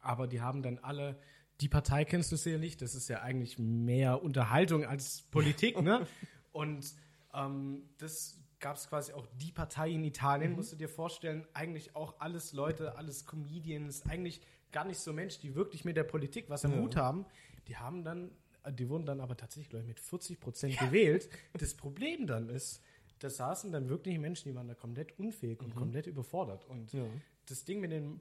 Aber 0.00 0.26
die 0.26 0.42
haben 0.42 0.62
dann 0.62 0.78
alle, 0.78 1.18
die 1.60 1.68
Partei 1.68 2.04
kennst 2.04 2.30
du 2.30 2.36
sicherlich, 2.36 2.76
das 2.76 2.94
ist 2.94 3.08
ja 3.08 3.22
eigentlich 3.22 3.58
mehr 3.58 4.22
Unterhaltung 4.22 4.84
als 4.84 5.22
Politik, 5.30 5.80
ne? 5.80 6.06
Und 6.52 6.94
ähm, 7.32 7.88
das 7.98 8.36
gab 8.64 8.78
es 8.78 8.88
quasi 8.88 9.12
auch 9.12 9.26
die 9.42 9.52
Partei 9.52 9.90
in 9.90 10.02
Italien, 10.04 10.52
musst 10.52 10.72
du 10.72 10.76
dir 10.76 10.88
vorstellen, 10.88 11.46
eigentlich 11.52 11.94
auch 11.94 12.18
alles 12.18 12.54
Leute, 12.54 12.96
alles 12.96 13.26
Comedians, 13.26 14.06
eigentlich 14.06 14.40
gar 14.72 14.86
nicht 14.86 15.00
so 15.00 15.12
Menschen, 15.12 15.42
die 15.42 15.54
wirklich 15.54 15.84
mit 15.84 15.98
der 15.98 16.04
Politik 16.04 16.48
was 16.48 16.64
am 16.64 16.72
Ja. 16.72 16.78
Hut 16.80 16.96
haben. 16.96 17.26
Die 17.68 17.76
haben 17.76 18.04
dann, 18.04 18.30
die 18.70 18.88
wurden 18.88 19.04
dann 19.04 19.20
aber 19.20 19.36
tatsächlich, 19.36 19.68
glaube 19.68 19.82
ich, 19.82 19.88
mit 19.88 20.00
40 20.00 20.40
Prozent 20.40 20.78
gewählt. 20.78 21.28
Das 21.58 21.74
Problem 21.74 22.26
dann 22.26 22.48
ist, 22.48 22.80
da 23.18 23.28
saßen 23.28 23.70
dann 23.70 23.90
wirklich 23.90 24.18
Menschen, 24.18 24.48
die 24.48 24.54
waren 24.54 24.66
da 24.66 24.74
komplett 24.74 25.18
unfähig 25.18 25.60
und 25.62 25.74
komplett 25.76 26.06
überfordert. 26.06 26.64
Und 26.64 26.90
Ja. 26.94 27.04
das 27.44 27.66
Ding 27.66 27.80
mit 27.80 27.92
den 27.92 28.18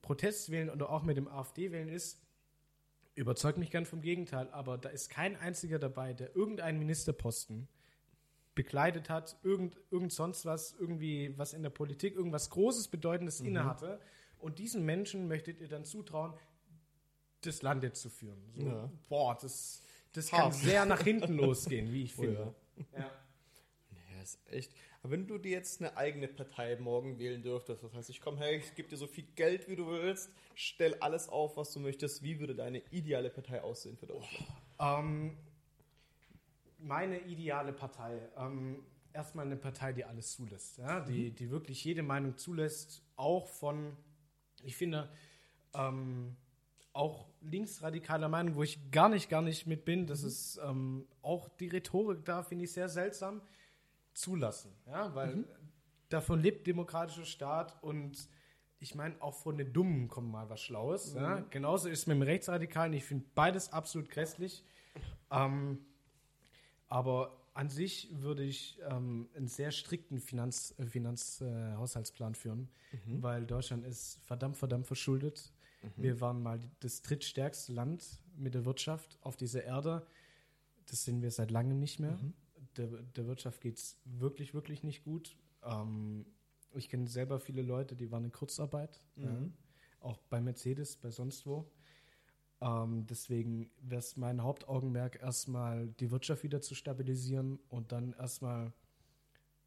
Protestwählen 0.00 0.70
oder 0.70 0.88
auch 0.88 1.02
mit 1.02 1.18
dem 1.18 1.28
AfD-Wählen 1.28 1.90
ist, 1.90 2.18
überzeugt 3.14 3.58
mich 3.58 3.70
gern 3.70 3.84
vom 3.84 4.00
Gegenteil, 4.00 4.48
aber 4.52 4.78
da 4.78 4.88
ist 4.88 5.10
kein 5.10 5.36
einziger 5.36 5.78
dabei, 5.78 6.14
der 6.14 6.34
irgendeinen 6.34 6.78
Ministerposten 6.78 7.68
bekleidet 8.54 9.08
hat, 9.08 9.36
irgend, 9.42 9.76
irgend 9.90 10.12
sonst 10.12 10.44
was, 10.44 10.74
irgendwie 10.78 11.34
was 11.38 11.52
in 11.54 11.62
der 11.62 11.70
Politik, 11.70 12.14
irgendwas 12.14 12.50
Großes, 12.50 12.88
Bedeutendes 12.88 13.40
innehatte. 13.40 14.00
Und 14.38 14.58
diesen 14.58 14.84
Menschen 14.84 15.28
möchtet 15.28 15.60
ihr 15.60 15.68
dann 15.68 15.84
zutrauen, 15.84 16.34
das 17.42 17.62
Land 17.62 17.82
jetzt 17.82 18.00
zu 18.02 18.10
führen. 18.10 18.42
So, 18.54 18.66
Ja. 18.66 18.90
Boah, 19.08 19.38
das, 19.40 19.82
das 20.12 20.30
kann 20.30 20.52
sehr 20.52 20.84
nach 20.84 21.02
hinten 21.02 21.34
losgehen, 21.38 21.92
wie 21.92 22.04
ich 22.04 22.16
Oh 22.18 22.22
finde. 22.22 22.54
Ja. 22.92 22.98
Ja, 23.00 24.22
ist 24.22 24.38
echt. 24.50 24.72
Aber 25.02 25.12
wenn 25.12 25.26
du 25.26 25.38
dir 25.38 25.50
jetzt 25.50 25.80
eine 25.80 25.96
eigene 25.96 26.28
Partei 26.28 26.76
morgen 26.76 27.18
wählen 27.18 27.42
dürftest, 27.42 27.82
das 27.82 27.92
heißt, 27.92 28.10
ich 28.10 28.20
komme 28.20 28.38
her, 28.38 28.52
ich 28.52 28.74
gebe 28.74 28.88
dir 28.88 28.96
so 28.96 29.06
viel 29.08 29.26
Geld, 29.34 29.68
wie 29.68 29.74
du 29.74 29.88
willst, 29.88 30.30
stell 30.54 30.94
alles 31.00 31.28
auf, 31.28 31.56
was 31.56 31.72
du 31.72 31.80
möchtest, 31.80 32.22
wie 32.22 32.38
würde 32.38 32.54
deine 32.54 32.82
ideale 32.90 33.30
Partei 33.30 33.62
aussehen 33.62 33.96
für 33.96 34.06
Deutschland? 34.06 34.46
Ähm, 34.78 35.36
meine 36.82 37.18
ideale 37.20 37.72
Partei. 37.72 38.28
Ähm, 38.36 38.84
erstmal 39.12 39.46
eine 39.46 39.56
Partei, 39.56 39.92
die 39.92 40.04
alles 40.04 40.32
zulässt. 40.32 40.78
Ja? 40.78 41.00
Die, 41.00 41.30
die 41.30 41.50
wirklich 41.50 41.84
jede 41.84 42.02
Meinung 42.02 42.36
zulässt. 42.36 43.02
Auch 43.16 43.48
von, 43.48 43.96
ich 44.62 44.76
finde, 44.76 45.08
ähm, 45.74 46.36
auch 46.92 47.28
linksradikaler 47.40 48.28
Meinung, 48.28 48.54
wo 48.54 48.62
ich 48.62 48.90
gar 48.90 49.08
nicht, 49.08 49.28
gar 49.28 49.42
nicht 49.42 49.66
mit 49.66 49.84
bin. 49.84 50.06
Das 50.06 50.22
ist 50.22 50.60
ähm, 50.62 51.06
auch 51.22 51.48
die 51.48 51.68
Rhetorik 51.68 52.24
da, 52.24 52.42
finde 52.42 52.64
ich 52.64 52.72
sehr 52.72 52.88
seltsam. 52.88 53.40
Zulassen. 54.14 54.72
Ja? 54.86 55.14
Weil 55.14 55.44
davon 56.08 56.40
lebt 56.40 56.66
demokratischer 56.66 57.24
Staat 57.24 57.82
und 57.82 58.28
ich 58.78 58.94
meine, 58.94 59.14
auch 59.22 59.34
von 59.34 59.56
den 59.56 59.72
Dummen 59.72 60.08
kommt 60.08 60.30
mal 60.30 60.50
was 60.50 60.60
Schlaues. 60.60 61.14
Ja? 61.14 61.40
Genauso 61.50 61.88
ist 61.88 62.00
es 62.00 62.06
mit 62.06 62.16
dem 62.16 62.22
Rechtsradikalen. 62.22 62.92
Ich 62.92 63.04
finde 63.04 63.24
beides 63.34 63.72
absolut 63.72 64.10
grässlich. 64.10 64.64
Ähm, 65.30 65.78
aber 66.92 67.40
an 67.54 67.70
sich 67.70 68.10
würde 68.12 68.42
ich 68.42 68.78
ähm, 68.86 69.26
einen 69.34 69.48
sehr 69.48 69.70
strikten 69.70 70.20
Finanz, 70.20 70.74
äh, 70.76 70.84
Finanzhaushaltsplan 70.84 71.72
äh, 71.72 71.76
Haushaltsplan 71.76 72.34
führen, 72.34 72.68
weil 73.22 73.46
Deutschland 73.46 73.86
ist 73.86 74.20
verdammt, 74.24 74.58
verdammt 74.58 74.86
verschuldet. 74.86 75.52
Wir 75.96 76.20
waren 76.20 76.42
mal 76.42 76.60
das 76.80 77.00
drittstärkste 77.00 77.72
Land 77.72 78.22
mit 78.36 78.54
der 78.54 78.66
Wirtschaft 78.66 79.18
auf 79.22 79.36
dieser 79.36 79.64
Erde. 79.64 80.06
Das 80.86 81.04
sind 81.04 81.22
wir 81.22 81.30
seit 81.30 81.50
langem 81.50 81.78
nicht 81.78 81.98
mehr. 81.98 82.18
Der, 82.76 82.86
der 82.86 83.26
Wirtschaft 83.26 83.62
geht 83.62 83.78
es 83.78 83.98
wirklich, 84.04 84.52
wirklich 84.52 84.82
nicht 84.82 85.02
gut. 85.02 85.34
Ähm, 85.64 86.26
ich 86.74 86.90
kenne 86.90 87.08
selber 87.08 87.40
viele 87.40 87.62
Leute, 87.62 87.96
die 87.96 88.12
waren 88.12 88.24
in 88.24 88.32
Kurzarbeit, 88.32 89.02
ja, 89.16 89.34
auch 90.00 90.18
bei 90.28 90.40
Mercedes, 90.40 90.96
bei 90.96 91.10
sonst 91.10 91.46
wo. 91.46 91.70
Ähm, 92.62 93.06
deswegen 93.06 93.68
wäre 93.80 93.98
es 93.98 94.16
mein 94.16 94.40
Hauptaugenmerk, 94.40 95.20
erstmal 95.20 95.88
die 95.98 96.12
Wirtschaft 96.12 96.44
wieder 96.44 96.60
zu 96.60 96.76
stabilisieren 96.76 97.58
und 97.68 97.90
dann 97.90 98.12
erstmal, 98.12 98.72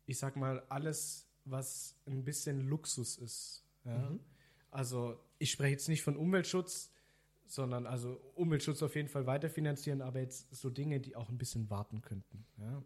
ich 0.06 0.18
sag 0.18 0.38
mal, 0.38 0.64
alles, 0.70 1.28
was 1.44 1.98
ein 2.06 2.24
bisschen 2.24 2.68
Luxus 2.70 3.18
ist. 3.18 3.66
Ja? 3.84 4.18
Also 4.72 5.20
ich 5.40 5.52
spreche 5.52 5.72
jetzt 5.72 5.90
nicht 5.90 6.04
von 6.04 6.16
Umweltschutz, 6.16 6.90
sondern 7.46 7.86
also 7.86 8.20
Umweltschutz 8.34 8.82
auf 8.82 8.96
jeden 8.96 9.10
Fall 9.10 9.28
weiterfinanzieren, 9.28 10.02
aber 10.02 10.22
jetzt 10.22 10.56
so 10.56 10.70
Dinge, 10.70 11.02
die 11.02 11.18
auch 11.18 11.30
ein 11.30 11.38
bisschen 11.38 11.70
warten 11.70 12.02
könnten. 12.02 12.46
Ja? 12.58 12.82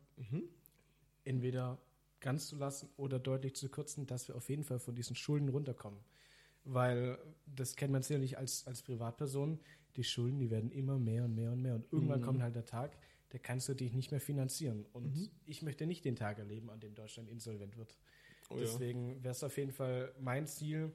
Entweder 1.24 1.78
ganz 2.20 2.48
zu 2.48 2.56
lassen 2.58 2.90
oder 2.98 3.20
deutlich 3.20 3.56
zu 3.56 3.70
kürzen, 3.70 4.08
dass 4.08 4.28
wir 4.28 4.36
auf 4.36 4.50
jeden 4.50 4.64
Fall 4.64 4.80
von 4.80 4.96
diesen 4.96 5.16
Schulden 5.16 5.50
runterkommen. 5.50 6.00
Weil 6.66 7.20
das 7.46 7.76
kennt 7.76 7.94
man 7.94 8.02
sicherlich 8.02 8.38
als, 8.38 8.66
als 8.66 8.82
Privatperson, 8.82 9.60
die 10.00 10.04
Schulden, 10.06 10.40
die 10.40 10.50
werden 10.50 10.72
immer 10.72 10.98
mehr 10.98 11.26
und 11.26 11.36
mehr 11.36 11.52
und 11.52 11.62
mehr. 11.62 11.76
Und 11.76 11.92
irgendwann 11.92 12.22
kommt 12.22 12.42
halt 12.42 12.56
der 12.56 12.66
Tag, 12.66 12.98
da 13.30 13.38
kannst 13.38 13.68
du 13.68 13.74
dich 13.74 13.94
nicht 13.94 14.12
mehr 14.12 14.22
finanzieren. 14.22 14.86
Und 14.94 15.30
ich 15.46 15.62
möchte 15.62 15.86
nicht 15.86 16.06
den 16.06 16.16
Tag 16.16 16.40
erleben, 16.40 16.70
an 16.70 16.80
dem 16.80 16.96
Deutschland 16.96 17.30
insolvent 17.30 17.78
wird. 17.78 17.98
Oh 18.50 18.56
ja. 18.56 18.62
Deswegen 18.62 19.22
wäre 19.24 19.34
es 19.34 19.44
auf 19.44 19.58
jeden 19.58 19.74
Fall 19.74 20.14
mein 20.20 20.48
Ziel, 20.48 20.94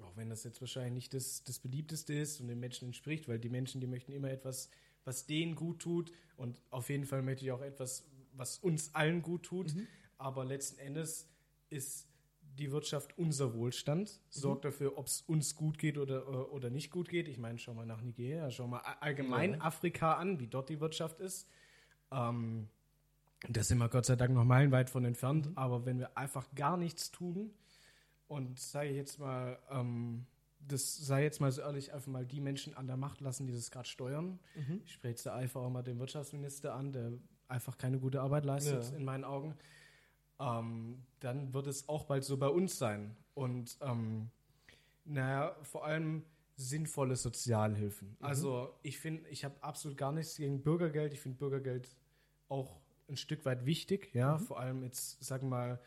auch 0.00 0.16
wenn 0.16 0.30
das 0.30 0.44
jetzt 0.44 0.60
wahrscheinlich 0.60 0.94
nicht 0.94 1.14
das, 1.14 1.42
das 1.42 1.58
beliebteste 1.58 2.14
ist 2.14 2.40
und 2.40 2.46
den 2.46 2.60
Menschen 2.60 2.86
entspricht, 2.86 3.28
weil 3.28 3.40
die 3.40 3.48
Menschen, 3.48 3.80
die 3.80 3.86
möchten 3.88 4.12
immer 4.12 4.30
etwas, 4.30 4.70
was 5.04 5.26
denen 5.26 5.56
gut 5.56 5.80
tut. 5.80 6.12
Und 6.36 6.62
auf 6.70 6.88
jeden 6.88 7.04
Fall 7.04 7.22
möchte 7.22 7.44
ich 7.44 7.50
auch 7.50 7.62
etwas, 7.62 8.06
was 8.32 8.58
uns 8.58 8.94
allen 8.94 9.22
gut 9.22 9.42
tut. 9.42 9.74
Aber 10.18 10.44
letzten 10.44 10.78
Endes 10.78 11.28
ist 11.68 12.08
die 12.58 12.70
Wirtschaft 12.72 13.18
unser 13.18 13.54
Wohlstand, 13.54 14.20
sorgt 14.30 14.64
dafür, 14.64 14.96
ob 14.98 15.06
es 15.06 15.22
uns 15.22 15.54
gut 15.56 15.78
geht 15.78 15.98
oder, 15.98 16.52
oder 16.52 16.70
nicht 16.70 16.90
gut 16.90 17.08
geht. 17.08 17.28
Ich 17.28 17.38
meine, 17.38 17.58
schau 17.58 17.74
mal 17.74 17.86
nach 17.86 18.00
Nigeria, 18.00 18.50
schau 18.50 18.66
mal 18.66 18.80
allgemein 19.00 19.60
Afrika 19.60 20.14
an, 20.14 20.38
wie 20.40 20.46
dort 20.46 20.68
die 20.68 20.80
Wirtschaft 20.80 21.20
ist. 21.20 21.48
Ähm, 22.12 22.68
da 23.48 23.62
sind 23.62 23.78
wir 23.78 23.88
Gott 23.88 24.06
sei 24.06 24.16
Dank 24.16 24.32
noch 24.34 24.44
meilenweit 24.44 24.88
von 24.88 25.04
entfernt, 25.04 25.50
aber 25.56 25.84
wenn 25.84 25.98
wir 25.98 26.16
einfach 26.16 26.46
gar 26.54 26.76
nichts 26.76 27.10
tun 27.10 27.50
und 28.28 28.58
sei 28.58 28.92
jetzt 28.92 29.18
mal, 29.18 29.58
ähm, 29.70 30.24
das 30.66 30.96
sei 30.96 31.24
jetzt 31.24 31.40
mal 31.40 31.52
so 31.52 31.60
ehrlich, 31.60 31.92
einfach 31.92 32.10
mal 32.10 32.24
die 32.24 32.40
Menschen 32.40 32.74
an 32.74 32.86
der 32.86 32.96
Macht 32.96 33.20
lassen, 33.20 33.46
die 33.46 33.52
das 33.52 33.70
gerade 33.70 33.88
steuern. 33.88 34.38
Ich 34.86 34.92
spreche 34.92 35.10
jetzt 35.10 35.28
einfach 35.28 35.60
auch 35.60 35.70
mal 35.70 35.82
den 35.82 35.98
Wirtschaftsminister 35.98 36.72
an, 36.74 36.92
der 36.92 37.12
einfach 37.48 37.76
keine 37.76 37.98
gute 37.98 38.22
Arbeit 38.22 38.46
leistet, 38.46 38.84
Ja. 38.90 38.96
in 38.96 39.04
meinen 39.04 39.24
Augen. 39.24 39.54
Ähm, 40.40 41.02
dann 41.20 41.52
wird 41.54 41.66
es 41.66 41.88
auch 41.88 42.04
bald 42.04 42.24
so 42.24 42.36
bei 42.36 42.48
uns 42.48 42.78
sein. 42.78 43.16
Und 43.34 43.76
ähm, 43.80 44.30
naja, 45.04 45.56
vor 45.62 45.84
allem 45.84 46.24
sinnvolle 46.56 47.16
Sozialhilfen. 47.16 48.16
Also 48.20 48.72
ich 48.82 48.98
finde, 48.98 49.28
ich 49.28 49.44
habe 49.44 49.54
absolut 49.62 49.96
gar 49.98 50.12
nichts 50.12 50.36
gegen 50.36 50.62
Bürgergeld. 50.62 51.12
Ich 51.12 51.20
finde 51.20 51.38
Bürgergeld 51.38 51.96
auch 52.48 52.80
ein 53.08 53.16
Stück 53.16 53.44
weit 53.44 53.66
wichtig, 53.66 54.14
ja. 54.14 54.38
Vor 54.38 54.60
allem 54.60 54.82
jetzt, 54.82 55.22
sagen 55.22 55.48
wir 55.48 55.56
mal, 55.56 55.80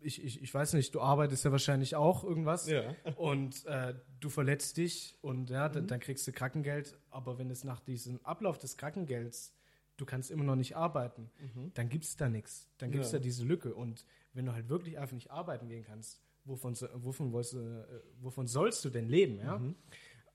ich, 0.00 0.22
ich, 0.24 0.42
ich 0.42 0.52
weiß 0.52 0.72
nicht, 0.74 0.94
du 0.94 1.00
arbeitest 1.00 1.44
ja 1.44 1.52
wahrscheinlich 1.52 1.94
auch 1.94 2.24
irgendwas 2.24 2.68
Ja. 2.68 2.94
und 3.16 3.64
äh, 3.66 3.94
du 4.18 4.28
verletzt 4.30 4.76
dich 4.78 5.16
und 5.20 5.50
ja, 5.50 5.68
dann, 5.68 5.86
dann 5.86 6.00
kriegst 6.00 6.26
du 6.26 6.32
Krankengeld, 6.32 6.98
aber 7.10 7.38
wenn 7.38 7.50
es 7.50 7.64
nach 7.64 7.80
diesem 7.80 8.18
Ablauf 8.24 8.58
des 8.58 8.76
Krankengelds, 8.76 9.54
du 10.00 10.06
kannst 10.06 10.30
immer 10.30 10.44
noch 10.44 10.56
nicht 10.56 10.76
arbeiten, 10.76 11.30
dann 11.74 11.88
gibt 11.88 12.04
es 12.04 12.16
da 12.16 12.28
nichts. 12.28 12.68
Dann 12.78 12.90
gibt 12.90 13.04
es 13.04 13.12
Ja. 13.12 13.18
da 13.18 13.22
diese 13.22 13.44
Lücke. 13.44 13.74
Und 13.74 14.04
wenn 14.32 14.46
du 14.46 14.52
halt 14.52 14.68
wirklich 14.68 14.98
einfach 14.98 15.14
nicht 15.14 15.30
arbeiten 15.30 15.68
gehen 15.68 15.84
kannst, 15.84 16.22
wovon, 16.44 16.74
wovon, 16.94 17.32
äh, 17.34 17.84
wovon 18.20 18.46
sollst 18.46 18.84
du 18.84 18.90
denn 18.90 19.08
leben, 19.08 19.38
ja? 19.38 19.60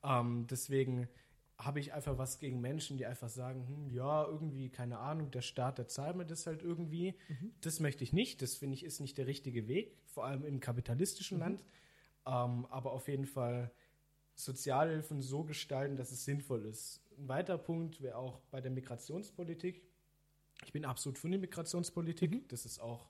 Ähm, 0.03 0.45
deswegen 0.47 1.07
habe 1.57 1.79
ich 1.79 1.93
einfach 1.93 2.17
was 2.17 2.37
gegen 2.39 2.59
Menschen, 2.61 2.97
die 2.97 3.05
einfach 3.05 3.29
sagen, 3.29 3.65
hm, 3.67 3.89
ja, 3.89 4.25
irgendwie, 4.25 4.69
keine 4.69 4.99
Ahnung, 4.99 5.31
der 5.31 5.41
Staat, 5.41 5.77
der 5.77 5.87
zahlt 5.87 6.15
mir 6.17 6.25
das 6.25 6.45
halt 6.45 6.61
irgendwie. 6.61 7.15
Das 7.61 7.79
möchte 7.79 8.03
ich 8.03 8.13
nicht. 8.13 8.41
Das 8.41 8.55
finde 8.55 8.75
ich 8.75 8.83
ist 8.83 8.99
nicht 8.99 9.17
der 9.17 9.25
richtige 9.25 9.67
Weg, 9.67 9.97
vor 10.05 10.25
allem 10.25 10.43
im 10.45 10.59
kapitalistischen 10.59 11.39
Land. 11.39 11.63
Ähm, 12.27 12.65
aber 12.69 12.91
auf 12.91 13.07
jeden 13.07 13.25
Fall 13.25 13.71
Sozialhilfen 14.37 15.21
so 15.21 15.45
gestalten, 15.45 15.95
dass 15.95 16.11
es 16.11 16.25
sinnvoll 16.25 16.65
ist. 16.65 17.01
Ein 17.17 17.27
weiterer 17.27 17.57
Punkt 17.57 18.01
wäre 18.01 18.17
auch 18.17 18.39
bei 18.51 18.61
der 18.61 18.71
Migrationspolitik. 18.71 19.81
Ich 20.63 20.71
bin 20.73 20.85
absolut 20.85 21.17
für 21.17 21.29
die 21.29 21.37
Migrationspolitik. 21.37 22.47
Das 22.49 22.65
ist 22.65 22.79
auch 22.79 23.09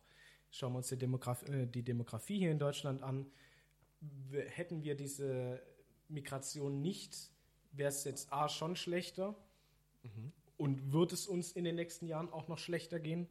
schauen 0.52 0.74
wir 0.74 0.78
uns 0.78 0.88
die, 0.88 0.98
Demograf 0.98 1.44
äh, 1.50 1.66
die 1.66 1.84
Demografie 1.84 2.40
hier 2.40 2.52
in 2.52 2.60
Deutschland 2.60 3.04
an. 3.04 3.26
W- 4.00 4.48
Hätten 4.48 4.84
wir 4.84 4.96
diese 4.96 5.62
Migration 6.08 6.82
nicht, 6.82 7.32
wäre 7.72 7.90
es 7.90 8.04
jetzt 8.04 8.32
A 8.32 8.48
schon 8.48 8.76
schlechter 8.76 9.36
und 10.58 10.94
wird 10.94 11.12
es 11.12 11.28
uns 11.28 11.52
in 11.52 11.64
den 11.64 11.76
nächsten 11.76 12.08
Jahren 12.08 12.30
auch 12.30 12.48
noch 12.48 12.60
schlechter 12.60 13.00
gehen. 13.00 13.28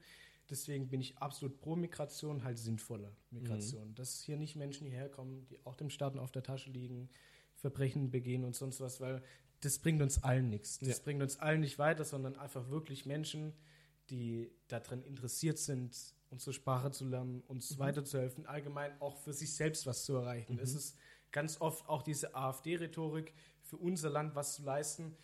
Deswegen 0.50 0.90
bin 0.90 1.00
ich 1.00 1.16
absolut 1.18 1.58
pro 1.60 1.76
Migration, 1.76 2.44
halt 2.44 2.58
sinnvolle 2.58 3.16
Migration. 3.30 3.94
Dass 3.94 4.20
hier 4.22 4.36
nicht 4.36 4.56
Menschen 4.56 4.86
hierher 4.86 5.08
kommen, 5.08 5.46
die 5.46 5.64
auch 5.64 5.76
dem 5.76 5.88
Staaten 5.88 6.18
auf 6.18 6.32
der 6.32 6.42
Tasche 6.42 6.70
liegen, 6.70 7.08
Verbrechen 7.54 8.10
begehen 8.10 8.44
und 8.44 8.54
sonst 8.54 8.80
was, 8.80 9.00
weil 9.00 9.22
das 9.64 9.78
bringt 9.78 10.02
uns 10.02 10.22
allen 10.22 10.48
nichts. 10.50 10.78
Das 10.78 10.88
Ja. 10.88 11.04
bringt 11.04 11.22
uns 11.22 11.38
allen 11.38 11.60
nicht 11.60 11.78
weiter, 11.78 12.04
sondern 12.04 12.36
einfach 12.36 12.68
wirklich 12.68 13.06
Menschen, 13.06 13.52
die 14.10 14.50
daran 14.68 15.02
interessiert 15.02 15.58
sind, 15.58 15.96
unsere 16.30 16.52
Sprache 16.52 16.90
zu 16.90 17.06
lernen, 17.06 17.42
uns 17.46 17.78
weiterzuhelfen, 17.78 18.46
allgemein 18.46 19.00
auch 19.00 19.16
für 19.16 19.32
sich 19.32 19.54
selbst 19.54 19.86
was 19.86 20.04
zu 20.04 20.14
erreichen. 20.16 20.58
Es 20.58 20.74
ist 20.74 20.96
ganz 21.30 21.60
oft 21.60 21.88
auch 21.88 22.02
diese 22.02 22.34
AfD-Rhetorik, 22.34 23.32
für 23.62 23.76
unser 23.76 24.10
Land 24.10 24.34
was 24.34 24.54
zu 24.56 24.62
leisten. 24.62 25.16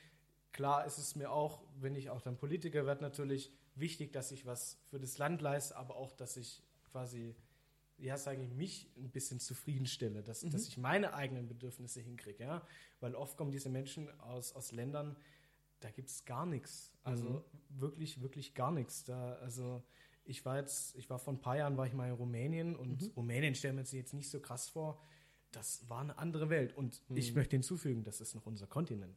Klar 0.52 0.86
ist 0.86 0.98
es 0.98 1.14
mir 1.14 1.30
auch, 1.30 1.62
wenn 1.78 1.94
ich 1.94 2.10
auch 2.10 2.22
dann 2.22 2.36
Politiker 2.38 2.86
werde, 2.86 3.02
natürlich 3.02 3.52
wichtig, 3.74 4.12
dass 4.12 4.32
ich 4.32 4.46
was 4.46 4.78
für 4.88 4.98
das 4.98 5.18
Land 5.18 5.42
leiste, 5.42 5.76
aber 5.76 5.96
auch, 5.96 6.12
dass 6.12 6.36
ich 6.36 6.62
quasi, 6.90 7.34
ja, 8.00 8.16
sage 8.16 8.42
ich, 8.42 8.50
mich 8.50 8.90
ein 8.96 9.10
bisschen 9.10 9.40
zufriedenstelle, 9.40 10.22
dass, 10.22 10.40
dass 10.40 10.66
ich 10.66 10.76
meine 10.78 11.14
eigenen 11.14 11.48
Bedürfnisse 11.48 12.00
hinkriege, 12.00 12.44
ja. 12.44 12.66
Weil 13.00 13.14
oft 13.14 13.36
kommen 13.36 13.50
diese 13.50 13.68
Menschen 13.68 14.08
aus, 14.20 14.52
aus 14.54 14.72
Ländern, 14.72 15.16
da 15.80 15.90
gibt 15.90 16.08
es 16.08 16.24
gar 16.24 16.46
nichts. 16.46 16.92
Also 17.02 17.44
wirklich, 17.70 18.20
wirklich 18.20 18.54
gar 18.54 18.70
nichts. 18.70 19.04
Da, 19.04 19.34
also 19.36 19.82
ich 20.24 20.44
war 20.44 20.58
jetzt, 20.58 20.96
ich 20.96 21.08
war 21.08 21.18
vor 21.18 21.34
ein 21.34 21.40
paar 21.40 21.56
Jahren, 21.56 21.76
war 21.76 21.86
ich 21.86 21.94
mal 21.94 22.08
in 22.08 22.14
Rumänien 22.14 22.76
und 22.76 23.12
Rumänien 23.16 23.54
stellen 23.54 23.76
wir 23.76 23.80
uns 23.80 23.92
jetzt 23.92 24.14
nicht 24.14 24.30
so 24.30 24.40
krass 24.40 24.68
vor. 24.68 25.00
Das 25.52 25.88
war 25.88 26.00
eine 26.00 26.16
andere 26.18 26.48
Welt. 26.48 26.76
Und 26.76 27.02
ich 27.08 27.34
möchte 27.34 27.56
hinzufügen, 27.56 28.04
das 28.04 28.20
ist 28.20 28.34
noch 28.34 28.46
unser 28.46 28.66
Kontinent. 28.66 29.16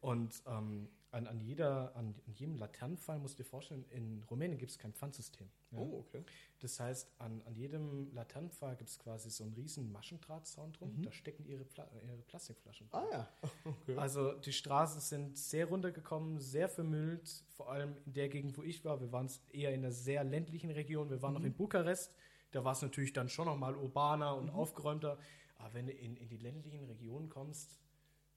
und 0.00 0.42
ähm, 0.46 0.88
an, 1.12 1.26
an, 1.26 1.40
jeder, 1.40 1.94
an, 1.96 2.14
an 2.26 2.34
jedem 2.34 2.56
Laternenfall 2.56 3.18
musst 3.18 3.38
du 3.38 3.42
dir 3.42 3.48
vorstellen, 3.48 3.84
in 3.90 4.22
Rumänien 4.30 4.58
gibt 4.58 4.70
es 4.70 4.78
kein 4.78 4.92
Pfandsystem. 4.92 5.48
Ja? 5.72 5.78
Oh, 5.78 6.04
okay. 6.06 6.22
Das 6.60 6.78
heißt, 6.78 7.10
an, 7.18 7.42
an 7.46 7.54
jedem 7.54 8.12
Laternenpfahl 8.14 8.76
gibt 8.76 8.90
es 8.90 8.98
quasi 8.98 9.30
so 9.30 9.44
einen 9.44 9.54
riesen 9.54 9.90
Maschendrahtzaun 9.90 10.72
drum. 10.72 11.02
Da 11.02 11.10
stecken 11.10 11.44
ihre, 11.46 11.64
Pla 11.64 11.88
ihre 12.06 12.22
Plastikflaschen. 12.22 12.88
Ah 12.92 13.04
ja. 13.10 13.28
Okay. 13.64 13.96
Also 13.96 14.32
die 14.32 14.52
Straßen 14.52 15.00
sind 15.00 15.38
sehr 15.38 15.66
runtergekommen, 15.66 16.38
sehr 16.38 16.68
vermüllt. 16.68 17.44
Vor 17.56 17.70
allem 17.70 17.96
in 18.04 18.12
der 18.12 18.28
Gegend, 18.28 18.56
wo 18.56 18.62
ich 18.62 18.84
war. 18.84 19.00
Wir 19.00 19.12
waren 19.12 19.30
eher 19.52 19.72
in 19.72 19.80
einer 19.80 19.92
sehr 19.92 20.24
ländlichen 20.24 20.70
Region. 20.70 21.10
Wir 21.10 21.22
waren 21.22 21.34
noch 21.34 21.44
in 21.44 21.54
Bukarest. 21.54 22.12
Da 22.52 22.64
war 22.64 22.72
es 22.72 22.82
natürlich 22.82 23.12
dann 23.12 23.28
schon 23.28 23.46
noch 23.46 23.56
mal 23.56 23.76
urbaner 23.76 24.36
und 24.36 24.50
aufgeräumter. 24.50 25.18
Aber 25.58 25.74
wenn 25.74 25.86
du 25.86 25.92
in, 25.92 26.16
in 26.16 26.28
die 26.28 26.38
ländlichen 26.38 26.84
Regionen 26.84 27.28
kommst, 27.28 27.78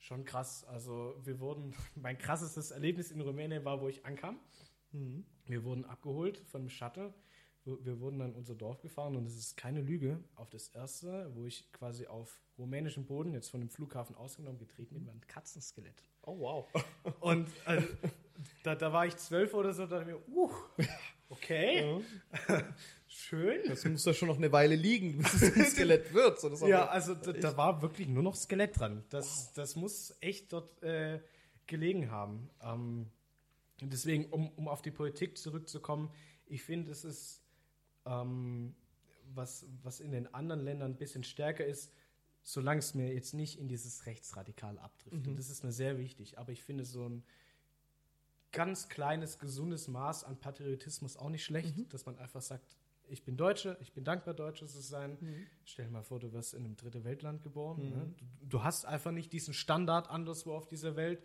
schon 0.04 0.26
krass. 0.26 0.64
Also 0.66 1.16
wir 1.24 1.40
wurden, 1.40 1.74
mein 1.96 2.18
krassestes 2.18 2.72
Erlebnis 2.72 3.12
in 3.12 3.22
Rumänien 3.22 3.66
war, 3.66 3.82
wo 3.82 3.88
ich 3.88 4.06
ankam. 4.06 4.40
Wir 5.46 5.64
wurden 5.64 5.86
abgeholt 5.86 6.38
von 6.46 6.62
einem 6.62 6.70
Shuttle. 6.70 7.14
Wir 7.66 8.00
wurden 8.00 8.20
dann 8.20 8.32
in 8.32 8.36
unser 8.36 8.56
Dorf 8.56 8.82
gefahren 8.82 9.16
und 9.16 9.26
es 9.26 9.38
ist 9.38 9.58
keine 9.58 9.82
Lüge. 9.82 10.22
Auf 10.36 10.50
das 10.50 10.68
erste, 10.68 11.32
wo 11.34 11.46
ich 11.46 11.72
quasi 11.72 12.06
auf 12.06 12.42
rumänischem 12.58 13.06
Boden, 13.06 13.34
jetzt 13.34 13.50
von 13.50 13.62
dem 13.62 13.70
Flughafen 13.70 14.16
ausgenommen, 14.16 14.60
getreten 14.60 14.94
bin, 14.94 15.08
war 15.08 15.14
ein 15.14 15.26
Katzenskelett. 15.26 16.04
Oh, 16.24 16.38
wow. 16.40 16.86
Und 17.22 17.48
also, 17.66 17.88
da, 18.64 18.76
da 18.76 18.92
war 18.92 19.08
ich 19.08 19.16
zwölf 19.16 19.54
oder 19.54 19.74
so, 19.74 19.86
da 19.86 20.00
dachte 20.00 20.12
ich 20.12 20.18
mir, 20.18 20.36
uh, 20.36 20.52
okay, 21.30 22.04
schön. 23.24 23.62
Das 23.68 23.86
muss 23.86 24.06
ja 24.06 24.14
schon 24.14 24.28
noch 24.28 24.38
eine 24.38 24.52
Weile 24.52 24.76
liegen, 24.76 25.18
bis 25.18 25.42
es 25.42 25.56
ein 25.56 25.66
Skelett 25.72 26.14
wird. 26.14 26.40
So, 26.40 26.68
Ja, 26.68 26.88
also 26.88 27.16
da, 27.16 27.34
da 27.34 27.58
war 27.58 27.82
wirklich 27.82 28.08
nur 28.08 28.24
noch 28.24 28.36
Skelett 28.36 28.80
dran. 28.80 29.04
Das, 29.10 29.54
das 29.54 29.76
muss 29.76 30.16
echt 30.20 30.54
dort 30.54 30.82
äh, 30.84 31.20
gelegen 31.68 32.12
haben. 32.12 32.50
Ähm, 32.62 33.10
und 33.82 33.92
deswegen, 33.92 34.26
um, 34.26 34.50
um 34.50 34.68
auf 34.68 34.82
die 34.82 34.92
Politik 34.92 35.38
zurückzukommen, 35.38 36.12
ich 36.46 36.64
finde, 36.64 36.92
es 36.92 37.04
ist, 37.04 37.42
ähm, 38.06 38.76
was, 39.34 39.66
was 39.82 40.00
in 40.00 40.12
den 40.12 40.34
anderen 40.34 40.62
Ländern 40.64 40.92
ein 40.92 40.98
bisschen 40.98 41.24
stärker 41.24 41.66
ist, 41.66 41.92
solange 42.44 42.80
es 42.80 42.94
mir 42.94 43.14
jetzt 43.14 43.34
nicht 43.34 43.58
in 43.58 43.68
dieses 43.68 44.06
Rechtsradikal 44.06 44.78
abtrifft. 44.78 45.28
Und 45.28 45.38
das 45.38 45.50
ist 45.50 45.64
mir 45.64 45.72
sehr 45.72 45.98
wichtig. 45.98 46.38
Aber 46.38 46.52
ich 46.52 46.64
finde 46.64 46.86
so 46.86 47.08
ein 47.08 47.24
ganz 48.52 48.90
kleines, 48.90 49.40
gesundes 49.40 49.88
Maß 49.88 50.26
an 50.26 50.38
Patriotismus 50.38 51.18
auch 51.18 51.30
nicht 51.30 51.44
schlecht, 51.44 51.94
dass 51.94 52.06
man 52.06 52.18
einfach 52.18 52.42
sagt, 52.42 52.78
ich 53.14 53.24
bin 53.24 53.38
Deutsche, 53.38 53.78
ich 53.80 53.94
bin 53.94 54.04
dankbar, 54.04 54.34
Deutsche 54.34 54.66
zu 54.68 54.82
sein. 54.82 55.18
Stell 55.66 55.86
dir 55.86 55.92
mal 55.92 56.04
vor, 56.04 56.20
du 56.20 56.34
wirst 56.34 56.54
in 56.54 56.66
einem 56.66 56.76
dritte 56.76 57.04
Weltland 57.04 57.42
geboren. 57.44 57.90
Ne? 57.90 58.14
Du, 58.18 58.26
du 58.48 58.64
hast 58.64 58.86
einfach 58.86 59.12
nicht 59.12 59.32
diesen 59.32 59.54
Standard 59.54 60.10
anderswo 60.10 60.54
auf 60.54 60.66
dieser 60.68 60.96
Welt, 60.96 61.22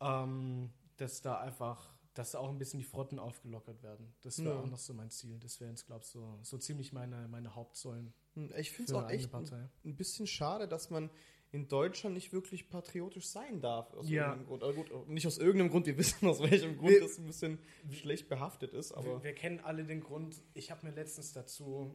ähm, 0.00 0.70
dass 0.96 1.22
da 1.22 1.38
einfach, 1.40 1.92
dass 2.14 2.30
da 2.32 2.38
auch 2.38 2.48
ein 2.48 2.58
bisschen 2.58 2.78
die 2.78 2.84
Frotten 2.84 3.18
aufgelockert 3.18 3.82
werden. 3.82 4.14
Das 4.22 4.38
wäre 4.42 4.54
Ja. 4.54 4.60
auch 4.60 4.66
noch 4.66 4.78
so 4.78 4.94
mein 4.94 5.10
Ziel. 5.10 5.38
Das 5.40 5.60
wäre 5.60 5.70
jetzt, 5.70 5.86
glaube 5.86 6.02
ich, 6.04 6.10
so, 6.10 6.38
so 6.42 6.58
ziemlich 6.58 6.92
meine, 6.92 7.28
meine 7.28 7.54
Hauptsäulen 7.54 8.14
Hm, 8.34 8.52
Ich 8.56 8.70
finde 8.72 8.90
es 8.92 8.98
auch 8.98 9.08
echt 9.10 9.32
ein 9.32 9.96
bisschen 9.96 10.26
schade, 10.26 10.66
dass 10.66 10.90
man 10.90 11.08
in 11.54 11.68
Deutschland 11.68 12.14
nicht 12.14 12.32
wirklich 12.32 12.68
patriotisch 12.68 13.26
sein 13.28 13.60
darf. 13.60 13.92
Aus 13.94 14.08
Ja. 14.08 14.24
irgendeinem 14.32 14.46
Grund. 14.48 14.62
Also 14.64 14.82
gut, 14.82 15.08
nicht 15.08 15.26
aus 15.26 15.38
irgendeinem 15.38 15.70
Grund, 15.70 15.86
wir 15.86 15.96
wissen 15.98 16.26
aus 16.28 16.40
welchem 16.40 16.76
Grund 16.76 16.90
Wir- 16.90 17.00
das 17.00 17.18
ein 17.18 17.26
bisschen 17.26 17.58
schlecht 17.90 18.28
behaftet 18.28 18.72
ist, 18.74 18.92
aber. 18.92 19.18
Wir, 19.18 19.24
wir 19.24 19.34
kennen 19.34 19.60
alle 19.60 19.84
den 19.84 20.00
Grund. 20.00 20.42
Ich 20.54 20.70
habe 20.70 20.84
mir 20.86 20.92
letztens 20.92 21.32
dazu, 21.32 21.94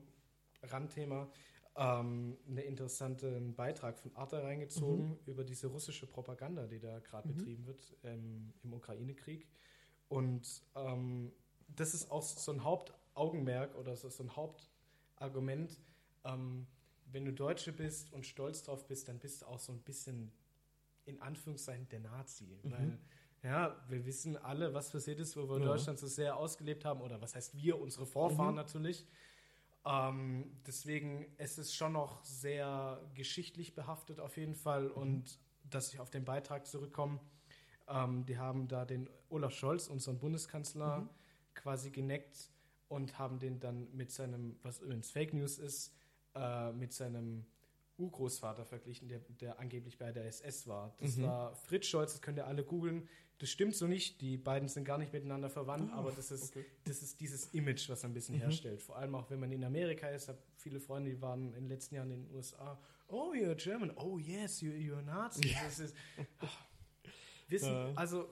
Randthema, 0.64 1.30
ähm, 1.76 2.38
einen 2.48 2.58
interessanten 2.58 3.54
Beitrag 3.56 4.00
von 4.00 4.16
Arte 4.16 4.42
reingezogen 4.44 5.18
über 5.26 5.44
diese 5.44 5.68
russische 5.68 6.08
Propaganda, 6.08 6.66
die 6.68 6.80
da 6.80 7.00
gerade 7.00 7.28
betrieben 7.30 7.66
wird 7.68 7.96
ähm, 8.04 8.54
im 8.64 8.74
Ukraine-Krieg. 8.74 9.48
Und 10.08 10.64
ähm, 10.76 11.32
das 11.68 11.94
ist 11.94 12.10
auch 12.12 12.24
so 12.24 12.52
ein 12.52 12.64
Hauptaugenmerk 12.64 13.76
oder 13.76 13.96
so, 13.96 14.10
so 14.10 14.24
ein 14.24 14.36
Hauptargument. 14.36 15.80
Ähm, 16.26 16.66
wenn 17.12 17.26
du 17.26 17.34
Deutsche 17.34 17.72
bist 17.72 18.12
und 18.14 18.26
stolz 18.26 18.64
drauf 18.64 18.86
bist, 18.88 19.08
dann 19.08 19.20
bist 19.20 19.42
du 19.42 19.46
auch 19.48 19.60
so 19.60 19.72
ein 19.72 19.80
bisschen 19.82 20.32
in 21.06 21.22
Anführungszeichen 21.22 21.88
der 21.90 22.00
Nazi. 22.02 22.60
Weil, 22.64 22.98
ja, 23.44 23.76
wir 23.88 24.06
wissen 24.06 24.38
alle, 24.38 24.74
was 24.74 24.92
passiert 24.92 25.20
ist, 25.20 25.36
wo 25.36 25.50
wir 25.50 25.58
Ja. 25.60 25.66
Deutschland 25.66 25.98
so 26.00 26.08
sehr 26.08 26.38
ausgelebt 26.38 26.86
haben, 26.86 27.02
oder 27.02 27.22
was 27.22 27.36
heißt 27.36 27.56
wir, 27.56 27.80
unsere 27.80 28.06
Vorfahren 28.06 28.56
natürlich. 28.56 29.06
Ähm, 29.86 30.52
deswegen 30.68 31.26
es 31.38 31.58
ist 31.58 31.74
schon 31.74 31.94
noch 31.94 32.24
sehr 32.24 33.02
geschichtlich 33.16 33.74
behaftet 33.76 34.20
auf 34.20 34.38
jeden 34.38 34.56
Fall. 34.56 34.88
Und 34.88 35.40
dass 35.64 35.94
ich 35.94 36.00
auf 36.00 36.10
den 36.10 36.26
Beitrag 36.26 36.68
zurückkomme, 36.68 37.20
ähm, 37.88 38.26
die 38.26 38.38
haben 38.38 38.68
da 38.68 38.86
den 38.86 39.10
Olaf 39.30 39.54
Scholz, 39.54 39.88
unseren 39.88 40.20
Bundeskanzler, 40.20 41.10
quasi 41.56 41.92
geneckt 41.92 42.52
und 42.88 43.18
haben 43.18 43.40
den 43.40 43.60
dann 43.60 43.88
mit 43.96 44.12
seinem, 44.12 44.58
was 44.64 44.80
übrigens 44.80 45.12
Fake 45.12 45.34
News 45.34 45.58
ist, 45.58 45.96
äh, 46.36 46.72
mit 46.72 46.94
seinem 46.94 47.46
Urgroßvater 47.98 48.66
verglichen, 48.66 49.10
der, 49.10 49.20
der 49.20 49.60
angeblich 49.60 49.98
bei 49.98 50.12
der 50.12 50.26
SS 50.26 50.68
war. 50.68 50.96
Das 51.00 51.22
war 51.22 51.54
Fritz 51.56 51.86
Scholz, 51.88 52.14
das 52.14 52.22
könnt 52.22 52.38
ihr 52.38 52.48
alle 52.48 52.64
googeln. 52.64 53.08
Das 53.40 53.50
stimmt 53.50 53.76
so 53.76 53.88
nicht, 53.88 54.20
die 54.22 54.38
beiden 54.38 54.68
sind 54.68 54.84
gar 54.84 54.98
nicht 54.98 55.14
miteinander 55.14 55.50
verwandt, 55.50 55.94
aber 55.94 56.12
das 56.12 56.30
ist, 56.32 56.56
okay. 56.56 56.66
das 56.84 57.02
ist 57.02 57.22
dieses 57.22 57.46
Image, 57.54 57.90
was 57.90 58.04
er 58.04 58.10
ein 58.10 58.14
bisschen 58.14 58.36
herstellt. 58.36 58.82
Vor 58.82 58.98
allem 58.98 59.16
auch, 59.16 59.30
wenn 59.30 59.40
man 59.40 59.52
in 59.52 59.64
Amerika 59.64 60.08
ist, 60.10 60.28
habe 60.28 60.40
viele 60.56 60.80
Freunde, 60.80 61.12
die 61.12 61.22
waren 61.22 61.54
in 61.54 61.64
den 61.64 61.70
letzten 61.70 61.96
Jahren 61.96 62.12
in 62.12 62.26
den 62.26 62.36
USA. 62.36 62.78
Oh, 63.08 63.34
you're 63.34 63.56
German. 63.56 63.92
Oh, 63.96 64.18
yes, 64.18 64.62
you, 64.62 64.72
you're 64.72 65.00
a 65.00 65.02
Nazi. 65.02 65.56
Das 65.64 65.80
ist, 65.80 65.96
wir 67.48 67.60
sind, 67.60 67.72
Ja. 67.72 67.94
also, 67.96 68.30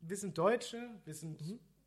wir 0.00 0.16
sind 0.16 0.36
Deutsche, 0.36 1.00
wir 1.04 1.14
sind, 1.14 1.40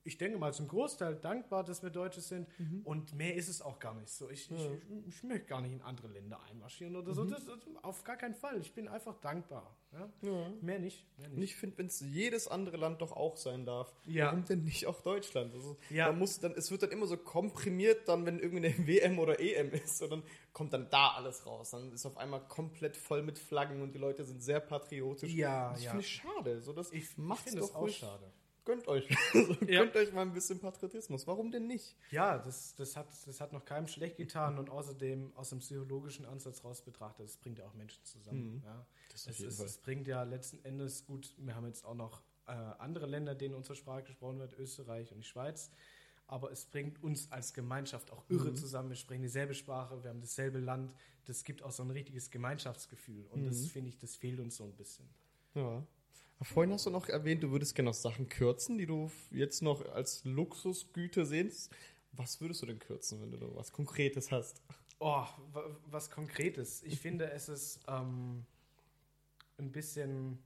ich 0.06 0.18
denke 0.18 0.38
mal, 0.38 0.54
zum 0.54 0.68
Großteil 0.68 1.16
dankbar, 1.16 1.64
dass 1.64 1.82
wir 1.84 1.90
Deutsche 1.90 2.22
sind. 2.22 2.48
Und 2.84 3.14
mehr 3.16 3.36
ist 3.36 3.50
es 3.50 3.62
auch 3.62 3.80
gar 3.80 3.94
nicht 3.96 4.10
so. 4.10 4.30
Ich, 4.30 4.50
ich, 4.52 4.60
ich, 4.62 5.08
ich 5.08 5.24
möchte 5.24 5.48
gar 5.48 5.62
nicht 5.62 5.74
in 5.74 5.82
andere 5.82 6.08
Länder 6.08 6.40
einmarschieren 6.50 6.96
oder 6.96 7.14
so. 7.14 7.26
Das, 7.26 7.44
das, 7.46 7.58
auf 7.82 8.04
gar 8.04 8.16
keinen 8.16 8.36
Fall. 8.36 8.62
Ich 8.62 8.74
bin 8.74 8.88
einfach 8.88 9.16
dankbar. 9.20 9.76
Ja? 9.92 10.10
Ja. 10.22 10.50
Mehr 10.62 10.80
nicht. 10.80 11.06
Mehr 11.18 11.30
Und 11.30 11.38
nicht. 11.40 11.52
ich 11.52 11.56
finde, 11.56 11.78
wenn 11.80 11.88
es 11.88 12.00
jedes 12.02 12.48
andere 12.48 12.78
Land 12.78 13.02
doch 13.02 13.12
auch 13.14 13.36
sein 13.36 13.66
darf, 13.66 13.94
Ja. 14.06 14.28
warum 14.28 14.46
denn 14.46 14.64
nicht 14.64 14.86
auch 14.88 15.02
Deutschland? 15.02 15.54
Also, 15.54 15.76
Ja. 15.90 16.08
man 16.08 16.20
muss 16.20 16.40
dann, 16.40 16.54
es 16.54 16.70
wird 16.70 16.84
dann 16.84 16.92
immer 16.92 17.08
so 17.08 17.18
komprimiert, 17.18 18.08
dann, 18.08 18.26
wenn 18.26 18.40
irgendwie 18.40 18.68
eine 18.68 18.78
WM 18.88 19.20
oder 19.20 19.40
EM 19.40 19.72
ist, 19.72 20.02
und 20.04 20.10
dann 20.12 20.24
kommt 20.54 20.72
dann 20.74 20.90
da 20.90 21.10
alles 21.16 21.46
raus. 21.46 21.72
Dann 21.72 21.92
ist 21.92 22.06
auf 22.06 22.18
einmal 22.18 22.42
komplett 22.48 22.96
voll 22.96 23.24
mit 23.24 23.40
Flaggen 23.40 23.82
und 23.82 23.94
die 23.94 24.00
Leute 24.00 24.24
sind 24.24 24.44
sehr 24.44 24.60
patriotisch. 24.60 25.32
Ja, 25.34 25.72
das 25.72 25.84
ja. 25.84 25.90
finde 25.92 26.06
ich 26.06 26.12
schade. 26.14 26.62
So, 26.62 26.74
das 26.74 26.92
Ich, 26.92 27.16
doch 27.16 27.40
es 27.46 27.74
auch 27.74 27.82
ruhig. 27.82 27.98
schade. 27.98 28.32
Gönnt 28.66 28.88
euch. 28.88 29.08
Ja. 29.68 29.84
Gönnt 29.84 29.96
euch 29.96 30.12
mal 30.12 30.24
ein 30.24 30.34
bisschen 30.34 30.60
Patriotismus. 30.60 31.26
Warum 31.28 31.52
denn 31.52 31.68
nicht? 31.68 31.96
Ja, 32.12 32.38
das, 32.40 32.76
das, 32.76 32.96
hat, 32.98 33.08
das 33.26 33.40
hat 33.40 33.54
noch 33.54 33.64
keinem 33.66 33.88
schlecht 33.88 34.18
getan 34.18 34.58
und 34.60 34.70
außerdem 34.70 35.32
aus 35.36 35.50
dem 35.50 35.60
psychologischen 35.60 36.26
Ansatz 36.26 36.64
raus 36.64 36.82
betrachtet, 36.82 37.28
es 37.28 37.38
bringt 37.38 37.60
ja 37.60 37.66
auch 37.68 37.74
Menschen 37.76 38.04
zusammen. 38.04 38.62
Ja. 38.66 38.74
Mhm. 38.74 38.86
Das 39.12 39.28
auf 39.28 39.40
es, 39.40 39.58
Fall. 39.58 39.66
es 39.68 39.78
bringt 39.78 40.08
ja 40.08 40.24
letzten 40.24 40.64
Endes 40.66 41.06
gut, 41.06 41.34
wir 41.38 41.56
haben 41.56 41.68
jetzt 41.68 41.86
auch 41.86 41.96
noch 41.96 42.22
äh, 42.48 42.52
andere 42.52 43.06
Länder, 43.06 43.34
denen 43.36 43.56
unsere 43.56 43.76
Sprache 43.76 44.04
gesprochen 44.04 44.40
wird, 44.40 44.58
Österreich 44.58 45.12
und 45.12 45.20
die 45.20 45.28
Schweiz. 45.28 45.72
aber 46.28 46.52
es 46.52 46.66
bringt 46.66 47.04
uns 47.04 47.32
als 47.32 47.54
Gemeinschaft 47.54 48.12
auch 48.12 48.24
irre 48.30 48.50
Mhm. 48.50 48.56
zusammen. 48.56 48.90
Wir 48.90 48.96
sprechen 48.96 49.22
dieselbe 49.22 49.54
Sprache, 49.54 50.02
wir 50.04 50.10
haben 50.10 50.22
dasselbe 50.22 50.58
Land. 50.60 50.92
Das 51.26 51.44
gibt 51.44 51.62
auch 51.62 51.72
so 51.72 51.84
ein 51.84 51.92
richtiges 51.92 52.32
Gemeinschaftsgefühl. 52.32 53.28
Und 53.28 53.44
Mhm. 53.44 53.46
das 53.50 53.68
finde 53.68 53.90
ich, 53.90 54.00
das 54.00 54.16
fehlt 54.16 54.40
uns 54.40 54.58
so 54.58 54.64
ein 54.64 54.74
bisschen. 54.76 55.08
Ja. 55.54 55.84
Vorhin 56.42 56.74
hast 56.74 56.86
du 56.86 56.90
noch 56.90 57.08
erwähnt, 57.08 57.44
du 57.44 57.52
würdest 57.52 57.76
gerne 57.76 57.90
noch 57.90 57.96
Sachen 57.96 58.28
kürzen, 58.28 58.78
die 58.78 58.86
du 58.86 59.10
jetzt 59.32 59.62
noch 59.62 59.86
als 59.94 60.24
Luxusgüte 60.26 61.26
sehst. 61.26 61.72
Was 62.12 62.40
würdest 62.42 62.62
du 62.62 62.66
denn 62.66 62.80
kürzen, 62.80 63.22
wenn 63.22 63.32
du 63.32 63.38
da 63.38 63.48
was 63.56 63.72
Konkretes 63.72 64.32
hast? 64.32 64.62
Oh, 65.00 65.26
wa- 65.54 65.76
was 65.88 66.12
Konkretes. 66.12 66.84
Ich 66.84 67.00
finde, 67.00 67.32
es 67.32 67.50
ist 67.50 67.80
ähm, 67.88 68.46
ein 69.58 69.72
bisschen. 69.72 70.40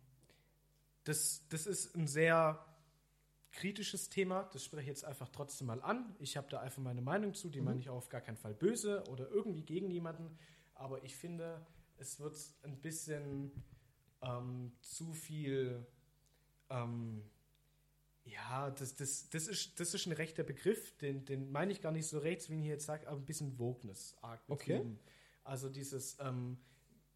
Das, 1.05 1.43
das 1.49 1.65
ist 1.65 1.95
ein 1.95 2.07
sehr 2.07 2.63
kritisches 3.51 4.09
Thema. 4.09 4.43
Das 4.53 4.63
spreche 4.63 4.83
ich 4.83 4.87
jetzt 4.87 5.05
einfach 5.05 5.29
trotzdem 5.29 5.67
mal 5.67 5.81
an. 5.81 6.15
Ich 6.19 6.37
habe 6.37 6.47
da 6.49 6.59
einfach 6.59 6.81
meine 6.83 7.01
Meinung 7.01 7.33
zu. 7.33 7.49
Die 7.49 7.61
meine 7.61 7.79
ich 7.79 7.89
auch 7.89 7.97
auf 7.97 8.09
gar 8.09 8.21
keinen 8.21 8.37
Fall 8.37 8.53
böse 8.53 9.03
oder 9.09 9.27
irgendwie 9.29 9.63
gegen 9.63 9.89
jemanden. 9.89 10.37
Aber 10.75 11.03
ich 11.03 11.15
finde, 11.15 11.65
es 11.97 12.19
wird 12.19 12.37
ein 12.63 12.77
bisschen 12.79 13.51
ähm, 14.21 14.71
zu 14.81 15.13
viel. 15.13 15.85
Ähm, 16.69 17.23
ja, 18.25 18.69
das, 18.71 18.95
das, 18.95 19.29
das, 19.29 19.47
ist, 19.47 19.79
das 19.79 19.93
ist 19.93 20.05
ein 20.05 20.11
rechter 20.11 20.43
Begriff, 20.43 20.95
den, 20.97 21.25
den 21.25 21.51
meine 21.51 21.71
ich 21.71 21.81
gar 21.81 21.91
nicht 21.91 22.07
so 22.07 22.19
rechts, 22.19 22.49
wie 22.49 22.59
ich 22.59 22.67
jetzt 22.67 22.85
sage, 22.85 23.07
aber 23.07 23.17
ein 23.17 23.25
bisschen 23.25 23.57
Wokeness 23.57 24.15
arg 24.21 24.41
Okay. 24.47 24.85
Also 25.43 25.67
dieses, 25.69 26.17
ähm, 26.19 26.57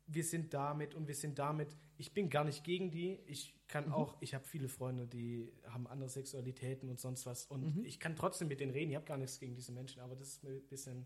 wir 0.07 0.23
sind 0.23 0.53
damit 0.53 0.95
und 0.95 1.07
wir 1.07 1.15
sind 1.15 1.37
damit. 1.39 1.75
Ich 1.97 2.13
bin 2.13 2.29
gar 2.29 2.43
nicht 2.43 2.63
gegen 2.63 2.89
die. 2.89 3.19
Ich 3.27 3.55
kann 3.67 3.91
auch, 3.91 4.17
ich 4.21 4.33
habe 4.33 4.43
viele 4.45 4.67
Freunde, 4.67 5.07
die 5.07 5.51
haben 5.67 5.87
andere 5.87 6.09
Sexualitäten 6.09 6.89
und 6.89 6.99
sonst 6.99 7.25
was. 7.25 7.45
Und 7.45 7.85
ich 7.85 7.99
kann 7.99 8.15
trotzdem 8.15 8.47
mit 8.47 8.59
denen 8.59 8.71
reden. 8.71 8.89
Ich 8.89 8.95
habe 8.95 9.05
gar 9.05 9.17
nichts 9.17 9.39
gegen 9.39 9.55
diese 9.55 9.71
Menschen, 9.71 10.01
aber 10.01 10.15
das 10.15 10.29
ist 10.29 10.43
mir 10.43 10.51
ein 10.51 10.67
bisschen, 10.67 11.05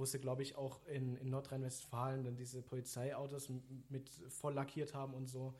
wo 0.00 0.06
sie, 0.06 0.18
glaube 0.18 0.42
ich, 0.42 0.56
auch 0.56 0.84
in, 0.86 1.16
in 1.16 1.28
Nordrhein-Westfalen 1.28 2.24
dann 2.24 2.34
diese 2.36 2.62
Polizeiautos 2.62 3.50
mit 3.90 4.08
voll 4.28 4.54
lackiert 4.54 4.94
haben 4.94 5.14
und 5.14 5.26
so. 5.28 5.54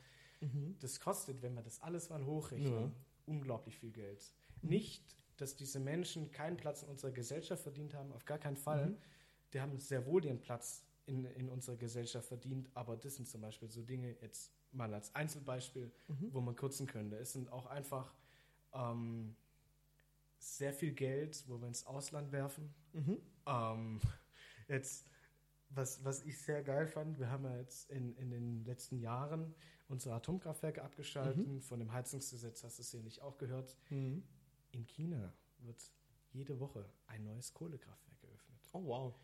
Das 0.79 0.99
kostet, 0.99 1.41
wenn 1.43 1.53
wir 1.53 1.61
das 1.61 1.79
alles 1.81 2.09
mal 2.09 2.25
hochrechnen, 2.25 2.73
Ja. 2.73 2.91
unglaublich 3.27 3.77
viel 3.77 3.91
Geld. 3.91 4.33
Nicht, 4.63 5.15
dass 5.37 5.55
diese 5.55 5.79
Menschen 5.79 6.31
keinen 6.31 6.57
Platz 6.57 6.81
in 6.81 6.89
unserer 6.89 7.11
Gesellschaft 7.11 7.61
verdient 7.61 7.93
haben, 7.93 8.11
auf 8.11 8.25
gar 8.25 8.39
keinen 8.39 8.57
Fall. 8.57 8.97
Die 9.53 9.61
haben 9.61 9.79
sehr 9.79 10.05
wohl 10.07 10.25
ihren 10.25 10.39
Platz 10.41 10.83
in, 11.05 11.25
in 11.25 11.47
unserer 11.49 11.77
Gesellschaft 11.77 12.27
verdient, 12.27 12.69
aber 12.73 12.97
das 12.97 13.15
sind 13.17 13.27
zum 13.27 13.41
Beispiel 13.41 13.69
so 13.69 13.83
Dinge, 13.83 14.15
jetzt 14.21 14.51
mal 14.71 14.91
als 14.93 15.13
Einzelbeispiel, 15.13 15.91
wo 16.31 16.41
man 16.41 16.55
kürzen 16.55 16.87
könnte. 16.87 17.17
Es 17.17 17.33
sind 17.33 17.51
auch 17.51 17.67
einfach 17.67 18.15
ähm, 18.73 19.35
sehr 20.39 20.73
viel 20.73 20.93
Geld, 20.93 21.43
wo 21.47 21.59
wir 21.61 21.67
ins 21.67 21.85
Ausland 21.85 22.31
werfen. 22.31 22.73
Ähm, 23.45 23.99
jetzt, 24.71 25.05
was, 25.69 26.03
was 26.03 26.23
ich 26.23 26.41
sehr 26.41 26.63
geil 26.63 26.87
fand, 26.87 27.19
wir 27.19 27.29
haben 27.29 27.45
ja 27.45 27.57
jetzt 27.57 27.89
in, 27.89 28.15
in 28.15 28.29
den 28.29 28.65
letzten 28.65 28.97
Jahren 28.99 29.53
unsere 29.87 30.15
Atomkraftwerke 30.15 30.83
abgeschaltet. 30.83 31.63
Von 31.63 31.79
dem 31.79 31.91
Heizungsgesetz 31.91 32.63
hast 32.63 32.77
du 32.77 32.81
es 32.81 32.91
sicherlich 32.91 33.21
auch 33.21 33.37
gehört. 33.37 33.77
Mhm. 33.89 34.23
In 34.71 34.85
China 34.85 35.33
wird 35.59 35.91
jede 36.31 36.59
Woche 36.59 36.89
ein 37.07 37.23
neues 37.23 37.53
Kohlekraftwerk 37.53 38.19
geöffnet. 38.21 38.59
Oh, 38.71 38.85
wow. 38.85 39.15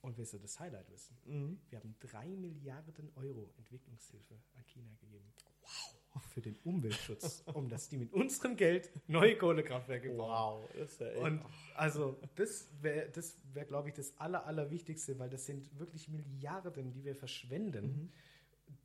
Und 0.00 0.16
willst 0.16 0.32
du 0.32 0.38
das 0.38 0.60
Highlight 0.60 0.90
wissen? 0.90 1.18
Mhm. 1.24 1.60
Wir 1.68 1.78
haben 1.78 1.94
drei 1.98 2.28
Milliarden 2.28 3.10
Euro 3.16 3.50
Entwicklungshilfe 3.56 4.40
an 4.54 4.64
China 4.64 4.94
gegeben. 5.00 5.32
Wow. 5.62 5.97
Für 6.20 6.40
den 6.40 6.56
Umweltschutz, 6.64 7.42
um 7.54 7.68
dass 7.68 7.88
die 7.88 7.96
mit 7.96 8.12
unserem 8.12 8.56
Geld 8.56 8.90
neue 9.06 9.36
Kohlekraftwerke 9.36 10.10
bauen. 10.10 10.62
Wow, 10.64 10.70
das 10.76 10.92
ist 10.92 11.00
ja 11.00 11.08
echt. 11.08 11.22
Und 11.22 11.42
also 11.74 12.18
das 12.36 12.68
wäre, 12.80 13.08
das 13.10 13.36
wär, 13.52 13.64
glaube 13.64 13.88
ich, 13.88 13.94
das 13.94 14.18
Aller, 14.18 14.46
Allerwichtigste, 14.46 15.18
weil 15.18 15.30
das 15.30 15.46
sind 15.46 15.78
wirklich 15.78 16.08
Milliarden, 16.08 16.92
die 16.92 17.04
wir 17.04 17.14
verschwenden, 17.14 18.12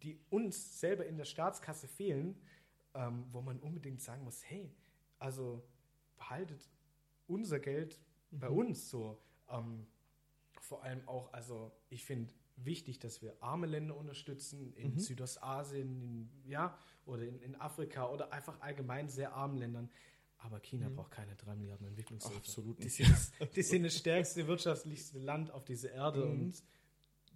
die 0.01 0.19
uns 0.29 0.79
selber 0.79 1.05
in 1.05 1.17
der 1.17 1.25
Staatskasse 1.25 1.87
fehlen, 1.87 2.35
ähm, 2.93 3.25
wo 3.31 3.41
man 3.41 3.59
unbedingt 3.59 4.01
sagen 4.01 4.23
muss, 4.23 4.43
hey, 4.45 4.71
also 5.19 5.63
behaltet 6.17 6.69
unser 7.27 7.59
Geld 7.59 7.99
bei 8.31 8.49
uns 8.49 8.89
so. 8.89 9.21
Ähm, 9.49 9.87
vor 10.59 10.83
allem 10.83 11.07
auch, 11.07 11.31
also 11.33 11.71
ich 11.89 12.05
finde 12.05 12.33
wichtig, 12.55 12.99
dass 12.99 13.21
wir 13.21 13.35
arme 13.41 13.67
Länder 13.67 13.95
unterstützen, 13.97 14.73
in 14.75 14.97
Südostasien, 14.99 16.01
in, 16.01 16.29
ja, 16.49 16.77
oder 17.05 17.23
in, 17.23 17.39
in 17.41 17.55
Afrika 17.55 18.09
oder 18.09 18.31
einfach 18.31 18.61
allgemein 18.61 19.09
sehr 19.09 19.33
armen 19.33 19.57
Ländern. 19.57 19.89
Aber 20.37 20.59
China 20.59 20.89
braucht 20.89 21.11
keine 21.11 21.35
drei 21.35 21.55
Milliarden 21.55 21.87
Entwicklungshilfe. 21.87 22.37
Absolut 22.37 22.79
Die 22.79 22.83
nicht. 22.83 22.95
sind, 22.95 23.09
das, 23.11 23.31
die 23.51 23.61
sind 23.61 23.83
das 23.83 23.97
stärkste, 23.97 24.47
wirtschaftlichste 24.47 25.19
Land 25.19 25.51
auf 25.51 25.63
dieser 25.63 25.91
Erde 25.91 26.25
und 26.25 26.61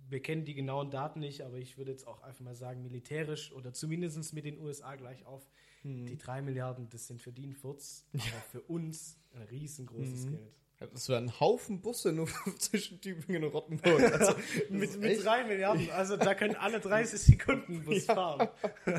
wir 0.09 0.21
kennen 0.21 0.45
die 0.45 0.53
genauen 0.53 0.89
Daten 0.89 1.19
nicht, 1.19 1.41
aber 1.41 1.57
ich 1.57 1.77
würde 1.77 1.91
jetzt 1.91 2.07
auch 2.07 2.21
einfach 2.21 2.43
mal 2.43 2.55
sagen, 2.55 2.81
militärisch 2.81 3.51
oder 3.51 3.73
zumindest 3.73 4.33
mit 4.33 4.45
den 4.45 4.59
USA 4.59 4.95
gleich 4.95 5.25
auf. 5.25 5.49
Die 5.83 6.17
drei 6.17 6.41
Milliarden, 6.41 6.89
das 6.89 7.07
sind 7.07 7.21
für 7.21 7.31
die 7.31 7.47
ein 7.47 7.53
Furz, 7.53 8.05
aber 8.13 8.21
für 8.51 8.61
uns 8.61 9.17
ein 9.33 9.43
riesengroßes 9.43 10.27
Geld. 10.27 10.59
Das 10.79 11.09
wäre 11.09 11.19
ein 11.19 11.39
Haufen 11.39 11.81
Busse 11.81 12.11
nur 12.13 12.27
zwischen 12.59 13.01
Tübingen 13.01 13.43
und 13.45 13.53
Rottenburg. 13.53 13.99
Also, 14.13 14.35
Mit, 14.69 14.99
mit 14.99 15.23
drei 15.23 15.43
Milliarden, 15.43 15.89
also 15.91 16.17
da 16.17 16.35
können 16.35 16.55
alle 16.55 16.79
30 16.79 17.19
Sekunden 17.37 17.83
Bus 17.83 18.05
fahren. 18.05 18.47
Ja, 18.85 18.93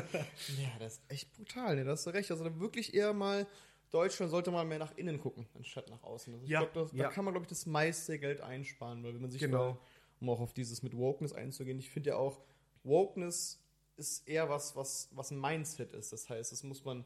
das 0.79 0.93
ist 0.95 1.01
echt 1.07 1.33
brutal, 1.37 1.75
ne? 1.77 1.85
Da 1.85 1.91
hast 1.91 2.05
du 2.05 2.09
recht. 2.09 2.31
Also 2.31 2.59
wirklich 2.59 2.93
eher 2.93 3.13
mal, 3.13 3.47
Deutschland 3.91 4.29
sollte 4.29 4.51
mal 4.51 4.65
mehr 4.65 4.79
nach 4.79 4.95
innen 4.97 5.19
gucken, 5.19 5.47
anstatt 5.55 5.89
nach 5.89 6.03
außen. 6.03 6.33
Also 6.33 6.43
ich 6.45 6.51
Ja, 6.51 6.59
glaub, 6.65 6.73
das, 6.73 6.91
ja. 6.91 7.03
Da 7.07 7.09
kann 7.11 7.23
man, 7.23 7.33
glaube 7.33 7.45
ich, 7.45 7.49
das 7.49 7.65
meiste 7.65 8.19
Geld 8.19 8.41
einsparen, 8.41 9.01
weil 9.03 9.13
wenn 9.13 9.21
man 9.21 9.31
sich 9.31 9.39
Genau. 9.41 9.71
mal, 9.73 9.77
um 10.19 10.29
auch 10.29 10.41
auf 10.41 10.53
dieses 10.53 10.83
mit 10.83 10.97
Wokeness 10.97 11.31
einzugehen, 11.31 11.79
ich 11.79 11.89
finde 11.89 12.09
ja 12.09 12.15
auch, 12.17 12.41
Wokeness 12.83 13.61
ist 13.95 14.27
eher 14.27 14.49
was, 14.49 14.75
was, 14.75 15.09
was 15.13 15.31
ein 15.31 15.39
Mindset 15.39 15.93
ist. 15.93 16.11
Das 16.11 16.29
heißt, 16.29 16.51
es 16.51 16.63
muss 16.63 16.83
man, 16.83 17.05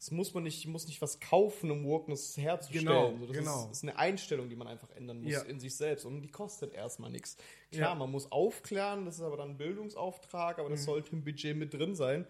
es 0.00 0.10
muss 0.12 0.32
man 0.34 0.44
nicht, 0.44 0.66
muss 0.68 0.86
nicht 0.86 1.02
was 1.02 1.18
kaufen, 1.20 1.70
um 1.70 1.84
Wokeness 1.84 2.36
herzustellen. 2.36 2.86
Genau, 2.86 3.16
so, 3.18 3.26
das 3.26 3.36
genau. 3.36 3.64
Ist, 3.66 3.72
ist 3.78 3.82
eine 3.82 3.96
Einstellung, 3.98 4.48
die 4.48 4.56
man 4.56 4.68
einfach 4.68 4.90
ändern 4.90 5.22
muss 5.22 5.32
Ja. 5.32 5.42
in 5.42 5.58
sich 5.58 5.74
selbst 5.76 6.04
und 6.04 6.22
die 6.22 6.30
kostet 6.30 6.72
erstmal 6.72 7.10
nichts. 7.10 7.36
Klar, 7.72 7.90
Ja. 7.90 7.94
man 7.96 8.10
muss 8.10 8.30
aufklären, 8.30 9.04
das 9.06 9.16
ist 9.16 9.22
aber 9.22 9.36
dann 9.36 9.50
ein 9.50 9.56
Bildungsauftrag, 9.58 10.58
aber 10.60 10.68
das 10.70 10.80
Mhm. 10.82 10.84
sollte 10.84 11.12
im 11.12 11.24
Budget 11.24 11.56
mit 11.56 11.74
drin 11.74 11.94
sein. 11.96 12.26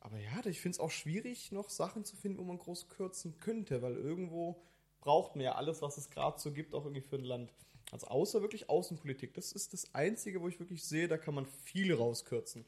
Aber 0.00 0.18
ja, 0.18 0.44
ich 0.46 0.60
finde 0.60 0.76
es 0.76 0.80
auch 0.80 0.90
schwierig, 0.90 1.52
noch 1.52 1.70
Sachen 1.70 2.04
zu 2.04 2.16
finden, 2.16 2.38
wo 2.38 2.44
man 2.44 2.58
groß 2.58 2.88
kürzen 2.88 3.38
könnte, 3.38 3.80
weil 3.82 3.96
irgendwo 3.96 4.62
braucht 5.00 5.36
man 5.36 5.44
ja 5.44 5.54
alles, 5.54 5.82
was 5.82 5.98
es 5.98 6.08
gerade 6.10 6.38
so 6.38 6.52
gibt, 6.52 6.74
auch 6.74 6.84
irgendwie 6.84 7.00
für 7.02 7.16
ein 7.16 7.24
Land. 7.24 7.52
Also 7.92 8.06
außer 8.06 8.40
wirklich 8.40 8.68
Außenpolitik. 8.70 9.34
Das 9.34 9.52
ist 9.52 9.72
das 9.74 9.94
Einzige, 9.94 10.40
wo 10.40 10.48
ich 10.48 10.58
wirklich 10.58 10.84
sehe, 10.84 11.06
da 11.08 11.18
kann 11.18 11.34
man 11.34 11.44
viel 11.46 11.92
rauskürzen. 11.94 12.64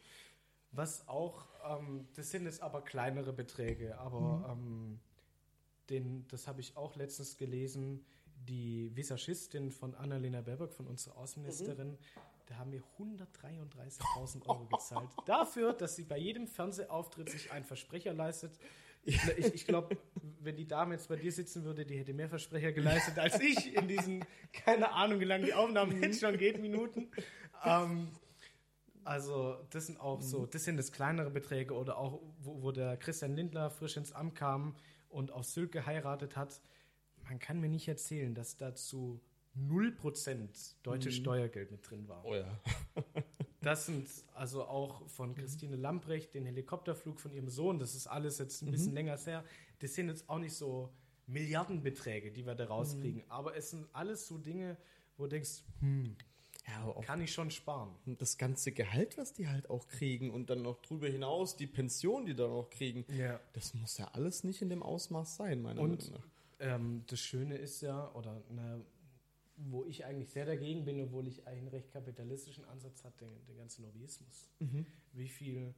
Was 0.72 1.08
auch, 1.08 1.46
ähm, 1.68 2.06
das 2.14 2.30
sind 2.30 2.44
jetzt 2.44 2.62
aber 2.62 2.82
kleinere 2.82 3.32
Beträge, 3.32 3.98
aber 3.98 4.48
ähm, 4.52 5.00
den, 5.90 6.26
das 6.28 6.46
habe 6.48 6.60
ich 6.60 6.76
auch 6.76 6.96
letztens 6.96 7.36
gelesen, 7.36 8.04
die 8.48 8.94
Visagistin 8.94 9.70
von 9.70 9.94
Annalena 9.94 10.40
Baerbock, 10.40 10.72
von 10.72 10.86
unserer 10.86 11.16
Außenministerin, 11.16 11.98
da 12.46 12.56
haben 12.56 12.70
wir 12.70 12.82
133.000 12.98 14.46
Euro 14.46 14.66
gezahlt. 14.66 15.10
Dafür, 15.26 15.72
dass 15.72 15.96
sie 15.96 16.04
bei 16.04 16.18
jedem 16.18 16.46
Fernsehauftritt 16.46 17.30
sich 17.30 17.50
einen 17.50 17.64
Versprecher 17.64 18.14
leistet. 18.14 18.52
Ich, 19.02 19.20
ich 19.54 19.66
glaube, 19.66 19.96
wenn 20.40 20.56
die 20.56 20.66
Dame 20.66 20.94
jetzt 20.94 21.08
bei 21.08 21.16
dir 21.16 21.30
sitzen 21.30 21.64
würde, 21.64 21.86
die 21.86 21.96
hätte 21.96 22.12
mehr 22.12 22.28
Versprecher 22.28 22.72
geleistet 22.72 23.18
als 23.18 23.40
ich 23.40 23.74
in 23.74 23.86
diesen, 23.86 24.24
keine 24.52 24.92
Ahnung, 24.92 25.20
wie 25.20 25.24
lange 25.24 25.46
die 25.46 25.54
Aufnahme 25.54 25.94
jetzt 26.00 26.20
schon 26.20 26.36
geht, 26.36 26.60
Minuten. 26.60 27.08
Ähm, 27.64 28.08
also, 29.06 29.56
das 29.70 29.86
sind 29.86 30.00
auch 30.00 30.20
so, 30.20 30.46
das 30.46 30.64
sind 30.64 30.76
das 30.76 30.90
kleinere 30.90 31.30
Beträge 31.30 31.74
oder 31.74 31.96
auch, 31.96 32.20
wo, 32.40 32.62
wo 32.62 32.72
der 32.72 32.96
Christian 32.96 33.36
Lindler 33.36 33.70
frisch 33.70 33.96
ins 33.96 34.12
Amt 34.12 34.34
kam 34.34 34.74
und 35.08 35.30
auf 35.30 35.44
Sylt 35.44 35.70
geheiratet 35.70 36.36
hat. 36.36 36.60
Man 37.24 37.38
kann 37.38 37.60
mir 37.60 37.68
nicht 37.68 37.86
erzählen, 37.86 38.34
dass 38.34 38.56
dazu 38.56 39.20
0% 39.56 40.74
deutsches 40.82 41.14
Steuergeld 41.14 41.70
mit 41.70 41.88
drin 41.88 42.08
war. 42.08 42.24
Oh 42.24 42.34
ja. 42.34 42.60
Das 43.62 43.86
sind 43.86 44.08
also 44.32 44.64
auch 44.64 45.08
von 45.08 45.34
Christine 45.34 45.74
Lamprecht, 45.74 46.34
den 46.34 46.46
Helikopterflug 46.46 47.18
von 47.18 47.32
ihrem 47.32 47.48
Sohn, 47.48 47.80
das 47.80 47.96
ist 47.96 48.06
alles 48.06 48.38
jetzt 48.38 48.62
ein 48.62 48.70
bisschen 48.70 48.92
länger 48.92 49.16
her. 49.16 49.42
Das 49.80 49.92
sind 49.94 50.08
jetzt 50.08 50.28
auch 50.28 50.38
nicht 50.38 50.54
so 50.54 50.92
Milliardenbeträge, 51.26 52.30
die 52.30 52.46
wir 52.46 52.54
da 52.54 52.66
rauskriegen, 52.66 53.24
aber 53.28 53.56
es 53.56 53.70
sind 53.70 53.88
alles 53.92 54.28
so 54.28 54.38
Dinge, 54.38 54.76
wo 55.16 55.24
du 55.24 55.30
denkst, 55.30 55.64
hm, 55.80 56.14
Ja, 56.68 56.92
kann 57.02 57.20
ich 57.20 57.32
schon 57.32 57.50
sparen. 57.50 57.94
das 58.18 58.38
ganze 58.38 58.72
Gehalt, 58.72 59.16
was 59.18 59.32
die 59.32 59.48
halt 59.48 59.70
auch 59.70 59.86
kriegen 59.88 60.30
und 60.30 60.50
dann 60.50 60.62
noch 60.62 60.82
drüber 60.82 61.06
hinaus 61.08 61.56
die 61.56 61.66
Pension, 61.68 62.26
die 62.26 62.34
dann 62.34 62.50
auch 62.50 62.68
kriegen, 62.70 63.04
Ja. 63.16 63.40
das 63.52 63.72
muss 63.74 63.98
ja 63.98 64.08
alles 64.14 64.42
nicht 64.42 64.62
in 64.62 64.68
dem 64.68 64.82
Ausmaß 64.82 65.36
sein, 65.36 65.62
meiner 65.62 65.80
Und 65.80 65.98
Meinung 66.08 66.14
nach. 66.20 66.26
ähm, 66.58 67.04
das 67.06 67.20
Schöne 67.20 67.56
ist 67.56 67.82
ja, 67.82 68.12
oder 68.14 68.42
na, 68.50 68.80
wo 69.58 69.84
ich 69.84 70.04
eigentlich 70.04 70.28
sehr 70.30 70.44
dagegen 70.44 70.84
bin, 70.84 71.00
obwohl 71.00 71.28
ich 71.28 71.46
einen 71.46 71.68
recht 71.68 71.90
kapitalistischen 71.92 72.64
Ansatz 72.66 73.04
habe, 73.04 73.14
den, 73.20 73.46
den 73.46 73.56
ganzen 73.56 73.84
Lobbyismus. 73.84 74.50
Wie 75.12 75.28
viel, 75.28 75.72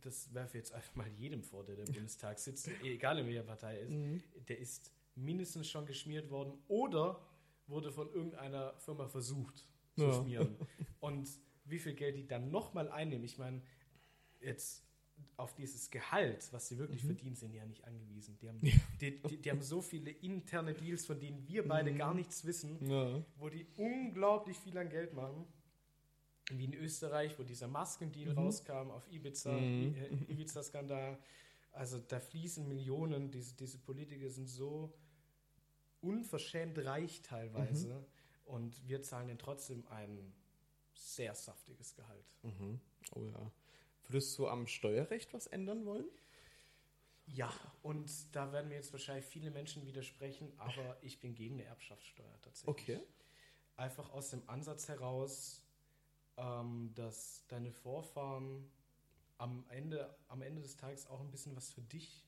das 0.00 0.32
werfe 0.34 0.56
ich 0.56 0.64
jetzt 0.64 0.72
einfach 0.72 0.94
mal 0.96 1.08
jedem 1.08 1.42
vor, 1.42 1.62
der 1.62 1.78
im 1.78 1.84
Bundestag 1.92 2.38
sitzt, 2.38 2.68
egal 2.82 3.18
in 3.18 3.26
welcher 3.26 3.42
Partei 3.44 3.78
ist, 3.80 3.92
der 4.48 4.58
ist 4.58 4.90
mindestens 5.14 5.68
schon 5.68 5.84
geschmiert 5.86 6.30
worden 6.30 6.54
oder 6.68 7.20
wurde 7.68 7.92
von 7.92 8.10
irgendeiner 8.12 8.74
Firma 8.78 9.06
versucht 9.08 9.64
zu 9.96 10.02
Ja. 10.06 10.12
schmieren. 10.22 10.56
Und 11.00 11.28
wie 11.64 11.78
viel 11.78 11.94
Geld 11.94 12.16
die 12.16 12.26
dann 12.26 12.50
nochmal 12.50 12.88
einnehmen, 12.90 13.24
ich 13.24 13.38
meine, 13.38 13.60
jetzt 14.40 14.84
auf 15.36 15.54
dieses 15.54 15.90
Gehalt, 15.90 16.46
was 16.52 16.68
sie 16.68 16.78
wirklich 16.78 17.02
verdienen, 17.04 17.34
sind 17.36 17.50
die 17.52 17.56
ja 17.56 17.64
nicht 17.66 17.84
angewiesen. 17.84 18.38
Die 18.40 18.48
haben, 18.48 18.60
die, 19.00 19.20
die, 19.22 19.36
die 19.38 19.50
haben 19.50 19.62
so 19.62 19.80
viele 19.82 20.10
interne 20.10 20.74
Deals, 20.74 21.06
von 21.06 21.18
denen 21.18 21.46
wir 21.48 21.66
beide 21.66 21.94
gar 21.94 22.14
nichts 22.14 22.44
wissen 22.44 22.78
Ja. 22.88 23.22
wo 23.38 23.48
die 23.48 23.66
unglaublich 23.76 24.58
viel 24.58 24.76
an 24.78 24.88
Geld 24.88 25.14
machen. 25.14 25.46
Wie 26.52 26.64
in 26.64 26.74
Österreich, 26.74 27.36
wo 27.38 27.42
dieser 27.42 27.66
Maskendeal 27.66 28.32
rauskam 28.34 28.90
auf 28.90 29.10
Ibiza, 29.10 29.52
Mhm. 29.52 29.94
Äh, 29.96 30.32
Ibiza-Skandal. 30.32 31.18
Also 31.72 31.98
da 31.98 32.20
fließen 32.20 32.68
Millionen. 32.68 33.30
Diese, 33.30 33.54
diese 33.56 33.78
Politiker 33.78 34.28
sind 34.30 34.46
so 34.48 34.92
unverschämt 36.00 36.78
reich 36.84 37.22
teilweise. 37.22 38.06
Und 38.46 38.86
wir 38.88 39.02
zahlen 39.02 39.28
ihnen 39.28 39.38
trotzdem 39.38 39.86
ein 39.88 40.32
sehr 40.94 41.34
saftiges 41.34 41.94
Gehalt. 41.94 42.24
Mhm. 42.42 42.80
Oh 43.14 43.22
ja. 43.22 43.52
Würdest 44.08 44.38
du 44.38 44.48
am 44.48 44.66
Steuerrecht 44.66 45.34
was 45.34 45.46
ändern 45.46 45.84
wollen? 45.84 46.06
Ja, 47.26 47.52
und 47.82 48.08
da 48.32 48.52
werden 48.52 48.68
mir 48.68 48.76
jetzt 48.76 48.92
wahrscheinlich 48.92 49.24
viele 49.24 49.50
Menschen 49.50 49.84
widersprechen, 49.84 50.52
aber 50.58 50.96
ich 51.02 51.18
bin 51.20 51.34
gegen 51.34 51.54
eine 51.54 51.64
Erbschaftssteuer 51.64 52.40
tatsächlich. 52.40 52.68
Okay. 52.68 53.00
einfach 53.76 54.10
aus 54.10 54.30
dem 54.30 54.48
Ansatz 54.48 54.88
heraus, 54.88 55.62
ähm, 56.36 56.92
dass 56.94 57.44
deine 57.48 57.72
Vorfahren 57.72 58.70
am 59.38 59.64
Ende, 59.68 60.16
am 60.28 60.40
Ende 60.40 60.62
des 60.62 60.76
Tages 60.76 61.06
auch 61.08 61.20
ein 61.20 61.30
bisschen 61.30 61.56
was 61.56 61.70
für 61.72 61.82
dich 61.82 62.24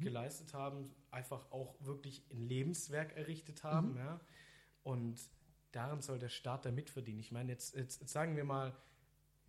geleistet 0.00 0.52
haben, 0.54 0.90
einfach 1.10 1.50
auch 1.52 1.74
wirklich 1.80 2.24
ein 2.30 2.48
Lebenswerk 2.48 3.16
errichtet 3.16 3.62
haben. 3.64 3.96
Ja? 3.96 4.20
Und 4.86 5.18
daran 5.72 6.00
soll 6.00 6.20
der 6.20 6.28
Staat 6.28 6.64
da 6.64 6.70
mitverdienen. 6.70 7.18
Ich 7.18 7.32
meine, 7.32 7.50
jetzt, 7.50 7.74
jetzt, 7.74 8.00
jetzt 8.00 8.12
sagen 8.12 8.36
wir 8.36 8.44
mal, 8.44 8.72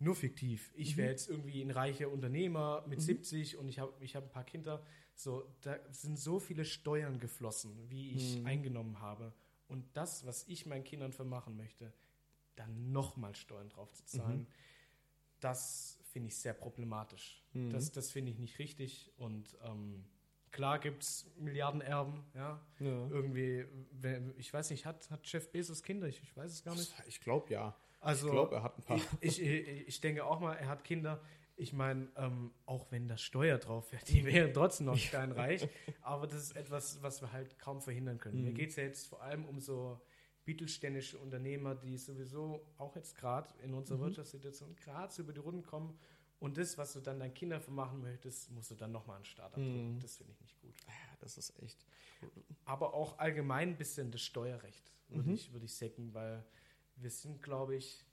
nur 0.00 0.16
fiktiv. 0.16 0.72
Ich 0.74 0.96
wäre 0.96 1.10
jetzt 1.10 1.28
irgendwie 1.28 1.62
ein 1.62 1.70
reicher 1.70 2.10
Unternehmer 2.10 2.84
mit 2.88 3.00
70 3.00 3.56
und 3.56 3.68
ich 3.68 3.78
habe 3.78 3.92
ich 4.00 4.16
hab 4.16 4.24
ein 4.24 4.30
paar 4.30 4.42
Kinder. 4.42 4.82
So, 5.14 5.48
da 5.60 5.78
sind 5.92 6.18
so 6.18 6.40
viele 6.40 6.64
Steuern 6.64 7.20
geflossen, 7.20 7.88
wie 7.88 8.10
ich 8.10 8.44
eingenommen 8.46 8.98
habe. 9.00 9.32
Und 9.68 9.84
das, 9.96 10.26
was 10.26 10.44
ich 10.48 10.66
meinen 10.66 10.82
Kindern 10.82 11.12
vermachen 11.12 11.56
möchte, 11.56 11.92
dann 12.56 12.90
nochmal 12.90 13.36
Steuern 13.36 13.68
drauf 13.68 13.92
zu 13.92 14.04
zahlen, 14.06 14.48
das 15.38 16.00
finde 16.02 16.28
ich 16.28 16.36
sehr 16.36 16.54
problematisch. 16.54 17.44
Das, 17.70 17.92
das 17.92 18.10
finde 18.10 18.32
ich 18.32 18.40
nicht 18.40 18.58
richtig. 18.58 19.12
Und 19.18 19.56
ähm, 19.62 20.04
klar 20.52 20.78
gibt 20.78 21.02
es 21.02 21.30
Milliardenerben, 21.38 22.24
ja. 22.34 22.60
Ja. 22.80 23.08
Irgendwie, 23.10 23.64
ich 24.36 24.52
weiß 24.52 24.70
nicht, 24.70 24.86
hat, 24.86 25.10
hat 25.10 25.26
Jeff 25.30 25.50
Bezos 25.50 25.82
Kinder? 25.82 26.06
Ich, 26.08 26.22
ich 26.22 26.36
weiß 26.36 26.52
es 26.52 26.64
gar 26.64 26.74
nicht. 26.74 26.92
Ich 27.06 27.20
glaube 27.20 27.52
ja. 27.52 27.76
Also, 28.00 28.26
ich 28.26 28.32
glaube, 28.32 28.56
er 28.56 28.62
hat 28.62 28.78
ein 28.78 28.82
paar. 28.84 29.00
ich, 29.20 29.42
ich, 29.42 29.88
ich 29.88 30.00
denke 30.00 30.24
auch 30.24 30.40
mal, 30.40 30.54
er 30.54 30.68
hat 30.68 30.84
Kinder. 30.84 31.20
Ich 31.56 31.72
meine, 31.72 32.08
ähm, 32.14 32.52
auch 32.66 32.86
wenn 32.92 33.08
da 33.08 33.16
Steuer 33.16 33.58
drauf 33.58 33.90
wäre, 33.90 34.04
die 34.04 34.24
wären 34.24 34.54
trotzdem 34.54 34.86
noch 34.86 34.96
steinreich. 34.96 35.68
Aber 36.02 36.28
das 36.28 36.40
ist 36.40 36.56
etwas, 36.56 37.02
was 37.02 37.20
wir 37.20 37.32
halt 37.32 37.58
kaum 37.58 37.80
verhindern 37.80 38.18
können. 38.18 38.38
Mhm. 38.38 38.44
Mir 38.44 38.52
geht 38.52 38.70
es 38.70 38.76
ja 38.76 38.84
jetzt 38.84 39.08
vor 39.08 39.22
allem 39.22 39.44
um 39.44 39.58
so 39.58 40.00
mittelständische 40.44 41.18
Unternehmer, 41.18 41.74
die 41.74 41.98
sowieso 41.98 42.64
auch 42.78 42.94
jetzt 42.94 43.16
gerade 43.16 43.52
in 43.64 43.74
unserer 43.74 43.98
Mhm. 43.98 44.02
Wirtschaftssituation 44.02 44.76
gerade 44.76 45.12
so 45.12 45.22
über 45.22 45.32
die 45.32 45.40
Runden 45.40 45.64
kommen. 45.64 45.98
Und 46.40 46.56
das, 46.56 46.78
was 46.78 46.92
du 46.92 47.00
dann 47.00 47.18
deinen 47.18 47.34
Kindern 47.34 47.60
vermachen 47.60 48.00
möchtest, 48.00 48.50
musst 48.52 48.70
du 48.70 48.74
dann 48.76 48.92
nochmal 48.92 49.18
den 49.20 49.24
Start 49.24 49.54
abdrücken. 49.54 49.94
Mhm. 49.96 50.00
Das 50.00 50.16
finde 50.16 50.32
ich 50.32 50.40
nicht 50.40 50.60
gut. 50.60 50.74
Ja, 50.86 50.92
das 51.20 51.36
ist 51.36 51.60
echt. 51.62 51.84
Aber 52.64 52.94
auch 52.94 53.18
allgemein 53.18 53.70
ein 53.70 53.76
bisschen 53.76 54.10
das 54.12 54.22
Steuerrecht 54.22 54.92
würde 55.08 55.28
Mhm. 55.30 55.34
ich, 55.34 55.52
würde 55.52 55.64
ich 55.64 55.74
säcken, 55.74 56.14
weil 56.14 56.44
wir 56.96 57.10
sind, 57.10 57.42
glaube 57.42 57.74
ich, 57.76 58.04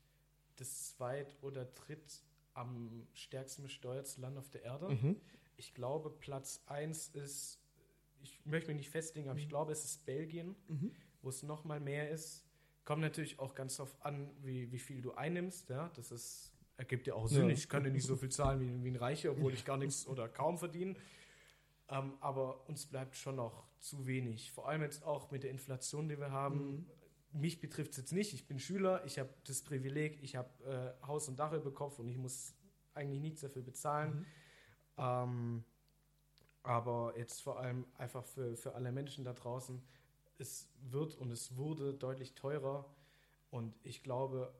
das 0.55 0.95
zweit- 0.95 1.35
oder 1.41 1.65
dritt 1.65 2.23
am 2.53 3.05
stärksten 3.13 3.63
besteuerte 3.63 4.21
Land 4.21 4.37
auf 4.37 4.49
der 4.49 4.63
Erde. 4.63 4.89
Mhm. 4.89 5.19
Ich 5.57 5.73
glaube, 5.73 6.09
Platz 6.09 6.63
1 6.67 7.09
ist, 7.09 7.59
ich 8.21 8.43
möchte 8.45 8.69
mich 8.69 8.77
nicht 8.77 8.89
festlegen, 8.89 9.29
aber 9.29 9.37
ich 9.39 9.49
glaube, 9.49 9.71
es 9.73 9.83
ist 9.83 10.05
Belgien, 10.05 10.55
Mhm. 10.67 10.91
wo 11.21 11.29
es 11.29 11.43
noch 11.43 11.63
mal 11.65 11.79
mehr 11.79 12.09
ist. 12.09 12.43
Kommt 12.85 13.01
natürlich 13.01 13.39
auch 13.39 13.53
ganz 13.55 13.75
darauf 13.77 13.95
an, 14.05 14.31
wie, 14.41 14.71
wie 14.71 14.79
viel 14.79 15.01
du 15.01 15.13
einnimmst. 15.13 15.69
Ja? 15.69 15.89
Das 15.95 16.11
ist, 16.11 16.53
ergibt 16.77 17.07
ja 17.07 17.13
auch 17.15 17.27
Sinn. 17.27 17.47
Ja. 17.47 17.53
Ich 17.53 17.69
kann 17.69 17.85
ja 17.85 17.91
nicht 17.91 18.05
so 18.05 18.15
viel 18.15 18.29
zahlen 18.29 18.59
wie, 18.59 18.83
wie 18.83 18.91
ein 18.91 18.95
Reicher, 18.95 19.31
obwohl 19.31 19.53
ich 19.53 19.65
gar 19.65 19.77
nichts 19.77 20.07
oder 20.07 20.27
kaum 20.27 20.57
verdiene. 20.57 20.95
Ähm, 21.89 22.13
aber 22.19 22.67
uns 22.67 22.85
bleibt 22.85 23.15
schon 23.15 23.35
noch 23.35 23.67
zu 23.79 24.07
wenig. 24.07 24.51
Vor 24.51 24.67
allem 24.67 24.81
jetzt 24.81 25.03
auch 25.03 25.31
mit 25.31 25.43
der 25.43 25.51
Inflation, 25.51 26.09
die 26.09 26.19
wir 26.19 26.31
haben. 26.31 26.89
Mich 27.31 27.59
betrifft 27.59 27.91
es 27.91 27.97
jetzt 27.97 28.13
nicht. 28.13 28.33
Ich 28.33 28.47
bin 28.47 28.59
Schüler, 28.59 29.03
ich 29.05 29.19
habe 29.19 29.29
das 29.45 29.61
Privileg, 29.61 30.23
ich 30.23 30.35
habe 30.35 30.95
äh, 31.03 31.05
Haus 31.05 31.27
und 31.27 31.37
Dach 31.37 31.51
über 31.53 31.71
Kopf 31.73 31.99
und 31.99 32.07
ich 32.07 32.17
muss 32.17 32.55
eigentlich 32.93 33.21
nichts 33.21 33.41
dafür 33.41 33.61
bezahlen. 33.61 34.25
Ähm, 34.97 35.63
aber 36.63 37.13
jetzt 37.17 37.41
vor 37.41 37.59
allem 37.59 37.85
einfach 37.97 38.25
für, 38.25 38.55
für 38.55 38.73
alle 38.73 38.91
Menschen 38.91 39.23
da 39.23 39.33
draußen, 39.33 39.83
es 40.37 40.69
wird 40.81 41.15
und 41.15 41.31
es 41.31 41.55
wurde 41.55 41.93
deutlich 41.93 42.33
teurer. 42.33 42.85
Und 43.51 43.75
ich 43.83 44.01
glaube, 44.01 44.53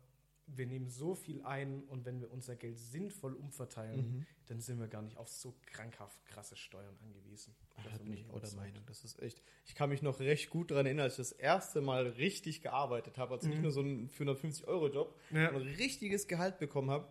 wir 0.48 0.68
nehmen 0.68 0.88
so 0.90 1.16
viel 1.16 1.42
ein 1.44 1.84
und 1.86 2.06
wenn 2.06 2.22
wir 2.22 2.32
unser 2.32 2.56
Geld 2.56 2.78
sinnvoll 2.78 3.34
umverteilen, 3.34 4.26
dann 4.48 4.60
sind 4.62 4.80
wir 4.80 4.88
gar 4.88 5.02
nicht 5.02 5.18
auf 5.18 5.28
so 5.30 5.56
krankhaft 5.66 6.24
krasse 6.26 6.56
Steuern 6.56 6.96
angewiesen. 7.04 7.56
Da 7.78 7.84
Davon 7.90 8.06
bin 8.06 8.14
ich 8.14 8.30
auch 8.30 8.40
der. 8.40 8.54
Meinung. 8.54 8.84
Das 8.86 9.04
ist 9.04 9.20
echt. 9.22 9.42
Ich 9.66 9.74
kann 9.76 9.90
mich 9.90 10.02
noch 10.02 10.20
recht 10.20 10.50
gut 10.50 10.72
daran 10.72 10.86
erinnern, 10.86 11.06
als 11.06 11.14
ich 11.14 11.18
das 11.30 11.32
erste 11.32 11.82
Mal 11.82 12.08
richtig 12.08 12.62
gearbeitet 12.62 13.18
habe, 13.18 13.34
also 13.34 13.48
nicht 13.50 13.62
nur 13.62 13.72
so 13.72 13.80
einen 13.82 14.10
450-Euro-Job, 14.10 15.20
Ja. 15.32 15.52
sondern 15.52 15.68
ein 15.68 15.76
richtiges 15.76 16.28
Gehalt 16.28 16.60
bekommen 16.60 16.90
habe. 16.92 17.08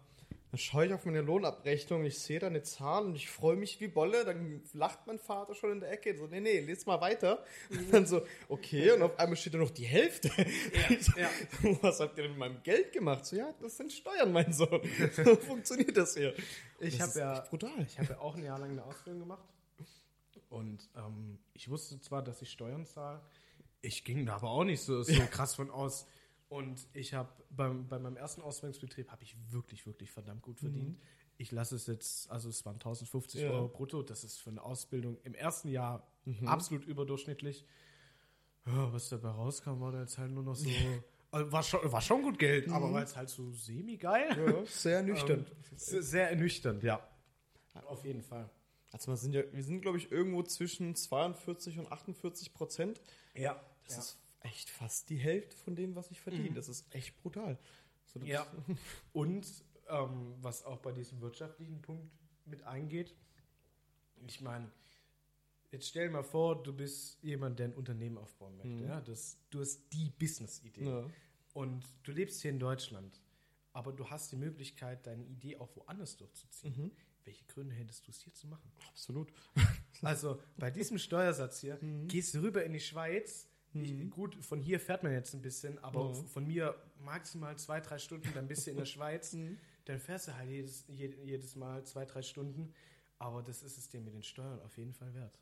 Dann 0.55 0.59
schaue 0.61 0.87
ich 0.87 0.93
auf 0.93 1.05
meine 1.05 1.21
Lohnabrechnung, 1.21 2.05
ich 2.05 2.21
sehe 2.21 2.39
da 2.39 2.47
eine 2.47 2.63
Zahl 2.63 3.07
und 3.07 3.17
ich 3.17 3.29
freue 3.29 3.57
mich 3.57 3.81
wie 3.81 3.89
Bolle. 3.89 4.25
Dann 4.25 4.63
lacht 4.73 5.05
mein 5.05 5.19
Vater 5.19 5.53
schon 5.53 5.73
in 5.73 5.81
der 5.81 5.91
Ecke. 5.91 6.17
So, 6.17 6.29
nee, 6.29 6.39
nee, 6.39 6.61
lies 6.61 6.87
mal 6.87 7.01
weiter. 7.01 7.45
Und 7.71 7.93
dann 7.93 8.07
so, 8.07 8.25
okay, 8.49 8.93
und 8.93 9.03
auf 9.03 9.19
einmal 9.19 9.37
steht 9.37 9.55
da 9.55 9.59
noch 9.59 9.73
die 9.73 9.85
Hälfte. 9.85 10.31
ja. 11.17 11.29
Was 11.83 11.99
habt 11.99 12.17
ihr 12.19 12.23
denn 12.23 12.31
mit 12.31 12.39
meinem 12.39 12.63
Geld 12.63 12.93
gemacht? 12.93 13.27
So, 13.27 13.35
ja, 13.35 13.53
das 13.61 13.79
sind 13.79 13.93
Steuern, 13.93 14.31
mein 14.31 14.53
Sohn. 14.53 14.81
So 15.25 15.35
funktioniert 15.35 15.97
das 15.97 16.15
hier. 16.15 16.33
Ich 16.79 17.01
habe 17.01 17.19
ja, 17.19 17.41
brutal. 17.51 17.73
ich 17.85 17.99
habe 17.99 18.13
ja 18.13 18.19
auch 18.21 18.37
ein 18.37 18.45
Jahr 18.45 18.61
lang 18.61 18.71
eine 18.71 18.85
Ausbildung 18.85 19.23
gemacht. 19.23 19.43
Und 20.51 20.89
ähm, 20.97 21.41
ich 21.55 21.69
wusste 21.69 22.01
zwar, 22.01 22.23
dass 22.23 22.41
ich 22.43 22.53
Steuern 22.53 22.87
zahle, 22.87 23.21
ich 23.81 24.05
ging 24.05 24.25
da 24.25 24.37
aber 24.37 24.51
auch 24.51 24.63
nicht 24.63 24.83
so, 24.83 25.03
so 25.03 25.21
krass 25.33 25.57
von 25.57 25.73
aus. 25.73 26.07
Und 26.55 26.87
ich 26.93 27.15
habe 27.15 27.33
beim, 27.51 27.89
bei 27.89 27.99
meinem 27.99 28.17
ersten 28.17 28.41
Ausbildungsbetrieb 28.41 29.11
habe 29.11 29.25
ich 29.25 29.35
wirklich, 29.51 29.87
wirklich 29.87 30.13
verdammt 30.13 30.43
gut 30.43 30.61
verdient. 30.61 31.01
Ich 31.37 31.51
lasse 31.51 31.75
es 31.75 31.89
jetzt, 31.89 32.31
also 32.31 32.49
es 32.49 32.65
waren 32.65 32.77
1050 32.77 33.41
Ja. 33.41 33.51
Euro 33.51 33.67
brutto, 33.67 34.05
das 34.05 34.23
ist 34.23 34.39
für 34.41 34.51
eine 34.51 34.63
Ausbildung 34.63 35.19
im 35.25 35.35
ersten 35.35 35.69
Jahr 35.69 36.07
absolut 36.47 36.85
überdurchschnittlich. 36.85 37.67
Ja, 38.67 38.93
was 38.93 39.09
dabei 39.09 39.31
rauskam, 39.31 39.81
war 39.81 39.91
da 39.91 40.03
jetzt 40.03 40.17
halt 40.17 40.31
nur 40.31 40.45
noch 40.45 40.55
so, 40.55 40.71
also 41.33 41.51
war, 41.51 41.65
schon, 41.65 41.81
war 41.91 42.01
schon 42.01 42.23
gut 42.23 42.39
Geld, 42.39 42.69
aber 42.69 42.93
war 42.93 43.01
jetzt 43.01 43.17
halt 43.17 43.31
so 43.31 43.51
semi-geil. 43.51 44.29
Ja, 44.37 44.65
sehr 44.65 45.03
nüchtern. 45.11 45.41
Ähm, 45.41 45.77
sehr, 45.77 46.03
sehr 46.05 46.31
ernüchternd, 46.31 46.85
ja. 46.85 47.05
Auf 47.87 48.05
jeden 48.05 48.23
Fall. 48.23 48.49
Also 48.93 49.11
wir 49.11 49.17
sind 49.17 49.35
ja, 49.35 49.43
wir 49.53 49.65
sind, 49.65 49.81
glaube 49.81 49.99
ich, 49.99 50.13
irgendwo 50.13 50.45
zwischen 50.45 50.95
42 50.95 51.81
und 51.81 51.91
48 51.91 52.55
Prozent. 52.55 53.01
Ja. 53.35 53.61
Das 53.87 53.97
ja. 53.97 54.03
ist 54.03 54.24
echt 54.45 54.71
fast 54.71 55.11
die 55.11 55.17
Hälfte 55.17 55.57
von 55.57 55.75
dem, 55.75 55.97
was 55.97 56.11
ich 56.11 56.21
verdiene. 56.21 56.55
Das 56.55 56.69
ist 56.69 56.95
echt 56.95 57.17
brutal. 57.17 57.59
So, 58.07 58.21
ja. 58.21 58.47
Und 59.13 59.47
ähm, 59.89 60.35
was 60.41 60.65
auch 60.65 60.79
bei 60.79 60.93
diesem 60.93 61.21
wirtschaftlichen 61.21 61.83
Punkt 61.83 62.11
mit 62.45 62.63
eingeht, 62.63 63.15
ich 64.27 64.41
meine, 64.41 64.71
jetzt 65.73 65.89
stell 65.89 66.11
mal 66.11 66.23
vor, 66.23 66.63
du 66.63 66.73
bist 66.73 67.23
jemand, 67.23 67.59
der 67.59 67.69
ein 67.69 67.75
Unternehmen 67.75 68.19
aufbauen 68.19 68.57
möchte. 68.57 68.85
Ja? 68.85 69.01
Das, 69.01 69.39
du 69.51 69.61
hast 69.61 69.81
die 69.93 70.11
Business-Idee. 70.19 70.85
Ja. 70.85 71.11
Und 71.53 71.85
du 72.03 72.13
lebst 72.13 72.43
hier 72.43 72.51
in 72.51 72.59
Deutschland, 72.59 73.21
aber 73.73 73.93
du 73.93 74.09
hast 74.11 74.33
die 74.33 74.37
Möglichkeit, 74.37 75.07
deine 75.07 75.25
Idee 75.25 75.57
auch 75.57 75.75
woanders 75.77 76.17
durchzuziehen. 76.17 76.93
Welche 77.25 77.45
Gründe 77.47 77.75
hättest 77.75 78.07
du 78.07 78.11
es 78.11 78.21
hier 78.21 78.35
zu 78.35 78.47
machen? 78.49 78.71
Absolut. 78.89 79.33
Also 80.03 80.41
bei 80.59 80.71
diesem 80.71 80.99
Steuersatz 80.99 81.61
hier 81.61 81.79
gehst 82.07 82.35
du 82.35 82.43
rüber 82.43 82.65
in 82.65 82.73
die 82.75 82.81
Schweiz. 82.81 83.49
Ich, 83.75 84.11
gut, 84.11 84.37
von 84.37 84.61
hier 84.61 84.79
fährt 84.79 85.03
man 85.03 85.13
jetzt 85.13 85.35
ein 85.35 85.43
bisschen, 85.43 85.79
aber 85.83 86.07
Ja. 86.15 86.15
von 86.15 86.47
mir 86.47 86.75
maximal 87.05 87.57
zwei, 87.59 87.81
drei 87.81 87.99
Stunden, 87.99 88.29
dann 88.35 88.47
bist 88.47 88.67
du 88.67 88.71
in 88.71 88.77
der 88.77 88.85
Schweiz. 88.95 89.37
Dann 89.87 89.99
fährst 89.99 90.29
du 90.29 90.37
halt 90.37 90.49
jedes, 90.49 90.85
je- 90.89 91.15
jedes 91.25 91.57
Mal 91.57 91.85
zwei, 91.85 92.05
drei 92.05 92.23
Stunden. 92.23 92.73
Aber 93.19 93.43
das 93.43 93.63
ist 93.63 93.79
es 93.79 93.89
dir 93.89 94.01
mit 94.01 94.13
den 94.13 94.23
Steuern 94.25 94.61
auf 94.63 94.77
jeden 94.77 94.93
Fall 94.93 95.15
wert. 95.15 95.39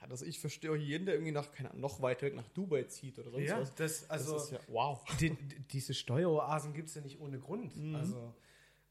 Ah, 0.00 0.06
Das, 0.06 0.22
ich 0.22 0.38
verstehe 0.40 0.70
auch 0.70 0.76
jeden, 0.76 1.06
der 1.06 1.14
irgendwie 1.14 1.32
nach, 1.32 1.50
keine 1.52 1.70
Ahnung, 1.70 1.80
noch 1.80 2.00
weiter 2.02 2.26
weg 2.26 2.34
nach 2.36 2.48
Dubai 2.50 2.84
zieht 2.84 3.18
oder 3.18 3.30
sonst 3.30 3.48
Ja, 3.48 3.60
was. 3.60 3.74
das, 3.74 4.10
also 4.10 4.34
das 4.34 4.44
ist 4.44 4.50
ja, 4.52 4.60
wow. 4.68 5.02
die, 5.18 5.30
die, 5.30 5.58
diese 5.72 5.94
Steueroasen 5.94 6.74
gibt 6.74 6.88
es 6.90 6.94
ja 6.94 7.00
nicht 7.00 7.18
ohne 7.18 7.38
Grund. 7.40 7.72
Also 7.94 8.34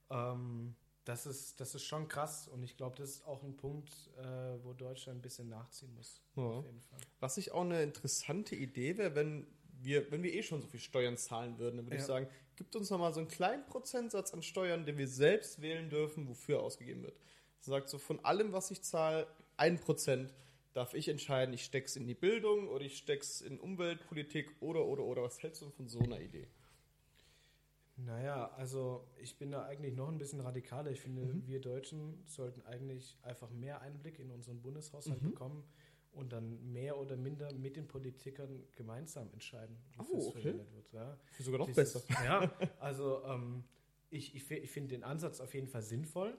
ähm, 0.09 0.75
das 1.07 1.25
ist, 1.25 1.59
das 1.61 1.73
ist 1.73 1.83
schon 1.83 2.07
krass 2.07 2.47
und 2.47 2.63
ich 2.63 2.75
glaube, 2.75 2.95
das 2.97 3.09
ist 3.11 3.25
auch 3.25 3.41
ein 3.43 3.55
Punkt, 3.55 3.91
äh, 4.17 4.23
wo 4.63 4.73
Deutschland 4.73 5.19
ein 5.19 5.21
bisschen 5.21 5.47
nachziehen 5.47 5.93
muss. 5.95 6.21
Ja. 6.35 6.63
Was 7.19 7.37
ich 7.37 7.51
auch 7.51 7.61
eine 7.61 7.81
interessante 7.81 8.55
Idee 8.55 8.97
wäre, 8.97 9.15
wenn 9.15 9.47
wir, 9.79 10.11
wenn 10.11 10.23
wir 10.23 10.33
eh 10.33 10.43
schon 10.43 10.61
so 10.61 10.67
viel 10.67 10.79
Steuern 10.79 11.17
zahlen 11.17 11.59
würden, 11.59 11.77
dann 11.77 11.85
würde 11.85 11.95
Ja. 11.95 12.01
ich 12.01 12.07
sagen, 12.07 12.27
gibt 12.55 12.75
uns 12.75 12.89
noch 12.89 12.97
mal 12.99 13.13
so 13.13 13.19
einen 13.19 13.29
kleinen 13.29 13.65
Prozentsatz 13.67 14.33
an 14.33 14.41
Steuern, 14.41 14.85
den 14.85 14.97
wir 14.97 15.07
selbst 15.07 15.61
wählen 15.61 15.89
dürfen, 15.89 16.27
wofür 16.27 16.61
ausgegeben 16.61 17.03
wird. 17.03 17.17
Das 17.59 17.67
sagt 17.67 17.89
so, 17.89 17.97
von 17.99 18.23
allem, 18.25 18.51
was 18.51 18.71
ich 18.71 18.81
zahle, 18.81 19.27
ein 19.55 19.79
Prozent 19.79 20.33
darf 20.73 20.93
ich 20.93 21.07
entscheiden, 21.07 21.53
ich 21.53 21.63
steck's 21.63 21.95
in 21.95 22.05
die 22.05 22.13
Bildung 22.15 22.67
oder 22.67 22.83
ich 22.83 22.97
steck's 22.97 23.41
in 23.41 23.59
Umweltpolitik 23.59 24.51
oder, 24.59 24.85
oder, 24.85 25.03
oder. 25.03 25.23
Was 25.23 25.41
hältst 25.41 25.61
du 25.61 25.69
von 25.69 25.87
so 25.87 25.99
einer 25.99 26.19
Idee? 26.19 26.47
Naja, 27.97 28.51
also 28.55 29.07
ich 29.17 29.37
bin 29.37 29.49
da 29.51 29.65
eigentlich 29.65 29.95
noch 29.95 30.07
ein 30.09 30.17
bisschen 30.19 30.39
radikaler. 30.39 30.91
Ich 30.91 31.01
finde, 31.01 31.23
Mhm. 31.33 31.47
wir 31.47 31.59
Deutschen 31.59 32.23
sollten 32.27 32.61
eigentlich 32.63 33.17
einfach 33.23 33.49
mehr 33.49 33.81
Einblick 33.81 34.19
in 34.19 34.29
unseren 34.31 34.61
Bundeshaushalt 34.61 35.21
Mhm. 35.21 35.29
bekommen 35.31 35.63
und 36.13 36.31
dann 36.31 36.71
mehr 36.71 36.97
oder 36.97 37.15
minder 37.17 37.51
mit 37.53 37.75
den 37.75 37.87
Politikern 37.87 38.63
gemeinsam 38.75 39.29
entscheiden, 39.33 39.77
wofür 39.97 40.15
Oh, 40.15 40.19
es 40.19 40.27
okay. 40.27 40.41
verwendet 40.41 40.71
wird. 40.73 40.93
Ja. 40.93 41.17
Sogar 41.39 41.59
noch 41.59 41.65
Dieses- 41.67 41.93
besser. 42.05 42.23
Ja, 42.23 42.51
also 42.79 43.23
ähm, 43.25 43.63
ich, 44.11 44.35
ich, 44.35 44.49
ich 44.51 44.71
finde 44.71 44.89
den 44.95 45.03
Ansatz 45.03 45.39
auf 45.41 45.53
jeden 45.55 45.67
Fall 45.67 45.81
sinnvoll, 45.81 46.37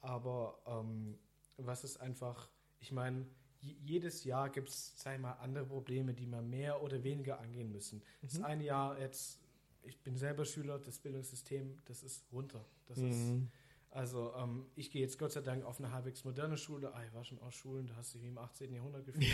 aber 0.00 0.62
ähm, 0.66 1.18
was 1.56 1.82
ist 1.84 1.96
einfach, 2.00 2.48
ich 2.78 2.92
meine, 2.92 3.26
jedes 3.60 4.24
Jahr 4.24 4.48
gibt 4.48 4.68
es, 4.70 4.94
ich 4.96 5.20
mal, 5.20 5.32
andere 5.34 5.66
Probleme, 5.66 6.14
die 6.14 6.26
man 6.26 6.48
mehr 6.48 6.82
oder 6.82 7.02
weniger 7.02 7.40
angehen 7.40 7.70
müssen. 7.70 8.00
Das 8.22 8.38
Mhm. 8.38 8.44
eine 8.44 8.64
Jahr 8.64 8.98
jetzt, 8.98 9.38
ich 9.82 9.98
bin 10.00 10.16
selber 10.16 10.44
Schüler, 10.44 10.78
das 10.78 10.98
Bildungssystem, 10.98 11.78
das 11.86 12.02
ist 12.02 12.24
runter. 12.32 12.64
Das 12.86 12.98
ist, 12.98 13.16
Mhm. 13.16 13.48
also 13.90 14.32
ähm, 14.36 14.66
ich 14.76 14.90
gehe 14.90 15.02
jetzt 15.02 15.18
Gott 15.18 15.32
sei 15.32 15.40
Dank 15.40 15.64
auf 15.64 15.78
eine 15.78 15.92
halbwegs 15.92 16.24
moderne 16.24 16.56
Schule. 16.56 16.94
Ah, 16.94 17.04
ich 17.04 17.12
war 17.14 17.24
schon 17.24 17.38
aus 17.40 17.54
Schulen, 17.54 17.86
da 17.86 17.96
hast 17.96 18.14
du 18.14 18.18
dich 18.18 18.24
wie 18.24 18.28
im 18.30 18.38
18. 18.38 18.72
Jahrhundert 18.74 19.04
gefühlt. 19.06 19.26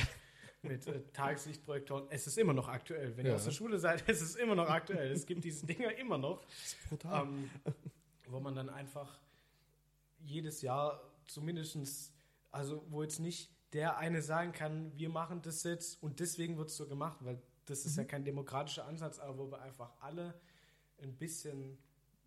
Mit 0.62 0.86
äh, 0.86 1.02
Tageslichtprojektoren. 1.12 2.06
Es 2.10 2.26
ist 2.26 2.38
immer 2.38 2.52
noch 2.54 2.66
aktuell. 2.68 3.16
Wenn 3.16 3.26
Ja. 3.26 3.32
ihr 3.32 3.36
aus 3.36 3.44
der 3.44 3.50
Schule 3.52 3.78
seid, 3.78 4.02
es 4.08 4.22
ist 4.22 4.36
immer 4.36 4.54
noch 4.54 4.68
aktuell. 4.68 5.12
Es 5.12 5.26
gibt 5.26 5.44
diese 5.44 5.66
Dinger 5.66 5.94
immer 5.96 6.18
noch. 6.18 6.42
Das 6.44 6.62
ist 6.64 6.88
brutal. 6.88 7.26
Ähm, 7.26 7.50
wo 8.28 8.40
man 8.40 8.54
dann 8.54 8.68
einfach 8.70 9.20
jedes 10.24 10.62
Jahr 10.62 11.00
zumindestens, 11.26 12.12
also 12.50 12.84
wo 12.88 13.02
jetzt 13.02 13.20
nicht 13.20 13.50
der 13.72 13.98
eine 13.98 14.22
sagen 14.22 14.52
kann, 14.52 14.96
wir 14.96 15.08
machen 15.10 15.42
das 15.42 15.62
jetzt 15.64 16.02
und 16.02 16.18
deswegen 16.20 16.56
wird 16.56 16.70
es 16.70 16.76
so 16.76 16.86
gemacht, 16.86 17.18
weil 17.20 17.40
das 17.66 17.84
ist 17.84 17.96
ja 17.96 18.04
kein 18.04 18.24
demokratischer 18.24 18.86
Ansatz, 18.86 19.18
aber 19.18 19.38
wo 19.38 19.50
wir 19.50 19.60
einfach 19.60 19.92
alle 20.00 20.34
ein 21.02 21.14
bisschen, 21.16 21.78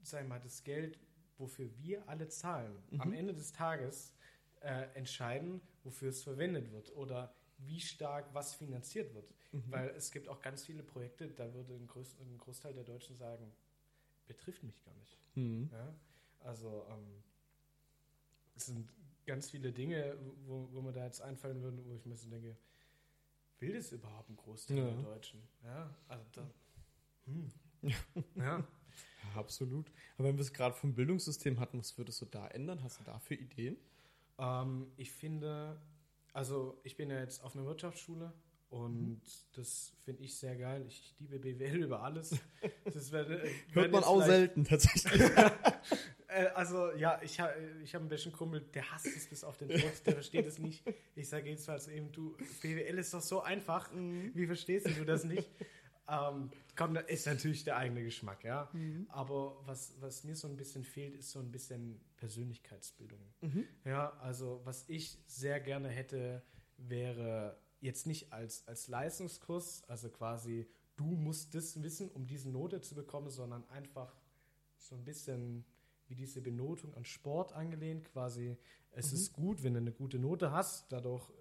sag 0.04 0.24
ich 0.24 0.28
mal, 0.28 0.40
das 0.40 0.64
Geld, 0.64 1.00
wofür 1.38 1.70
wir 1.80 2.08
alle 2.08 2.28
zahlen, 2.28 2.76
am 2.98 3.14
Ende 3.14 3.34
des 3.34 3.52
Tages 3.52 4.14
äh, 4.62 4.88
entscheiden, 4.94 5.62
wofür 5.84 6.10
es 6.10 6.22
verwendet 6.22 6.72
wird 6.72 6.96
oder 6.96 7.34
wie 7.58 7.80
stark 7.80 8.34
was 8.34 8.54
finanziert 8.54 9.14
wird. 9.14 9.34
Weil 9.68 9.90
es 9.90 10.12
gibt 10.12 10.28
auch 10.28 10.42
ganz 10.42 10.64
viele 10.64 10.84
Projekte, 10.84 11.28
da 11.30 11.54
würde 11.54 11.74
ein, 11.74 11.88
Groß, 11.88 12.18
ein 12.20 12.38
Großteil 12.38 12.74
der 12.74 12.84
Deutschen 12.84 13.16
sagen, 13.16 13.52
betrifft 14.28 14.64
mich 14.64 14.80
gar 14.84 14.94
nicht. 14.96 15.18
Mhm. 15.36 15.70
Ja? 15.72 15.96
Also 16.42 16.86
ähm, 16.90 17.24
es 18.56 18.68
sind 18.68 18.88
ganz 19.26 19.50
viele 19.50 19.72
Dinge, 19.72 20.18
wo, 20.46 20.70
wo 20.72 20.82
mir 20.82 20.92
da 20.92 21.06
jetzt 21.06 21.22
einfallen 21.22 21.62
würden, 21.62 21.84
wo 21.86 21.96
ich 21.96 22.06
mir 22.06 22.16
so 22.16 22.30
denke, 22.30 22.56
will 23.62 23.74
das 23.74 23.92
überhaupt 23.92 24.30
ein 24.30 24.38
Großteil 24.38 24.78
Ja. 24.78 24.86
der 24.86 25.04
Deutschen? 25.04 25.42
Ja, 25.64 25.96
also 26.08 26.26
da, 26.34 26.50
hm. 27.26 27.52
ja. 27.82 27.96
Ja, 28.36 28.68
absolut. 29.36 29.92
Aber 30.18 30.28
wenn 30.28 30.38
wir 30.38 30.42
es 30.42 30.54
gerade 30.54 30.76
vom 30.76 30.94
Bildungssystem 30.94 31.60
hatten, 31.60 31.80
was 31.80 31.98
würdest 31.98 32.22
du 32.22 32.26
da 32.26 32.48
ändern? 32.48 32.82
Hast 32.84 33.00
du 33.00 33.04
dafür 33.04 33.38
Ideen? 33.38 33.78
Ähm, 34.38 34.92
ich 34.98 35.12
finde, 35.12 35.80
also 36.34 36.80
ich 36.84 36.96
bin 36.96 37.10
ja 37.10 37.20
jetzt 37.20 37.44
auf 37.44 37.56
einer 37.56 37.66
Wirtschaftsschule 37.66 38.34
und 38.70 39.22
das 39.54 39.94
finde 40.06 40.24
ich 40.24 40.36
sehr 40.36 40.56
geil. 40.56 40.86
Ich 40.88 41.16
liebe 41.20 41.40
BWL 41.40 41.78
über 41.84 42.04
alles. 42.04 42.36
Das 42.86 43.12
werde, 43.12 43.42
Hört 43.42 43.76
werden 43.76 43.92
man 43.92 44.04
auch 44.04 44.24
selten 44.24 44.64
tatsächlich. 44.64 45.22
Äh, 46.32 46.46
also 46.50 46.92
ja, 46.92 47.20
ich, 47.24 47.40
ha, 47.40 47.50
ich 47.84 47.96
habe 47.96 48.04
einen 48.04 48.10
besten 48.10 48.32
Kumpel, 48.32 48.62
der 48.62 48.92
hasst 48.92 49.08
es 49.08 49.26
bis 49.26 49.44
auf 49.44 49.58
den 49.58 49.70
Tod, 49.70 50.06
der 50.06 50.14
versteht 50.14 50.46
es 50.46 50.60
nicht. 50.60 50.84
Ich 51.16 51.28
sage 51.28 51.50
jedenfalls 51.50 51.88
eben, 51.88 52.12
du, 52.12 52.38
BWL 52.62 53.00
ist 53.00 53.16
doch 53.16 53.22
so 53.22 53.42
einfach, 53.42 53.90
wie 53.96 54.46
verstehst 54.46 54.86
du 54.96 55.06
das 55.06 55.24
nicht? 55.24 55.50
Ähm, 56.08 56.52
komm, 56.76 56.94
das 56.94 57.06
ist 57.08 57.26
natürlich 57.26 57.64
der 57.64 57.78
eigene 57.78 58.04
Geschmack, 58.04 58.44
ja. 58.44 58.70
Aber 59.08 59.58
was, 59.66 59.96
was 60.02 60.24
mir 60.24 60.36
so 60.36 60.48
ein 60.48 60.56
bisschen 60.56 60.84
fehlt, 60.84 61.16
ist 61.16 61.32
so 61.32 61.40
ein 61.40 61.52
bisschen 61.52 62.00
Persönlichkeitsbildung. 62.18 63.22
Ja, 63.84 64.14
also 64.22 64.62
was 64.66 64.86
ich 64.88 65.18
sehr 65.26 65.60
gerne 65.60 65.90
hätte, 65.90 66.44
wäre 66.78 67.58
jetzt 67.82 68.08
nicht 68.08 68.32
als, 68.34 68.68
als 68.68 68.88
Leistungskurs, 68.88 69.84
also 69.88 70.10
quasi 70.10 70.68
du 70.96 71.06
musst 71.06 71.56
das 71.56 71.82
wissen, 71.82 72.10
um 72.10 72.28
diese 72.28 72.50
Note 72.50 72.82
zu 72.82 72.94
bekommen, 72.94 73.30
sondern 73.30 73.68
einfach 73.70 74.16
so 74.78 74.96
ein 74.96 75.06
bisschen 75.06 75.66
wie 76.08 76.16
diese 76.16 76.42
Benotung 76.42 76.94
an 76.96 77.06
Sport 77.06 77.54
angelehnt, 77.54 78.06
quasi 78.06 78.58
es 78.92 79.14
ist 79.14 79.34
gut, 79.34 79.64
wenn 79.64 79.74
du 79.74 79.80
eine 79.80 79.92
gute 79.92 80.18
Note 80.18 80.52
hast, 80.52 80.92
dadurch 80.92 81.32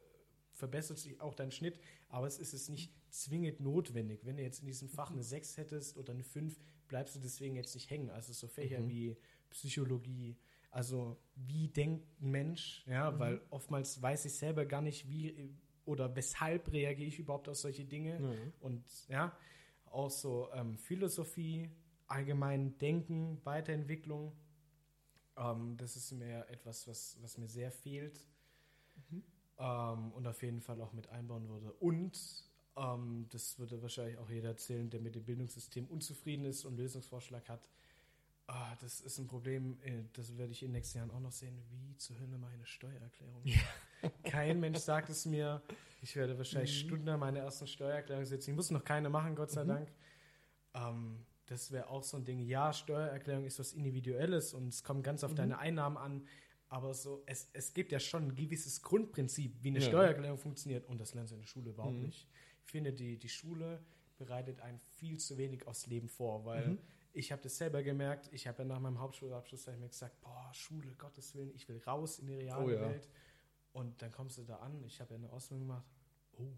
verbessert 0.53 0.99
sich 0.99 1.21
auch 1.21 1.35
dein 1.35 1.51
Schnitt, 1.51 1.81
aber 2.09 2.27
es 2.27 2.39
ist 2.39 2.53
es 2.53 2.69
nicht 2.69 2.93
zwingend 3.11 3.61
notwendig. 3.61 4.25
Wenn 4.25 4.37
du 4.37 4.43
jetzt 4.43 4.61
in 4.61 4.67
diesem 4.67 4.89
Fach 4.89 5.11
eine 5.11 5.23
6 5.23 5.57
hättest 5.57 5.97
oder 5.97 6.13
eine 6.13 6.25
5, 6.25 6.59
bleibst 6.89 7.17
du 7.17 7.21
deswegen 7.21 7.57
jetzt 7.57 7.75
nicht 7.75 7.91
hängen. 7.91 8.11
Also 8.11 8.33
so 8.33 8.49
Fächer 8.49 8.87
wie 8.89 9.17
Psychologie, 9.51 10.37
also 10.71 11.17
wie 11.35 11.69
denkt 11.69 12.21
ein 12.21 12.31
Mensch, 12.31 12.85
ja, 12.87 13.19
weil 13.19 13.41
oftmals 13.51 14.03
weiß 14.03 14.27
ich 14.27 14.35
selber 14.35 14.67
gar 14.67 14.83
nicht, 14.83 15.09
wie 15.09 15.57
oder 15.89 16.15
weshalb 16.15 16.71
reagiere 16.73 17.09
ich 17.09 17.19
überhaupt 17.19 17.49
auf 17.49 17.57
solche 17.57 17.85
Dinge 17.85 18.19
Mhm. 18.21 18.53
und 18.61 18.85
ja, 19.09 19.37
auch 19.91 20.11
so 20.11 20.49
ähm, 20.53 20.77
Philosophie, 20.77 21.71
allgemein 22.07 22.77
Denken, 22.79 23.41
Weiterentwicklung. 23.45 24.33
Ähm, 25.37 25.77
das 25.79 25.97
ist 25.97 26.13
mir 26.13 26.47
etwas, 26.49 26.87
was, 26.87 27.17
was 27.23 27.39
mir 27.39 27.49
sehr 27.49 27.71
fehlt 27.73 28.25
ähm, 29.59 30.13
und 30.13 30.27
auf 30.27 30.43
jeden 30.43 30.61
Fall 30.61 30.81
auch 30.81 30.93
mit 30.93 31.09
einbauen 31.09 31.49
würde. 31.49 31.73
Und 31.75 32.19
ähm, 32.77 33.27
das 33.31 33.59
würde 33.59 33.81
wahrscheinlich 33.83 34.19
auch 34.19 34.29
jeder 34.31 34.51
erzählen, 34.51 34.89
der 34.91 35.01
mit 35.01 35.15
dem 35.15 35.25
Bildungssystem 35.25 35.87
unzufrieden 35.87 36.45
ist 36.45 36.65
und 36.65 36.77
Lösungsvorschlag 36.77 37.49
hat. 37.49 37.69
Ah, 38.47 38.77
das 38.81 39.01
ist 39.01 39.19
ein 39.19 39.27
Problem, 39.27 39.79
äh, 39.83 40.05
das 40.15 40.37
werde 40.39 40.53
ich 40.53 40.63
in 40.63 40.69
den 40.69 40.73
nächsten 40.75 40.99
Jahren 40.99 41.11
auch 41.11 41.21
noch 41.21 41.33
sehen. 41.33 41.59
Wie 41.71 41.97
zur 41.99 42.19
Hölle 42.19 42.39
meine 42.39 42.65
Steuererklärung? 42.67 43.43
Kein 44.25 44.61
Mensch 44.61 44.79
sagt 44.79 45.09
es 45.11 45.27
mir. 45.27 45.63
Ich 46.01 46.15
werde 46.15 46.37
wahrscheinlich 46.39 46.79
stundenlang 46.81 47.19
meine 47.21 47.41
ersten 47.41 47.67
Steuererklärung 47.67 48.25
setzen. 48.25 48.51
Ich 48.51 48.57
muss 48.57 48.71
noch 48.71 48.85
keine 48.85 49.09
machen, 49.11 49.35
Gott 49.35 49.51
sei 49.51 49.65
Dank. 49.65 49.89
Ähm, 50.75 51.25
das 51.47 51.73
wäre 51.73 51.89
auch 51.89 52.03
so 52.05 52.17
ein 52.17 52.25
Ding. 52.25 52.41
Ja, 52.41 52.73
Steuererklärung 52.73 53.45
ist 53.45 53.59
was 53.59 53.73
Individuelles 53.73 54.55
und 54.55 54.69
es 54.69 54.85
kommt 54.85 55.03
ganz 55.03 55.25
auf 55.25 55.35
deine 55.35 55.59
Einnahmen 55.59 55.97
an. 55.97 56.27
Aber 56.69 56.93
so, 56.95 57.23
es, 57.27 57.49
es 57.55 57.73
gibt 57.73 57.93
ja 57.93 57.99
schon 57.99 58.25
ein 58.29 58.35
gewisses 58.37 58.83
Grundprinzip, 58.83 59.57
wie 59.63 59.69
eine 59.69 59.79
Ja. 59.81 59.87
Steuererklärung 59.89 60.39
funktioniert. 60.39 60.87
Und 60.87 61.01
das 61.01 61.15
lernst 61.15 61.33
du 61.33 61.37
in 61.37 61.41
der 61.41 61.47
Schule 61.49 61.71
überhaupt 61.71 61.95
Mhm. 61.97 62.03
nicht. 62.03 62.29
Ich 62.67 62.71
finde, 62.71 62.93
die, 62.93 63.19
die 63.19 63.29
Schule 63.31 63.83
bereitet 64.19 64.61
einen 64.61 64.79
viel 64.79 65.19
zu 65.19 65.39
wenig 65.39 65.67
aufs 65.67 65.87
Leben 65.87 66.09
vor, 66.09 66.45
weil 66.45 66.69
Mhm. 66.69 66.79
ich 67.15 67.33
habe 67.33 67.41
das 67.43 67.57
selber 67.57 67.83
gemerkt. 67.83 68.29
Ich 68.33 68.47
habe 68.47 68.59
ja 68.63 68.65
nach 68.69 68.81
meinem 68.81 68.99
Hauptschulabschluss 69.01 69.67
ich 69.67 69.79
mir 69.79 69.89
gesagt, 69.89 70.21
boah, 70.21 70.51
Schule, 70.53 70.93
Gottes 70.97 71.35
Willen, 71.35 71.51
ich 71.55 71.67
will 71.69 71.79
raus 71.87 72.19
in 72.19 72.27
die 72.27 72.35
reale 72.37 72.65
Oh 72.65 72.69
ja. 72.71 72.81
Welt. 72.83 73.09
Und 73.79 74.03
dann 74.03 74.11
kommst 74.11 74.37
du 74.39 74.43
da 74.43 74.57
an. 74.57 74.83
Ich 74.85 75.01
habe 75.01 75.15
ja 75.15 75.19
eine 75.19 75.31
Ausbildung 75.31 75.69
gemacht. 75.69 75.87
Oh, 76.37 76.49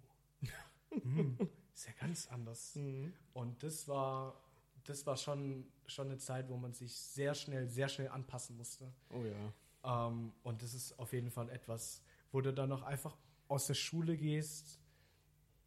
hm, 1.03 1.37
ist 1.75 1.87
ja 1.87 1.93
ganz 2.01 2.27
anders. 2.29 2.75
Mhm. 2.77 3.13
Und 3.35 3.63
das 3.63 3.87
war, 3.89 4.43
das 4.85 5.05
war 5.05 5.19
schon, 5.19 5.67
schon 5.87 6.07
eine 6.07 6.17
Zeit, 6.17 6.49
wo 6.49 6.57
man 6.57 6.73
sich 6.73 6.97
sehr 6.97 7.35
schnell, 7.35 7.69
sehr 7.69 7.91
schnell 7.91 8.09
anpassen 8.09 8.57
musste. 8.57 8.91
Oh 9.11 9.23
ja. 9.23 10.09
Ähm, 10.09 10.33
und 10.45 10.63
das 10.63 10.73
ist 10.73 10.99
auf 10.99 11.13
jeden 11.13 11.31
Fall 11.31 11.51
etwas, 11.51 12.03
wo 12.33 12.41
du 12.41 12.55
dann 12.55 12.71
noch 12.71 12.83
einfach 12.83 13.19
aus 13.49 13.67
der 13.67 13.75
Schule 13.75 14.17
gehst 14.17 14.81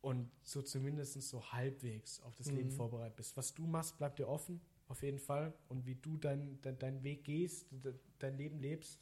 und 0.02 0.32
so 0.42 0.64
zumindest 0.64 1.22
so 1.22 1.52
halbwegs 1.52 2.20
auf 2.22 2.36
das 2.36 2.48
Leben 2.48 2.70
Mhm. 2.70 2.74
vorbereitet 2.74 3.16
bist. 3.18 3.38
Was 3.38 3.54
du 3.54 3.68
machst, 3.68 3.96
bleibt 4.00 4.18
dir 4.18 4.28
offen, 4.28 4.60
auf 4.88 5.04
jeden 5.04 5.20
Fall. 5.20 5.54
Und 5.70 5.86
wie 5.86 5.96
du 5.96 6.18
dein, 6.18 6.60
dein, 6.62 6.80
deinen 6.80 7.04
Weg 7.04 7.26
gehst, 7.26 7.68
de, 7.72 7.94
dein 8.18 8.38
Leben 8.38 8.58
lebst, 8.60 9.00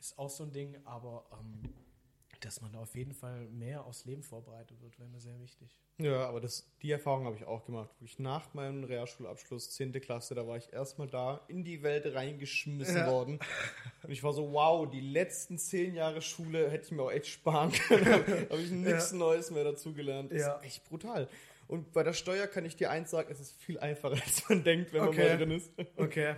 ist 0.00 0.18
auch 0.18 0.30
so 0.30 0.44
ein 0.44 0.52
Ding. 0.52 0.76
Aber 0.84 1.24
ähm, 1.32 1.72
dass 2.40 2.60
man 2.60 2.72
da 2.72 2.78
auf 2.80 2.94
jeden 2.94 3.12
Fall 3.14 3.48
mehr 3.48 3.84
aufs 3.84 4.04
Leben 4.04 4.22
vorbereitet 4.22 4.80
wird, 4.80 4.98
wäre 4.98 5.08
mir 5.08 5.20
sehr 5.20 5.40
wichtig. 5.40 5.76
Ja, 6.00 6.28
aber 6.28 6.40
das, 6.40 6.70
die 6.82 6.92
Erfahrung 6.92 7.24
habe 7.24 7.34
ich 7.34 7.44
auch 7.44 7.64
gemacht. 7.66 7.90
Wirklich 7.98 8.20
nach 8.20 8.54
meinem 8.54 8.84
Realschulabschluss, 8.84 9.70
10. 9.72 9.90
Klasse, 10.00 10.36
da 10.36 10.46
war 10.46 10.56
ich 10.56 10.72
erstmal 10.72 11.08
da 11.08 11.40
in 11.48 11.64
die 11.64 11.82
Welt 11.82 12.06
reingeschmissen 12.14 12.98
Ja. 12.98 13.10
worden. 13.10 13.40
Und 14.04 14.10
ich 14.12 14.22
war 14.22 14.32
so, 14.32 14.52
wow, 14.52 14.88
die 14.88 15.00
letzten 15.00 15.58
zehn 15.58 15.94
Jahre 15.96 16.22
Schule 16.22 16.70
hätte 16.70 16.84
ich 16.86 16.92
mir 16.92 17.02
auch 17.02 17.10
echt 17.10 17.26
sparen 17.26 17.72
können. 17.72 18.06
habe 18.50 18.62
ich 18.62 18.70
nichts 18.70 19.10
Neues 19.10 19.50
mehr 19.50 19.64
dazugelernt. 19.64 20.30
Das 20.30 20.40
Ja. 20.40 20.52
ist 20.58 20.64
echt 20.64 20.84
brutal. 20.84 21.28
Und 21.66 21.92
bei 21.92 22.04
der 22.04 22.12
Steuer 22.12 22.46
kann 22.46 22.64
ich 22.64 22.76
dir 22.76 22.90
eins 22.92 23.10
sagen, 23.10 23.28
es 23.32 23.40
ist 23.40 23.52
viel 23.60 23.80
einfacher, 23.80 24.14
als 24.24 24.48
man 24.48 24.62
denkt, 24.62 24.92
wenn 24.92 25.00
Okay. 25.02 25.18
man 25.18 25.28
mal 25.30 25.36
drin 25.38 25.50
ist. 25.50 25.72
Okay. 25.96 26.36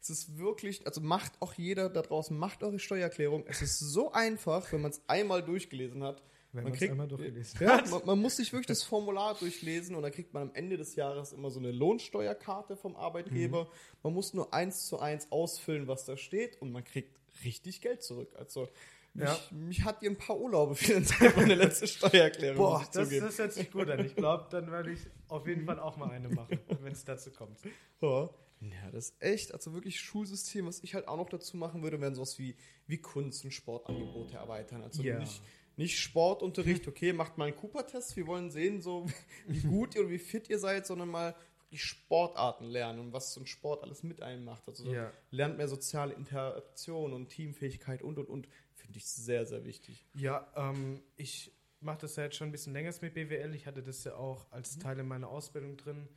Es 0.00 0.10
ist 0.10 0.38
wirklich, 0.38 0.86
also 0.86 1.00
macht 1.00 1.32
auch 1.40 1.54
jeder 1.54 1.88
da 1.90 2.02
draußen, 2.02 2.36
macht 2.36 2.62
eure 2.62 2.78
Steuererklärung. 2.78 3.44
Es 3.46 3.62
ist 3.62 3.78
so 3.80 4.12
einfach, 4.12 4.72
wenn 4.72 4.80
man 4.80 4.92
es 4.92 5.02
einmal 5.08 5.42
durchgelesen 5.42 6.02
hat. 6.04 6.22
Wenn 6.52 6.64
man 6.64 6.72
kriegt, 6.72 6.90
einmal 6.90 7.08
durchgelesen 7.08 7.60
ja, 7.60 7.84
man, 7.90 8.06
man 8.06 8.18
muss 8.20 8.36
sich 8.36 8.52
wirklich 8.52 8.68
das 8.68 8.82
Formular 8.82 9.34
durchlesen 9.34 9.94
und 9.94 10.02
dann 10.02 10.12
kriegt 10.12 10.32
man 10.32 10.44
am 10.44 10.54
Ende 10.54 10.78
des 10.78 10.94
Jahres 10.96 11.32
immer 11.32 11.50
so 11.50 11.58
eine 11.58 11.72
Lohnsteuerkarte 11.72 12.74
vom 12.76 12.96
Arbeitgeber. 12.96 13.64
Mhm. 13.64 13.68
Man 14.02 14.14
muss 14.14 14.32
nur 14.32 14.54
eins 14.54 14.86
zu 14.86 14.98
eins 14.98 15.30
ausfüllen, 15.30 15.88
was 15.88 16.06
da 16.06 16.16
steht 16.16 16.60
und 16.62 16.72
man 16.72 16.84
kriegt 16.84 17.18
richtig 17.44 17.82
Geld 17.82 18.02
zurück. 18.02 18.30
Also 18.38 18.68
mich, 19.12 19.28
Ja. 19.28 19.38
mich 19.50 19.84
hat 19.84 20.02
ihr 20.02 20.10
ein 20.10 20.16
paar 20.16 20.38
Urlaube 20.38 20.74
finanziert 20.74 21.36
meine 21.36 21.54
letzte 21.54 21.86
Steuererklärung. 21.86 22.56
Boah, 22.56 22.86
das, 22.94 23.10
das 23.10 23.38
hört 23.38 23.52
sich 23.52 23.70
gut 23.70 23.90
an. 23.90 24.04
Ich 24.06 24.16
glaube, 24.16 24.46
dann 24.50 24.70
werde 24.70 24.92
ich 24.92 25.00
auf 25.28 25.46
jeden 25.46 25.66
Fall 25.66 25.78
auch 25.78 25.98
mal 25.98 26.10
eine 26.10 26.30
machen, 26.30 26.58
wenn 26.80 26.92
es 26.92 27.04
dazu 27.04 27.30
kommt. 27.30 27.58
Ja. 28.00 28.30
Ja, 28.60 28.90
das 28.90 29.10
ist 29.10 29.22
echt, 29.22 29.52
also 29.54 29.72
wirklich 29.72 30.00
Schulsystem, 30.00 30.66
was 30.66 30.82
ich 30.82 30.94
halt 30.94 31.06
auch 31.08 31.16
noch 31.16 31.28
dazu 31.28 31.56
machen 31.56 31.82
würde, 31.82 32.00
wären 32.00 32.14
sowas 32.14 32.38
wie, 32.38 32.56
wie 32.86 32.98
Kunst- 32.98 33.44
und 33.44 33.52
Sportangebote 33.52 34.36
erweitern. 34.36 34.82
Also 34.82 35.02
Ja. 35.02 35.18
nicht, 35.18 35.42
nicht 35.76 35.98
Sportunterricht, 36.00 36.88
okay, 36.88 37.12
macht 37.12 37.38
mal 37.38 37.46
einen 37.46 37.56
Cooper-Test, 37.56 38.16
wir 38.16 38.26
wollen 38.26 38.50
sehen, 38.50 38.80
so 38.80 39.06
wie 39.46 39.60
gut 39.60 39.94
ihr 39.94 40.00
oder 40.02 40.10
wie 40.10 40.18
fit 40.18 40.48
ihr 40.50 40.58
seid, 40.58 40.86
sondern 40.86 41.08
mal 41.08 41.34
die 41.70 41.78
Sportarten 41.78 42.64
lernen 42.64 42.98
und 42.98 43.12
was 43.12 43.32
so 43.34 43.40
ein 43.40 43.46
Sport 43.46 43.82
alles 43.84 44.02
mit 44.02 44.22
einem 44.22 44.42
macht. 44.44 44.66
Also 44.68 44.84
so 44.86 44.92
Ja. 44.92 45.12
lernt 45.30 45.58
mehr 45.58 45.68
soziale 45.68 46.14
Interaktion 46.14 47.12
und 47.12 47.28
Teamfähigkeit 47.28 48.02
und 48.02 48.18
und 48.18 48.28
und. 48.28 48.48
Finde 48.74 48.98
ich 48.98 49.06
sehr, 49.06 49.44
sehr 49.44 49.64
wichtig. 49.64 50.06
Ja, 50.14 50.50
ähm, 50.56 51.02
ich 51.16 51.52
mache 51.80 51.98
das 51.98 52.16
ja 52.16 52.24
jetzt 52.24 52.36
schon 52.36 52.48
ein 52.48 52.52
bisschen 52.52 52.72
länger 52.72 52.92
mit 53.02 53.12
BWL. 53.14 53.54
Ich 53.54 53.66
hatte 53.66 53.82
das 53.82 54.02
ja 54.04 54.14
auch 54.16 54.50
als 54.50 54.78
Teil 54.78 54.98
in 54.98 55.06
meiner 55.06 55.28
Ausbildung 55.28 55.76
drin. 55.76 56.08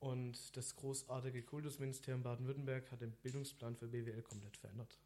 Und 0.00 0.56
das 0.56 0.76
großartige 0.76 1.42
Kultusministerium 1.42 2.22
Baden-Württemberg 2.22 2.90
hat 2.92 3.00
den 3.00 3.12
Bildungsplan 3.12 3.74
für 3.76 3.88
BWL 3.88 4.22
komplett 4.22 4.56
verändert. 4.56 4.96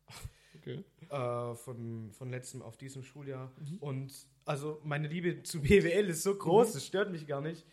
Okay. 0.55 0.85
Äh, 1.09 1.55
von, 1.55 2.13
von 2.13 2.29
letztem 2.31 2.61
auf 2.61 2.77
diesem 2.77 3.03
Schuljahr. 3.03 3.51
Und 3.81 4.13
also 4.45 4.81
meine 4.85 5.09
Liebe 5.09 5.43
zu 5.45 5.63
BWL 5.63 6.11
ist 6.11 6.23
so 6.23 6.35
groß, 6.37 6.75
das 6.75 6.85
stört 6.87 7.11
mich 7.11 7.27
gar 7.27 7.41
nicht. 7.41 7.65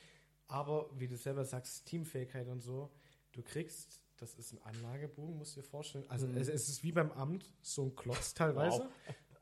Aber 0.47 0.89
wie 0.97 1.07
du 1.07 1.17
selber 1.17 1.43
sagst, 1.43 1.85
Teamfähigkeit 1.87 2.47
und 2.47 2.61
so, 2.61 2.89
du 3.33 3.41
kriegst, 3.43 4.01
das 4.17 4.33
ist 4.35 4.53
ein 4.53 4.61
Anlagebogen, 4.63 5.37
musst 5.37 5.57
du 5.57 5.61
dir 5.61 5.67
vorstellen. 5.67 6.05
Also 6.07 6.25
Mhm. 6.25 6.37
es, 6.37 6.47
es 6.47 6.69
ist 6.69 6.83
wie 6.83 6.93
beim 6.93 7.11
Amt, 7.11 7.53
so 7.61 7.83
ein 7.83 7.95
Klotz 7.95 8.33
teilweise. 8.33 8.89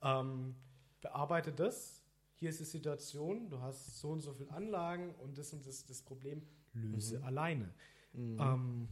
Ähm, 0.02 0.56
bearbeite 1.02 1.52
das. 1.54 2.04
Hier 2.34 2.50
ist 2.50 2.60
die 2.60 2.66
Situation, 2.66 3.50
du 3.50 3.60
hast 3.62 4.00
so 4.00 4.10
und 4.12 4.22
so 4.22 4.34
viele 4.34 4.52
Anlagen 4.52 5.14
und 5.16 5.38
das 5.38 5.54
und 5.54 5.66
das 5.66 5.86
das 5.86 6.02
Problem, 6.02 6.42
löse 6.74 7.24
alleine. 7.24 7.74
Ähm, 8.16 8.88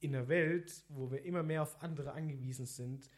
in 0.00 0.14
einer 0.14 0.28
Welt, 0.28 0.84
wo 0.88 1.10
wir 1.10 1.24
immer 1.24 1.42
mehr 1.42 1.62
auf 1.62 1.82
andere 1.82 2.12
angewiesen 2.12 2.66
sind, 2.66 3.10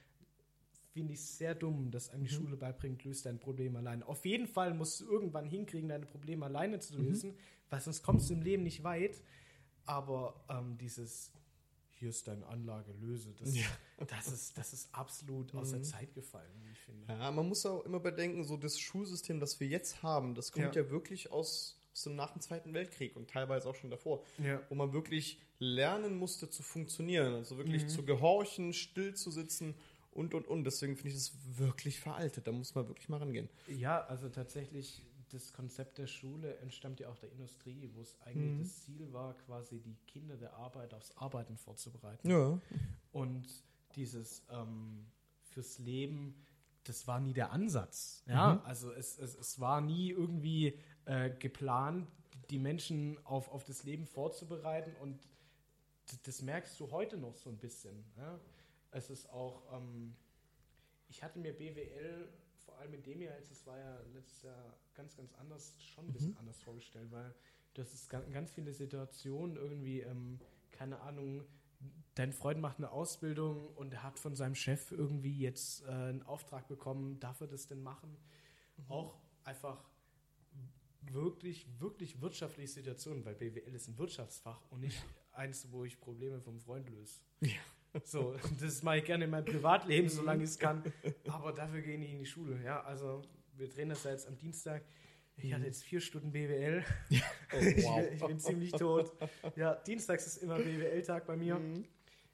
finde 0.92 1.12
ich 1.12 1.20
sehr 1.20 1.54
dumm, 1.54 1.90
dass 1.90 2.10
einem 2.10 2.24
die 2.24 2.30
Schule 2.30 2.56
beibringt, 2.56 3.04
löst 3.04 3.26
dein 3.26 3.38
Problem 3.38 3.76
allein. 3.76 4.02
Auf 4.02 4.24
jeden 4.24 4.46
Fall 4.46 4.74
musst 4.74 5.00
du 5.00 5.04
irgendwann 5.10 5.46
hinkriegen, 5.46 5.88
deine 5.88 6.06
Probleme 6.06 6.46
alleine 6.46 6.80
zu 6.80 6.96
lösen, 6.96 7.34
weil 7.70 7.80
sonst 7.80 8.02
kommst 8.02 8.30
du 8.30 8.34
im 8.34 8.42
Leben 8.42 8.62
nicht 8.62 8.82
weit. 8.82 9.22
Aber 9.84 10.44
ähm, 10.48 10.76
dieses 10.78 11.32
hier 11.98 12.10
ist 12.10 12.28
deine 12.28 12.46
Anlage, 12.46 12.92
löse, 12.92 13.34
das, 13.34 13.52
das, 14.06 14.32
ist, 14.32 14.56
das 14.56 14.72
ist 14.72 14.94
absolut 14.94 15.52
aus 15.54 15.70
der 15.72 15.82
Zeit 15.82 16.14
gefallen, 16.14 16.52
wie 16.62 16.70
ich 16.70 16.78
finde. 16.78 17.06
Ja, 17.08 17.30
man 17.32 17.48
muss 17.48 17.66
auch 17.66 17.84
immer 17.84 17.98
bedenken, 17.98 18.44
so 18.44 18.56
das 18.56 18.78
Schulsystem, 18.78 19.40
das 19.40 19.58
wir 19.58 19.66
jetzt 19.66 20.00
haben, 20.02 20.34
das 20.36 20.52
kommt 20.52 20.76
ja, 20.76 20.82
Ja. 20.82 20.90
wirklich 20.90 21.32
aus, 21.32 21.80
aus 21.92 22.02
dem 22.04 22.16
nach 22.16 22.32
dem 22.32 22.40
Zweiten 22.40 22.74
Weltkrieg 22.74 23.16
und 23.16 23.28
teilweise 23.30 23.68
auch 23.68 23.74
schon 23.74 23.90
davor, 23.90 24.22
Ja. 24.42 24.60
wo 24.68 24.74
man 24.74 24.92
wirklich 24.92 25.40
lernen 25.58 26.16
musste 26.18 26.48
zu 26.48 26.62
funktionieren, 26.62 27.34
also 27.34 27.56
wirklich 27.58 27.84
Mhm. 27.84 27.88
zu 27.88 28.04
gehorchen, 28.04 28.72
still 28.72 29.14
zu 29.14 29.30
sitzen 29.30 29.74
und 30.12 30.34
und 30.34 30.46
und. 30.46 30.64
Deswegen 30.64 30.94
finde 30.96 31.08
ich 31.10 31.14
das 31.14 31.32
wirklich 31.58 31.98
veraltet. 32.00 32.46
Da 32.46 32.52
muss 32.52 32.74
man 32.74 32.86
wirklich 32.88 33.08
mal 33.08 33.18
rangehen. 33.18 33.48
Ja, 33.68 34.04
also 34.06 34.28
tatsächlich, 34.28 35.02
das 35.30 35.52
Konzept 35.52 35.98
der 35.98 36.06
Schule 36.06 36.56
entstammt 36.58 37.00
ja 37.00 37.08
auch 37.10 37.18
der 37.18 37.30
Industrie, 37.32 37.90
wo 37.94 38.00
es 38.00 38.16
eigentlich 38.22 38.60
das 38.60 38.84
Ziel 38.84 39.12
war, 39.12 39.34
quasi 39.34 39.80
die 39.80 39.96
Kinder 40.06 40.36
der 40.36 40.54
Arbeit 40.54 40.94
aufs 40.94 41.10
Arbeiten 41.16 41.56
vorzubereiten. 41.56 42.30
Ja. 42.30 42.60
Und 43.12 43.46
dieses 43.96 44.42
ähm, 44.50 45.04
fürs 45.42 45.78
Leben, 45.80 46.34
das 46.84 47.06
war 47.06 47.20
nie 47.20 47.34
der 47.34 47.50
Ansatz. 47.52 48.22
Ja, 48.26 48.62
also 48.64 48.90
es, 48.92 49.18
es, 49.18 49.34
es 49.34 49.60
war 49.60 49.80
nie 49.82 50.10
irgendwie 50.10 50.78
äh, 51.08 51.30
geplant, 51.30 52.06
die 52.50 52.58
Menschen 52.58 53.18
auf, 53.24 53.50
auf 53.50 53.64
das 53.64 53.82
Leben 53.84 54.06
vorzubereiten 54.06 54.94
und 55.00 55.18
das 56.24 56.42
merkst 56.42 56.78
du 56.78 56.90
heute 56.90 57.16
noch 57.16 57.34
so 57.34 57.48
ein 57.48 57.56
bisschen. 57.56 58.04
Ja? 58.16 58.38
Es 58.90 59.08
ist 59.08 59.30
auch, 59.30 59.62
ähm, 59.72 60.14
ich 61.08 61.22
hatte 61.22 61.38
mir 61.38 61.54
BWL 61.54 62.28
vor 62.58 62.78
allem 62.78 62.92
in 62.92 63.02
dem 63.02 63.22
Jahr, 63.22 63.34
jetzt 63.38 63.50
es 63.50 63.66
war 63.66 63.78
ja 63.78 64.00
letztes 64.14 64.42
Jahr 64.42 64.74
ganz, 64.94 65.16
ganz 65.16 65.32
anders, 65.34 65.74
schon 65.82 66.06
ein 66.06 66.12
bisschen 66.12 66.36
anders 66.36 66.60
vorgestellt, 66.60 67.10
weil 67.10 67.34
das 67.72 67.94
ist 67.94 68.10
ganz, 68.10 68.30
ganz 68.30 68.50
viele 68.50 68.74
Situationen 68.74 69.56
irgendwie, 69.56 70.00
ähm, 70.00 70.38
keine 70.72 71.00
Ahnung, 71.00 71.46
dein 72.16 72.34
Freund 72.34 72.60
macht 72.60 72.78
eine 72.78 72.90
Ausbildung 72.90 73.68
und 73.76 73.94
er 73.94 74.02
hat 74.02 74.18
von 74.18 74.34
seinem 74.34 74.54
Chef 74.54 74.92
irgendwie 74.92 75.38
jetzt 75.38 75.84
äh, 75.84 75.90
einen 75.90 76.22
Auftrag 76.22 76.68
bekommen, 76.68 77.18
darf 77.18 77.40
er 77.40 77.46
das 77.46 77.66
denn 77.66 77.82
machen? 77.82 78.14
Auch 78.88 79.16
einfach 79.44 79.88
wirklich, 81.14 81.66
wirklich 81.78 82.20
wirtschaftliche 82.20 82.68
Situationen, 82.68 83.24
weil 83.24 83.34
BWL 83.34 83.74
ist 83.74 83.88
ein 83.88 83.98
Wirtschaftsfach 83.98 84.60
und 84.70 84.80
nicht 84.80 85.02
eins, 85.32 85.70
wo 85.70 85.84
ich 85.84 85.98
Probleme 86.00 86.40
vom 86.40 86.58
Freund 86.60 86.88
löse. 86.90 87.20
So, 88.04 88.36
das 88.60 88.82
mache 88.82 88.98
ich 88.98 89.04
gerne 89.04 89.24
in 89.24 89.30
meinem 89.30 89.44
Privatleben, 89.46 90.08
solange 90.08 90.44
ich 90.44 90.50
es 90.50 90.58
kann. 90.58 90.82
Aber 91.28 91.52
dafür 91.52 91.80
gehe 91.80 91.94
ich 91.94 92.00
nicht 92.00 92.12
in 92.12 92.18
die 92.18 92.26
Schule. 92.26 92.62
Ja, 92.62 92.82
also 92.82 93.22
wir 93.56 93.68
drehen 93.68 93.88
das 93.88 94.04
ja 94.04 94.10
jetzt 94.10 94.26
am 94.28 94.36
Dienstag. 94.36 94.84
Ich 95.36 95.52
hatte 95.54 95.64
jetzt 95.66 95.84
vier 95.84 96.00
Stunden 96.00 96.32
BWL. 96.32 96.84
Ich, 97.60 97.82
wow. 97.84 97.96
bin, 98.02 98.12
ich 98.14 98.22
bin 98.26 98.38
ziemlich 98.38 98.72
tot. 98.72 99.10
Ja, 99.56 99.74
dienstags 99.74 100.26
ist 100.26 100.36
immer 100.42 100.56
BWL-Tag 100.58 101.26
bei 101.26 101.34
mir. 101.34 101.54
Mhm. 101.58 101.86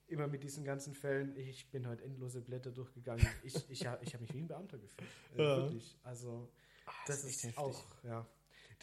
Immer 0.09 0.27
mit 0.27 0.43
diesen 0.43 0.65
ganzen 0.65 0.93
Fällen. 0.93 1.37
Ich 1.37 1.71
bin 1.71 1.87
heute 1.87 2.03
endlose 2.03 2.41
Blätter 2.41 2.73
durchgegangen. 2.73 3.25
Ich, 3.45 3.55
ich, 3.71 3.81
ich 3.81 3.87
habe 3.87 4.21
mich 4.21 4.35
wie 4.35 4.39
ein 4.39 4.49
Beamter 4.49 4.79
gefühlt. 4.79 5.09
Äh, 5.37 5.43
Ja. 5.43 5.57
Wirklich. 5.59 5.97
Also, 6.03 6.51
das, 7.07 7.19
ist 7.19 7.25
echt 7.27 7.35
ist 7.37 7.45
heftig. 7.45 7.59
auch, 7.59 7.85
ja. 8.03 8.27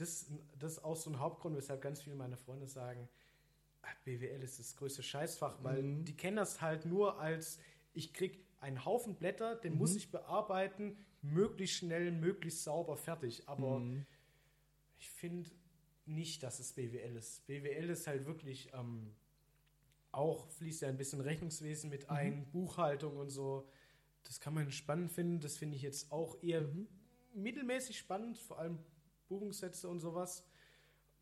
Das, 0.01 0.31
das 0.57 0.73
ist 0.73 0.83
auch 0.83 0.95
so 0.95 1.09
ein 1.11 1.19
Hauptgrund, 1.19 1.55
weshalb 1.55 1.81
ganz 1.81 2.01
viele 2.01 2.15
meiner 2.15 2.37
Freunde 2.37 2.67
sagen, 2.67 3.07
ah, 3.83 3.87
BWL 4.03 4.41
ist 4.43 4.59
das 4.59 4.75
größte 4.75 5.03
Scheißfach, 5.03 5.63
weil 5.63 5.83
Mhm. 5.83 6.05
die 6.05 6.15
kennen 6.17 6.37
das 6.37 6.61
halt 6.61 6.85
nur 6.85 7.19
als, 7.19 7.59
ich 7.93 8.13
krieg 8.13 8.43
einen 8.59 8.83
Haufen 8.85 9.15
Blätter, 9.15 9.55
den 9.55 9.73
Mhm. 9.73 9.79
muss 9.79 9.95
ich 9.95 10.11
bearbeiten, 10.11 10.97
möglichst 11.21 11.77
schnell, 11.77 12.11
möglichst 12.11 12.63
sauber, 12.63 12.97
fertig. 12.97 13.47
Aber 13.47 13.79
Mhm. 13.79 14.05
ich 14.97 15.09
finde 15.09 15.49
nicht, 16.05 16.41
dass 16.43 16.59
es 16.59 16.73
BWL 16.73 17.15
ist. 17.15 17.45
BWL 17.45 17.89
ist 17.91 18.07
halt 18.07 18.25
wirklich 18.25 18.71
ähm, 18.73 19.15
auch 20.11 20.47
fließt 20.47 20.81
ja 20.81 20.89
ein 20.89 20.97
bisschen 20.97 21.21
Rechnungswesen 21.21 21.89
mit 21.89 22.09
ein, 22.09 22.49
Buchhaltung 22.51 23.17
und 23.17 23.29
so. 23.29 23.67
Das 24.23 24.39
kann 24.39 24.53
man 24.53 24.71
spannend 24.71 25.11
finden. 25.11 25.39
Das 25.39 25.57
finde 25.57 25.75
ich 25.75 25.81
jetzt 25.83 26.11
auch 26.11 26.41
eher 26.43 26.67
mittelmäßig 27.33 27.97
spannend, 27.97 28.37
vor 28.37 28.59
allem 28.59 28.79
Buchungssätze 29.31 29.87
und 29.87 29.99
sowas. 30.01 30.43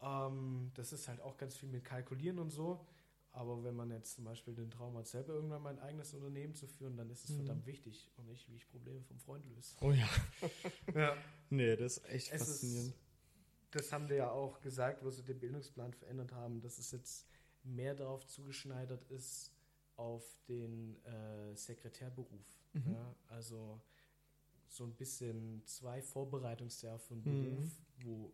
Ähm, 0.01 0.71
das 0.75 0.91
ist 0.93 1.07
halt 1.07 1.21
auch 1.21 1.37
ganz 1.37 1.55
viel 1.55 1.69
mit 1.69 1.83
Kalkulieren 1.85 2.39
und 2.39 2.49
so. 2.49 2.85
Aber 3.31 3.63
wenn 3.63 3.75
man 3.75 3.91
jetzt 3.91 4.15
zum 4.15 4.23
Beispiel 4.25 4.55
den 4.55 4.71
Traum 4.71 4.97
hat, 4.97 5.07
selber 5.07 5.33
irgendwann 5.33 5.61
mein 5.61 5.77
eigenes 5.79 6.13
Unternehmen 6.15 6.55
zu 6.55 6.65
führen, 6.67 6.97
dann 6.97 7.11
ist 7.11 7.25
es 7.29 7.35
verdammt 7.35 7.65
wichtig 7.67 8.09
und 8.17 8.25
nicht, 8.27 8.49
wie 8.49 8.55
ich 8.55 8.67
Probleme 8.67 9.01
vom 9.03 9.19
Freund 9.19 9.45
löse. 9.45 9.75
Oh 9.81 9.91
ja. 9.91 10.09
Ja. 10.95 11.15
Nee, 11.51 11.75
das 11.75 11.97
ist 11.97 12.05
echt 12.09 12.31
Es 12.33 12.41
faszinierend. 12.47 12.89
ist, 12.89 12.99
das 13.71 13.93
haben 13.93 14.09
wir 14.09 14.15
ja 14.15 14.31
auch 14.31 14.59
gesagt, 14.61 15.03
wo 15.05 15.11
sie 15.11 15.21
den 15.23 15.39
Bildungsplan 15.39 15.93
verändert 15.93 16.31
haben, 16.33 16.59
dass 16.61 16.79
es 16.79 16.89
jetzt 16.91 17.27
mehr 17.63 17.93
darauf 17.93 18.25
zugeschneidert 18.25 19.03
ist, 19.11 19.53
auf 19.95 20.23
den 20.47 20.95
äh, 21.05 21.55
Sekretärberuf. 21.55 22.47
Mhm. 22.73 22.93
Ja, 22.93 23.15
also 23.27 23.79
so 24.69 24.85
ein 24.85 24.95
bisschen 24.95 25.61
zwei 25.67 26.01
Vorbereitungsjahre 26.01 26.97
für 26.99 27.13
einen 27.13 27.23
Mhm. 27.23 27.43
Beruf, 27.57 27.71
wo 28.03 28.33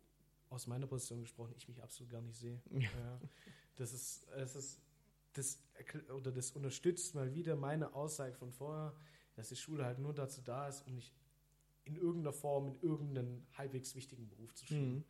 aus 0.49 0.67
meiner 0.67 0.87
Position 0.87 1.21
gesprochen 1.21 1.53
ich 1.57 1.67
mich 1.67 1.81
absolut 1.81 2.11
gar 2.11 2.21
nicht 2.21 2.37
sehe. 2.37 2.61
Ja. 2.71 2.79
Ja, 2.79 3.19
das 3.75 3.93
ist, 3.93 4.27
es 4.35 4.55
ist 4.55 4.81
das 5.33 5.59
oder 6.13 6.31
das 6.31 6.51
unterstützt 6.51 7.13
mal 7.13 7.33
wieder 7.33 7.55
meine 7.55 7.93
Aussage 7.93 8.33
von 8.33 8.51
vorher, 8.51 8.95
dass 9.35 9.49
die 9.49 9.55
Schule 9.55 9.85
halt 9.85 9.99
nur 9.99 10.13
dazu 10.13 10.41
da 10.41 10.67
ist, 10.67 10.87
um 10.87 10.95
nicht 10.95 11.13
in 11.83 11.95
irgendeiner 11.97 12.33
Form 12.33 12.67
in 12.67 12.79
irgendeinen 12.81 13.45
halbwegs 13.57 13.95
wichtigen 13.95 14.27
Beruf 14.27 14.53
zu 14.55 14.65
schulen. 14.65 15.05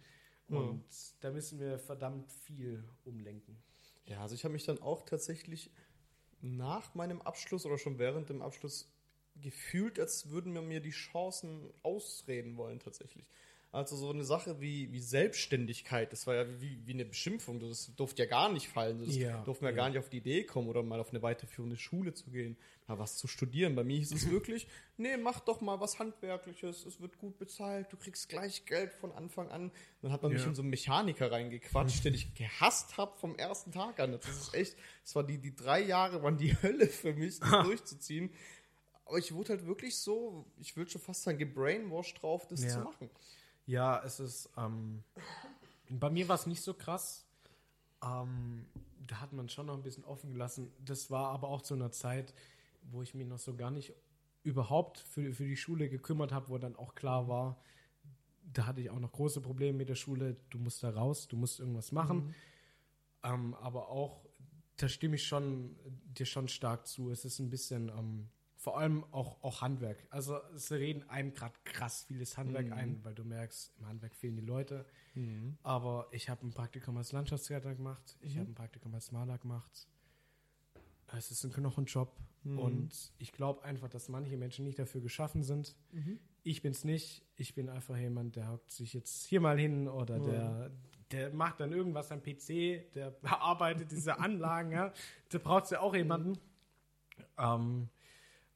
Mhm. 0.48 0.58
Und 0.58 0.86
da 1.22 1.32
müssen 1.32 1.60
wir 1.60 1.80
verdammt 1.80 2.32
viel 2.32 2.84
umlenken. 3.04 3.58
Ja, 4.06 4.22
also 4.22 4.36
ich 4.36 4.44
habe 4.44 4.54
mich 4.54 4.66
dann 4.66 4.82
auch 4.82 5.04
tatsächlich 5.04 5.72
nach 6.42 6.94
meinem 6.94 7.22
Abschluss 7.22 7.66
oder 7.66 7.78
schon 7.78 7.98
während 7.98 8.30
dem 8.30 8.42
Abschluss 8.42 8.92
gefühlt, 9.42 10.00
als 10.00 10.30
würden 10.30 10.54
wir 10.54 10.62
mir 10.62 10.80
die 10.80 10.92
Chancen 10.92 11.74
ausreden 11.82 12.58
wollen 12.58 12.80
tatsächlich. 12.80 13.30
Also 13.72 13.98
so 13.98 14.10
eine 14.10 14.24
Sache 14.24 14.62
wie, 14.62 14.90
wie 14.94 15.02
Selbstständigkeit, 15.02 16.14
das 16.14 16.26
war 16.28 16.36
ja 16.36 16.46
wie, 16.62 16.80
wie 16.86 16.94
eine 16.94 17.04
Beschimpfung. 17.04 17.60
Das 17.60 17.94
durfte 17.98 18.24
ja 18.24 18.30
gar 18.30 18.50
nicht 18.50 18.70
fallen. 18.70 19.00
Das 19.06 19.14
Ja, 19.18 19.44
durfte 19.44 19.66
man 19.66 19.74
ja 19.74 19.76
gar 19.76 19.90
nicht 19.90 20.00
auf 20.00 20.08
die 20.08 20.18
Idee 20.18 20.46
kommen 20.46 20.70
oder 20.70 20.82
mal 20.82 21.02
auf 21.02 21.10
eine 21.10 21.22
weiterführende 21.22 21.76
Schule 21.76 22.14
zu 22.14 22.32
gehen, 22.32 22.56
mal 22.88 23.00
was 23.00 23.18
zu 23.18 23.28
studieren. 23.28 23.76
Bei 23.76 23.84
mir 23.84 23.98
hieß 23.98 24.14
es 24.14 24.30
wirklich, 24.32 24.68
nee, 24.96 25.18
mach 25.18 25.42
doch 25.42 25.60
mal 25.60 25.82
was 25.82 26.00
Handwerkliches, 26.00 26.86
es 26.86 27.02
wird 27.02 27.18
gut 27.18 27.38
bezahlt, 27.38 27.92
du 27.92 27.98
kriegst 27.98 28.30
gleich 28.30 28.66
Geld 28.66 28.94
von 28.94 29.12
Anfang 29.12 29.50
an. 29.50 29.72
Dann 30.02 30.14
hat 30.14 30.24
man 30.24 30.32
mich 30.32 30.44
Ja. 30.44 30.48
in 30.48 30.56
so 30.56 30.62
einen 30.62 30.70
Mechaniker 30.70 31.30
reingequatscht, 31.30 32.06
den 32.06 32.14
ich 32.14 32.34
gehasst 32.36 32.96
habe 32.96 33.18
vom 33.18 33.36
ersten 33.36 33.74
Tag 33.74 34.00
an. 34.00 34.14
Das 34.14 34.26
ist 34.26 34.54
echt, 34.54 34.78
das 35.04 35.16
war 35.16 35.24
die, 35.26 35.38
die 35.38 35.54
drei 35.54 35.82
Jahre 35.82 36.24
waren 36.24 36.38
die 36.38 36.56
Hölle 36.64 36.88
für 36.88 37.14
mich, 37.14 37.42
das 37.42 37.66
durchzuziehen. 37.66 38.32
Aber 39.04 39.18
ich 39.18 39.34
wurde 39.34 39.50
halt 39.50 39.66
wirklich 39.68 39.98
so, 39.98 40.46
ich 40.58 40.78
würde 40.78 40.90
schon 40.90 41.02
fast 41.02 41.24
sagen, 41.24 41.38
gebrainwashed 41.38 42.22
drauf, 42.24 42.48
das 42.48 42.62
zu 42.62 42.80
machen. 42.80 43.10
Ja, 43.66 44.02
es 44.04 44.20
ist. 44.20 44.50
Ähm, 44.58 45.04
bei 45.90 46.10
mir 46.10 46.28
war 46.28 46.36
es 46.36 46.46
nicht 46.46 46.62
so 46.62 46.74
krass. 46.74 47.26
Ähm, 48.04 48.66
da 49.08 49.22
hat 49.22 49.34
man 49.34 49.50
schon 49.50 49.68
noch 49.68 49.76
ein 49.76 49.84
bisschen 49.84 50.04
offen 50.06 50.32
gelassen. 50.32 50.72
Das 50.84 51.12
war 51.12 51.30
aber 51.30 51.48
auch 51.50 51.62
zu 51.62 51.74
einer 51.74 51.92
Zeit, 51.92 52.34
wo 52.92 53.02
ich 53.02 53.14
mich 53.14 53.28
noch 53.28 53.40
so 53.40 53.56
gar 53.56 53.72
nicht 53.72 53.94
überhaupt 54.44 55.00
für, 55.00 55.34
für 55.34 55.46
die 55.46 55.58
Schule 55.58 55.90
gekümmert 55.90 56.32
habe, 56.32 56.50
wo 56.50 56.58
dann 56.58 56.76
auch 56.76 56.94
klar 56.94 57.28
war, 57.28 57.58
da 58.54 58.68
hatte 58.68 58.82
ich 58.82 58.90
auch 58.90 59.00
noch 59.00 59.12
große 59.12 59.42
Probleme 59.42 59.78
mit 59.78 59.90
der 59.90 59.96
Schule. 59.96 60.38
Du 60.50 60.60
musst 60.60 60.84
da 60.84 60.92
raus, 60.92 61.28
du 61.28 61.36
musst 61.36 61.60
irgendwas 61.60 61.92
machen. 61.92 62.34
Ähm, 63.24 63.56
aber 63.56 63.90
auch, 63.90 64.24
da 64.78 64.88
stimme 64.88 65.16
ich 65.16 65.26
schon 65.26 65.76
dir 66.06 66.26
schon 66.26 66.48
stark 66.48 66.88
zu. 66.88 67.10
Es 67.10 67.26
ist 67.26 67.40
ein 67.40 67.50
bisschen, 67.50 67.90
ähm, 67.90 68.30
vor 68.66 68.80
allem 68.80 69.04
auch, 69.12 69.44
auch 69.44 69.62
Handwerk. 69.62 70.08
Also 70.10 70.40
es 70.56 70.72
reden 70.72 71.08
einem 71.08 71.36
gerade 71.36 71.54
krass 71.66 72.06
vieles 72.08 72.36
Handwerk 72.36 72.72
ein, 72.72 73.00
weil 73.04 73.14
du 73.14 73.24
merkst, 73.24 73.72
im 73.78 73.88
Handwerk 73.88 74.16
fehlen 74.16 74.36
die 74.38 74.42
Leute. 74.42 74.88
Aber 75.62 76.08
ich 76.10 76.30
habe 76.30 76.48
ein 76.48 76.50
Praktikum 76.50 76.98
als 76.98 77.12
Landschaftsgärtner 77.12 77.76
gemacht, 77.76 78.18
ich 78.22 78.40
habe 78.40 78.50
ein 78.50 78.56
Praktikum 78.56 78.92
als 78.96 79.12
Maler 79.12 79.38
gemacht. 79.38 79.88
Es 81.16 81.30
ist 81.30 81.44
ein 81.44 81.54
Knochenjob 81.54 82.12
und 82.44 83.14
ich 83.20 83.32
glaube 83.34 83.64
einfach, 83.64 83.88
dass 83.88 84.10
manche 84.10 84.36
Menschen 84.36 84.66
nicht 84.66 84.80
dafür 84.80 85.02
geschaffen 85.02 85.44
sind. 85.44 85.76
Ich 86.42 86.64
bin's 86.64 86.84
nicht. 86.84 87.24
Ich 87.36 87.54
bin 87.54 87.70
einfach 87.70 87.98
jemand, 87.98 88.36
der 88.36 88.52
hockt 88.52 88.72
sich 88.72 88.94
jetzt 88.94 89.28
hier 89.28 89.42
mal 89.42 89.60
hin 89.60 89.88
oder 89.88 90.20
der, 90.20 90.72
der 91.12 91.32
macht 91.34 91.60
dann 91.60 91.72
irgendwas 91.72 92.12
am 92.12 92.24
PC, 92.24 92.92
der 92.96 93.12
bearbeitet 93.22 93.92
diese 93.92 94.18
Anlagen. 94.18 94.72
Ja. 94.72 94.92
Da 95.30 95.38
braucht 95.38 95.70
ja 95.70 95.82
auch 95.82 95.94
jemanden. 95.94 96.40
Ähm, 97.38 97.90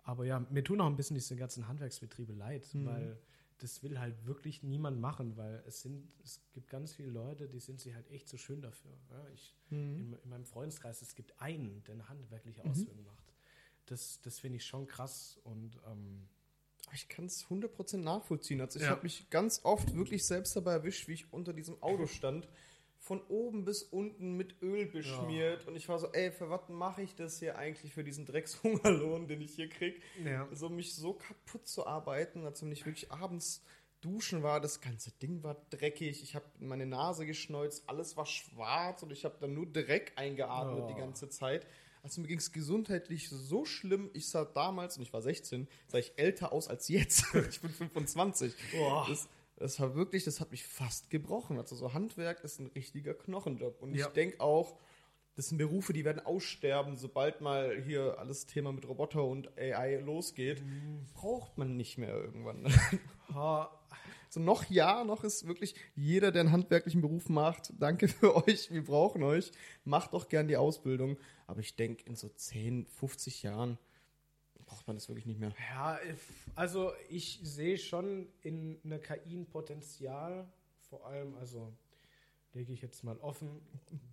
aber 0.04 0.26
ja, 0.26 0.40
mir 0.50 0.64
tun 0.64 0.82
auch 0.82 0.88
ein 0.88 0.96
bisschen 0.96 1.16
diese 1.16 1.36
ganzen 1.36 1.68
Handwerksbetriebe 1.68 2.34
leid, 2.34 2.68
weil 2.86 3.18
das 3.60 3.84
will 3.84 4.00
halt 4.00 4.26
wirklich 4.26 4.64
niemand 4.64 5.00
machen, 5.02 5.36
weil 5.36 5.62
es 5.68 5.82
sind, 5.82 6.10
es 6.24 6.42
gibt 6.54 6.70
ganz 6.70 6.94
viele 6.94 7.10
Leute, 7.10 7.50
die 7.50 7.60
sind 7.60 7.80
sich 7.82 7.94
halt 7.94 8.10
echt 8.10 8.28
so 8.30 8.38
schön 8.38 8.62
dafür. 8.62 8.92
Ja, 9.12 9.28
ich, 9.34 9.54
in, 10.00 10.14
in 10.24 10.30
meinem 10.30 10.46
Freundeskreis, 10.46 11.02
es 11.02 11.14
gibt 11.16 11.40
einen, 11.42 11.84
der 11.84 11.96
eine 11.96 12.08
handwerkliche 12.10 12.64
Ausbildung 12.66 13.06
macht. 13.06 13.34
Das, 13.88 14.22
das 14.22 14.40
finde 14.40 14.58
ich 14.58 14.66
schon 14.66 14.88
krass 14.88 15.40
und 15.44 15.78
ähm, 15.88 16.28
Ich 16.94 17.10
kann 17.10 17.26
es 17.26 17.46
100% 17.48 17.98
nachvollziehen. 17.98 18.62
Also 18.62 18.80
ich 18.80 18.86
Ja. 18.86 18.92
habe 18.92 19.04
mich 19.04 19.30
ganz 19.30 19.60
oft 19.64 19.94
wirklich 19.94 20.26
selbst 20.26 20.56
dabei 20.56 20.74
erwischt, 20.74 21.08
wie 21.08 21.14
ich 21.14 21.32
unter 21.34 21.52
diesem 21.54 21.82
Auto 21.84 22.08
stand, 22.08 22.48
von 23.10 23.22
oben 23.28 23.66
bis 23.66 23.82
unten 23.82 24.38
mit 24.38 24.62
Öl 24.62 24.86
beschmiert. 24.86 25.66
Und 25.68 25.76
ich 25.76 25.90
war 25.90 25.98
so, 25.98 26.12
ey, 26.12 26.32
für 26.32 26.52
was 26.52 26.70
mache 26.70 27.02
ich 27.02 27.16
das 27.16 27.40
hier 27.40 27.58
eigentlich 27.58 27.92
für 27.92 28.04
diesen 28.04 28.28
Dreckshungerlohn, 28.28 29.28
den 29.28 29.42
ich 29.42 29.56
hier 29.56 29.68
krieg? 29.68 30.00
Ja. 30.24 30.48
So 30.54 30.70
mich 30.70 30.94
so 30.94 31.14
kaputt 31.14 31.68
zu 31.68 31.88
arbeiten, 31.88 32.46
als 32.46 32.62
wenn 32.62 32.72
ich 32.72 32.86
wirklich 32.86 33.12
abends 33.12 33.64
duschen 34.02 34.44
war. 34.44 34.62
Das 34.62 34.80
ganze 34.80 35.10
Ding 35.24 35.42
war 35.42 35.58
dreckig. 35.72 36.22
Ich 36.22 36.36
habe 36.36 36.46
meine 36.60 36.86
Nase 36.86 37.26
geschneuzt, 37.26 37.84
alles 37.88 38.16
war 38.16 38.28
schwarz 38.28 39.02
und 39.02 39.12
ich 39.12 39.26
habe 39.26 39.38
dann 39.40 39.56
nur 39.56 39.66
Dreck 39.66 40.12
eingeatmet 40.16 40.84
Oh. 40.84 40.88
die 40.88 41.00
ganze 41.00 41.30
Zeit. 41.30 41.66
Also 42.04 42.22
mir 42.22 42.28
ging 42.28 42.38
es 42.38 42.52
gesundheitlich 42.52 43.28
so 43.28 43.66
schlimm. 43.66 44.12
Ich 44.14 44.30
sah 44.30 44.46
damals, 44.46 44.98
und 44.98 45.04
ich 45.04 45.12
war 45.12 45.24
16, 45.24 45.68
sah 45.88 45.98
ich 45.98 46.14
älter 46.16 46.54
aus 46.54 46.68
als 46.68 46.88
jetzt. 46.90 47.26
ich 47.50 47.60
bin 47.60 47.72
25. 47.72 48.54
Boah. 48.72 49.08
Das, 49.10 49.28
das 49.60 49.80
war 49.80 49.96
wirklich, 49.96 50.24
das 50.24 50.40
hat 50.40 50.52
mich 50.52 50.66
fast 50.66 51.10
gebrochen. 51.10 51.58
Also 51.58 51.76
so 51.76 51.94
Handwerk 51.94 52.44
ist 52.44 52.60
ein 52.60 52.68
richtiger 52.68 53.14
Knochenjob. 53.14 53.82
Und 53.82 53.94
Ja. 53.96 54.08
ich 54.08 54.14
denke 54.14 54.40
auch, 54.42 54.78
das 55.36 55.50
sind 55.50 55.58
Berufe, 55.58 55.94
die 55.94 56.04
werden 56.04 56.26
aussterben, 56.26 56.98
sobald 56.98 57.40
mal 57.40 57.82
hier 57.82 58.18
alles 58.20 58.46
Thema 58.46 58.72
mit 58.74 58.88
Roboter 58.88 59.24
und 59.24 59.58
AI 59.58 59.98
losgeht. 59.98 60.62
Mhm. 60.66 61.06
Braucht 61.14 61.58
man 61.58 61.78
nicht 61.78 61.98
mehr 61.98 62.14
irgendwann. 62.14 62.66
So 64.32 64.40
noch 64.40 64.70
ja, 64.70 65.04
noch 65.04 65.24
ist 65.24 65.48
wirklich 65.48 65.74
jeder, 65.96 66.32
der 66.32 66.42
einen 66.42 66.52
handwerklichen 66.52 67.02
Beruf 67.02 67.30
macht, 67.30 67.74
danke 67.80 68.08
für 68.08 68.36
euch, 68.48 68.70
wir 68.72 68.84
brauchen 68.84 69.24
euch. 69.24 69.52
Macht 69.86 70.14
doch 70.14 70.30
gern 70.30 70.48
die 70.48 70.56
Ausbildung. 70.56 71.18
Aber 71.48 71.62
ich 71.62 71.76
denke, 71.76 72.04
in 72.06 72.16
so 72.16 72.30
10, 72.30 72.86
50 72.86 73.42
Jahren 73.42 73.80
man 74.90 74.98
das 74.98 75.08
wirklich 75.08 75.26
nicht 75.26 75.40
mehr. 75.40 75.54
Ja, 75.72 76.00
also 76.56 76.92
ich 77.10 77.40
sehe 77.44 77.78
schon 77.78 78.28
in 78.42 78.80
einer 78.84 79.00
KI 79.00 79.38
ein 79.38 79.48
Potenzial, 79.48 80.52
vor 80.90 81.06
allem, 81.06 81.36
also 81.36 81.74
lege 82.54 82.74
ich 82.74 82.82
jetzt 82.82 83.04
mal 83.04 83.18
offen, 83.20 83.62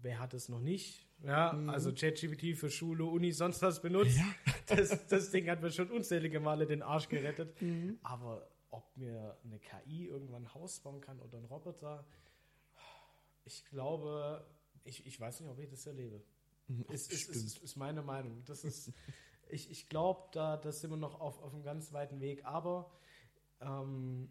wer 0.03 0.19
hat 0.19 0.35
es 0.35 0.49
noch 0.49 0.61
nicht? 0.61 1.07
Ja, 1.25 1.51
also 1.69 1.93
ChatGPT 1.93 2.57
für 2.57 2.71
Schule, 2.71 3.05
Uni, 3.05 3.33
sonst 3.33 3.63
was 3.63 3.81
benutzt. 3.81 4.19
Das, 4.69 5.07
das 5.07 5.31
Ding 5.31 5.49
hat 5.49 5.63
mir 5.63 5.71
schon 5.71 5.89
unzählige 5.93 6.41
Male 6.41 6.67
den 6.67 6.83
Arsch 6.83 7.09
gerettet. 7.09 7.55
Aber 8.03 8.51
ob 8.71 8.97
mir 8.97 9.39
eine 9.45 9.61
KI 9.61 10.07
irgendwann 10.07 10.43
ein 10.43 10.55
Haus 10.55 10.81
bauen 10.81 11.01
kann 11.01 11.21
oder 11.21 11.39
ein 11.39 11.45
Roboter, 11.45 12.05
ich 13.45 13.65
glaube, 13.67 14.45
ich, 14.83 15.07
ich 15.07 15.21
weiß 15.21 15.41
nicht, 15.41 15.49
ob 15.49 15.61
ich 15.61 15.69
das 15.69 15.87
erlebe. 15.87 16.21
Ist, 16.89 17.13
ist, 17.13 17.29
ist, 17.29 17.45
ist, 17.45 17.59
ist 17.59 17.77
meine 17.77 18.03
Meinung. 18.03 18.43
Das 18.45 18.65
ist, 18.65 18.93
ich 19.49 19.71
ich 19.71 19.89
glaube, 19.89 20.29
da 20.33 20.57
das 20.57 20.81
sind 20.81 20.91
wir 20.91 20.97
noch 20.97 21.21
auf, 21.21 21.43
auf 21.43 21.55
einem 21.55 21.63
ganz 21.63 21.93
weiten 21.93 22.21
Weg. 22.21 22.45
Aber 22.45 22.91
ähm, 23.61 24.29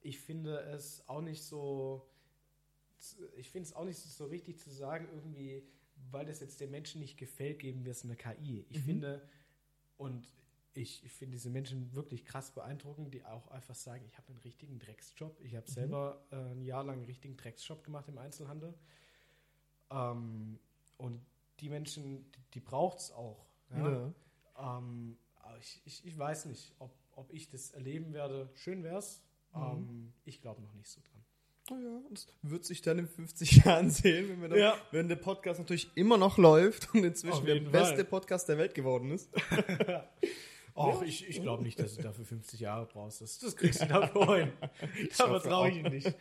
ich 0.00 0.20
finde 0.20 0.58
es 0.60 1.08
auch 1.08 1.22
nicht 1.22 1.42
so, 1.42 2.06
ich 3.36 3.50
finde 3.50 3.68
es 3.68 3.74
auch 3.74 3.84
nicht 3.84 3.98
so 3.98 4.26
richtig 4.26 4.58
zu 4.58 4.70
sagen, 4.70 5.08
irgendwie, 5.12 5.66
weil 6.10 6.26
das 6.26 6.40
jetzt 6.40 6.60
den 6.60 6.70
Menschen 6.70 7.00
nicht 7.00 7.16
gefällt, 7.16 7.58
geben 7.58 7.84
wir 7.84 7.92
es 7.92 8.04
eine 8.04 8.16
KI. 8.16 8.66
Ich 8.68 8.80
finde, 8.80 9.26
und 9.96 10.26
ich, 10.74 11.04
ich 11.04 11.12
finde 11.12 11.36
diese 11.36 11.50
Menschen 11.50 11.94
wirklich 11.94 12.24
krass 12.24 12.50
beeindruckend, 12.52 13.14
die 13.14 13.24
auch 13.24 13.48
einfach 13.48 13.74
sagen, 13.74 14.04
ich 14.06 14.16
habe 14.18 14.28
einen 14.28 14.38
richtigen 14.38 14.78
Drecksjob. 14.78 15.40
Ich 15.40 15.54
habe 15.54 15.70
selber 15.70 16.24
äh, 16.30 16.36
ein 16.36 16.62
Jahr 16.62 16.84
lang 16.84 16.96
einen 16.96 17.04
richtigen 17.04 17.36
Drecksjob 17.36 17.84
gemacht 17.84 18.08
im 18.08 18.18
Einzelhandel. 18.18 18.74
Ähm, 19.90 20.58
und 20.96 21.20
die 21.60 21.68
Menschen, 21.68 22.30
die, 22.32 22.40
die 22.54 22.60
braucht 22.60 22.98
es 22.98 23.12
auch. 23.12 23.46
Ja? 23.70 24.12
Ähm, 24.58 25.16
aber 25.42 25.58
ich, 25.58 25.80
ich, 25.84 26.04
ich 26.06 26.18
weiß 26.18 26.46
nicht, 26.46 26.72
ob, 26.78 26.90
ob 27.16 27.32
ich 27.32 27.48
das 27.50 27.72
erleben 27.72 28.12
werde. 28.12 28.48
Schön 28.54 28.82
wär's. 28.82 29.22
Ähm, 29.54 30.12
ich 30.24 30.40
glaube 30.40 30.62
noch 30.62 30.72
nicht 30.74 30.88
so 30.90 31.00
dran. 31.00 31.10
Oh 31.70 31.82
ja, 31.82 31.98
das 32.10 32.26
wird 32.42 32.64
sich 32.64 32.82
dann 32.82 32.98
in 32.98 33.08
50 33.08 33.56
Jahren 33.64 33.90
sehen, 33.90 34.28
wenn, 34.28 34.40
wir 34.42 34.48
dann, 34.48 34.58
Ja. 34.58 34.76
wenn 34.90 35.08
der 35.08 35.16
Podcast 35.16 35.58
natürlich 35.60 35.90
immer 35.96 36.18
noch 36.18 36.36
läuft 36.36 36.92
und 36.94 37.04
inzwischen 37.04 37.46
der 37.46 37.54
jeden 37.54 37.72
beste 37.72 37.94
Fall. 37.96 38.04
Podcast 38.04 38.48
der 38.48 38.58
Welt 38.58 38.74
geworden 38.74 39.10
ist. 39.12 39.30
Ach, 40.76 41.02
ich, 41.02 41.28
ich 41.28 41.40
glaube 41.40 41.62
nicht, 41.62 41.78
dass 41.78 41.94
du 41.96 42.02
dafür 42.02 42.24
50 42.24 42.58
Jahre 42.60 42.86
brauchst. 42.86 43.20
Das, 43.20 43.38
das 43.38 43.56
kriegst 43.56 43.80
du 43.80 43.86
dafür 43.86 44.36
hin. 44.36 44.52
Da 45.16 45.26
vertraue 45.28 45.70
ich 45.70 45.76
ihm 45.76 45.84
nicht. 45.90 46.12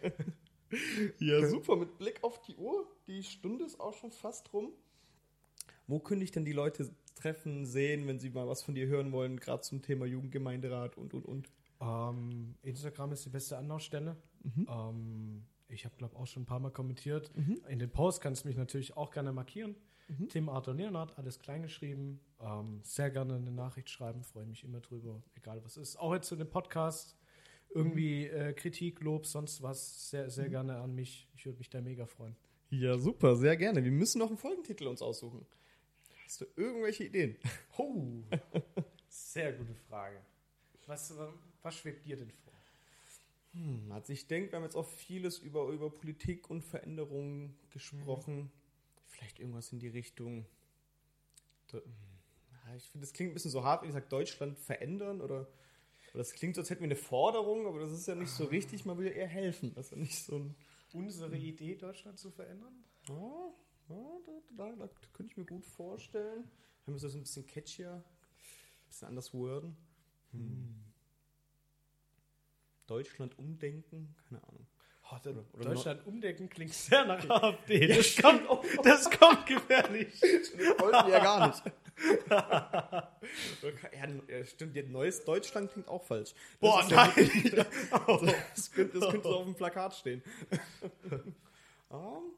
Ja, 1.19 1.45
super. 1.47 1.75
Mit 1.75 1.97
Blick 1.97 2.23
auf 2.23 2.41
die 2.43 2.55
Uhr, 2.55 2.87
die 3.07 3.23
Stunde 3.23 3.65
ist 3.65 3.79
auch 3.79 3.93
schon 3.95 4.11
fast 4.11 4.53
rum. 4.53 4.71
Wo 5.87 5.99
könnte 5.99 6.23
ich 6.23 6.31
denn 6.31 6.45
die 6.45 6.53
Leute 6.53 6.89
treffen, 7.23 7.65
sehen, 7.65 8.07
wenn 8.07 8.19
sie 8.19 8.29
mal 8.29 8.47
was 8.47 8.63
von 8.63 8.75
dir 8.75 8.87
hören 8.87 9.11
wollen, 9.11 9.39
gerade 9.39 9.61
zum 9.61 9.81
Thema 9.81 10.05
Jugendgemeinderat 10.05 10.97
und, 10.97 11.13
und, 11.13 11.25
und? 11.25 11.49
Ähm, 11.79 12.55
Instagram 12.61 13.13
ist 13.13 13.25
die 13.25 13.29
beste 13.29 13.57
Anlaufstelle. 13.57 14.17
Ähm, 14.67 15.45
ich 15.69 15.85
habe, 15.85 15.95
glaube 15.97 16.15
auch 16.17 16.27
schon 16.27 16.43
ein 16.43 16.45
paar 16.45 16.59
Mal 16.59 16.71
kommentiert. 16.71 17.31
In 17.67 17.79
den 17.79 17.89
Posts 17.89 18.21
kannst 18.21 18.43
du 18.43 18.49
mich 18.49 18.57
natürlich 18.57 18.95
auch 18.95 19.11
gerne 19.11 19.31
markieren. 19.31 19.75
Tim 20.29 20.49
Arthur 20.49 20.75
Leonard, 20.75 21.17
alles 21.17 21.39
klein 21.39 21.63
geschrieben. 21.63 22.19
Ähm, 22.39 22.81
sehr 22.83 23.09
gerne 23.09 23.35
eine 23.35 23.51
Nachricht 23.51 23.89
schreiben, 23.89 24.23
freue 24.23 24.45
mich 24.45 24.63
immer 24.63 24.81
drüber, 24.81 25.23
egal 25.35 25.63
was 25.63 25.77
ist. 25.77 25.97
Auch 25.97 26.13
jetzt 26.13 26.27
zu 26.27 26.35
dem 26.35 26.49
Podcast. 26.49 27.17
Irgendwie 27.73 28.27
äh, 28.27 28.53
Kritik, 28.53 28.99
Lob, 28.99 29.25
sonst 29.25 29.63
was, 29.63 30.09
sehr, 30.09 30.29
sehr 30.29 30.49
gerne 30.49 30.77
an 30.77 30.93
mich. 30.93 31.27
Ich 31.35 31.45
würde 31.45 31.57
mich 31.57 31.69
da 31.69 31.81
mega 31.81 32.05
freuen. 32.05 32.35
Ja, 32.69 32.99
super, 32.99 33.35
sehr 33.35 33.57
gerne. 33.57 33.83
Wir 33.83 33.91
müssen 33.91 34.19
noch 34.19 34.27
einen 34.27 34.37
Folgentitel 34.37 34.87
uns 34.87 35.01
aussuchen. 35.01 35.45
Hast 36.33 36.41
du 36.41 36.45
irgendwelche 36.55 37.03
Ideen? 37.03 37.37
Oh, 37.77 38.23
sehr 39.07 39.53
gute 39.53 39.75
Frage. 39.87 40.19
Was, 40.87 41.13
was 41.61 41.75
schwebt 41.75 42.07
dir 42.07 42.17
denn 42.17 42.31
vor? 42.31 42.53
Hm, 43.51 43.91
Also 43.91 44.13
ich 44.13 44.25
denke, 44.25 44.51
wir 44.51 44.55
haben 44.57 44.63
jetzt 44.63 44.75
auch 44.75 44.87
vieles 44.87 45.37
über, 45.37 45.67
über 45.67 45.91
Politik 45.91 46.49
und 46.49 46.63
Veränderungen 46.63 47.55
gesprochen. 47.69 48.51
Vielleicht 49.09 49.37
irgendwas 49.37 49.71
in 49.73 49.79
die 49.79 49.89
Richtung. 49.89 50.47
Hm, 51.71 51.81
Ich 52.77 52.85
finde, 52.89 53.05
das 53.05 53.13
klingt 53.13 53.29
ein 53.29 53.33
bisschen 53.35 53.51
so 53.51 53.63
hart, 53.63 53.83
wenn 53.83 53.89
ich 53.89 53.93
sage, 53.93 54.07
Deutschland 54.09 54.57
verändern 54.57 55.21
oder. 55.21 55.47
Das 56.15 56.33
klingt 56.33 56.55
so, 56.55 56.61
als 56.61 56.71
hätten 56.71 56.81
wir 56.81 56.87
eine 56.87 56.95
Forderung, 56.95 57.67
aber 57.67 57.79
das 57.79 57.91
ist 57.91 58.07
ja 58.07 58.15
nicht 58.15 58.31
so 58.31 58.45
richtig. 58.45 58.85
Man 58.85 58.97
will 58.97 59.05
ja 59.05 59.13
eher 59.13 59.27
helfen. 59.27 59.71
Das 59.75 59.85
ist 59.85 59.91
ja 59.91 59.97
nicht 59.97 60.17
so. 60.17 60.49
Unsere 60.93 61.37
Idee, 61.37 61.75
Deutschland 61.75 62.17
zu 62.17 62.31
verändern? 62.31 62.83
Ja, 63.07 63.53
ja 63.89 64.19
da, 64.25 64.31
da, 64.57 64.75
da 64.75 64.89
könnte 65.13 65.31
ich 65.31 65.37
mir 65.37 65.45
gut 65.45 65.65
vorstellen. 65.65 66.49
Wenn 66.85 66.95
wir 66.95 67.01
das 67.01 67.15
ein 67.15 67.21
bisschen 67.21 67.45
catchier, 67.45 67.93
ein 67.93 68.87
bisschen 68.87 69.07
anders 69.07 69.33
worden. 69.33 69.77
Hm. 70.31 70.83
Deutschland 72.87 73.37
umdenken, 73.39 74.13
keine 74.27 74.43
Ahnung. 74.43 74.67
Oh, 75.11 75.29
oder, 75.29 75.45
oder 75.53 75.73
Deutschland 75.73 76.07
umdenken 76.07 76.49
klingt 76.49 76.73
sehr 76.73 77.05
nach 77.05 77.29
AfD. 77.29 77.87
Ja, 77.87 77.97
das, 77.97 78.15
kommt, 78.15 78.41
das 78.83 79.11
kommt 79.11 79.45
gefährlich. 79.45 80.19
Das 80.19 80.57
wollten 80.79 81.07
wir 81.07 81.13
ja 81.13 81.23
gar 81.23 81.47
nicht. 81.47 81.61
ja, 84.29 84.45
stimmt, 84.45 84.91
neues 84.91 85.23
Deutschland 85.23 85.71
klingt 85.71 85.87
auch 85.87 86.03
falsch. 86.03 86.33
Das 86.33 86.59
Boah, 86.59 86.85
nein! 86.89 87.31
Ja, 87.43 87.63
das, 88.55 88.71
könnte, 88.71 88.99
das 88.99 89.11
könnte 89.11 89.27
so 89.27 89.37
auf 89.37 89.45
dem 89.45 89.55
Plakat 89.55 89.95
stehen. 89.95 90.23
um, 91.89 92.33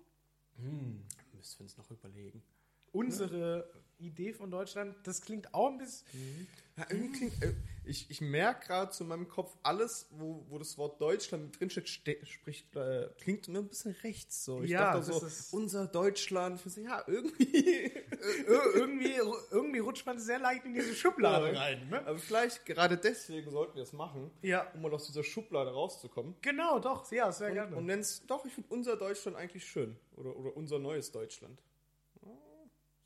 hm, 0.57 1.04
müssen 1.45 1.59
wir 1.59 1.63
uns 1.65 1.77
noch 1.77 1.91
überlegen. 1.91 2.43
Unsere 2.91 3.69
Idee 3.97 4.33
von 4.33 4.49
Deutschland, 4.49 4.95
das 5.03 5.21
klingt 5.21 5.53
auch 5.53 5.69
ein 5.69 5.77
bisschen. 5.77 6.07
Mhm. 6.13 6.47
Ja, 6.77 6.85
irgendwie 6.89 7.29
klingt, 7.29 7.43
äh, 7.43 7.53
ich, 7.85 8.09
ich 8.09 8.19
merke 8.19 8.67
gerade 8.67 8.91
zu 8.91 9.05
meinem 9.05 9.27
Kopf, 9.27 9.55
alles, 9.63 10.07
wo, 10.11 10.45
wo 10.49 10.57
das 10.57 10.77
Wort 10.77 10.99
Deutschland 10.99 11.57
drinsteht, 11.57 12.27
spricht, 12.27 12.75
äh, 12.75 13.09
klingt 13.21 13.47
mir 13.47 13.59
ein 13.59 13.67
bisschen 13.67 13.95
rechts. 14.03 14.43
So. 14.43 14.61
Ich 14.61 14.71
ja, 14.71 14.93
dachte 14.93 15.13
so, 15.13 15.55
unser 15.55 15.87
Deutschland. 15.87 16.59
Ich 16.65 16.73
so, 16.73 16.81
ja, 16.81 17.03
irgendwie. 17.07 17.91
irgendwie. 18.75 19.13
Irgendwie 19.51 19.79
rutscht 19.79 20.05
man 20.05 20.19
sehr 20.19 20.39
leicht 20.39 20.65
in 20.65 20.73
diese 20.73 20.93
Schublade 20.93 21.53
ja, 21.53 21.59
rein. 21.59 21.87
Ne? 21.89 22.05
Aber 22.05 22.17
vielleicht 22.17 22.65
gerade 22.65 22.97
deswegen 22.97 23.49
sollten 23.51 23.75
wir 23.75 23.83
es 23.83 23.93
machen, 23.93 24.31
ja. 24.41 24.69
um 24.73 24.81
mal 24.81 24.93
aus 24.93 25.05
dieser 25.05 25.23
Schublade 25.23 25.71
rauszukommen. 25.71 26.35
Genau, 26.41 26.79
doch, 26.79 27.09
ja, 27.11 27.31
sehr 27.31 27.49
und, 27.49 27.53
gerne. 27.53 27.75
Und 27.75 27.85
nennst, 27.85 28.29
doch, 28.29 28.45
ich 28.45 28.53
finde 28.53 28.69
unser 28.73 28.97
Deutschland 28.97 29.37
eigentlich 29.37 29.65
schön. 29.65 29.95
Oder, 30.15 30.35
oder 30.35 30.57
unser 30.57 30.79
neues 30.79 31.11
Deutschland. 31.11 31.61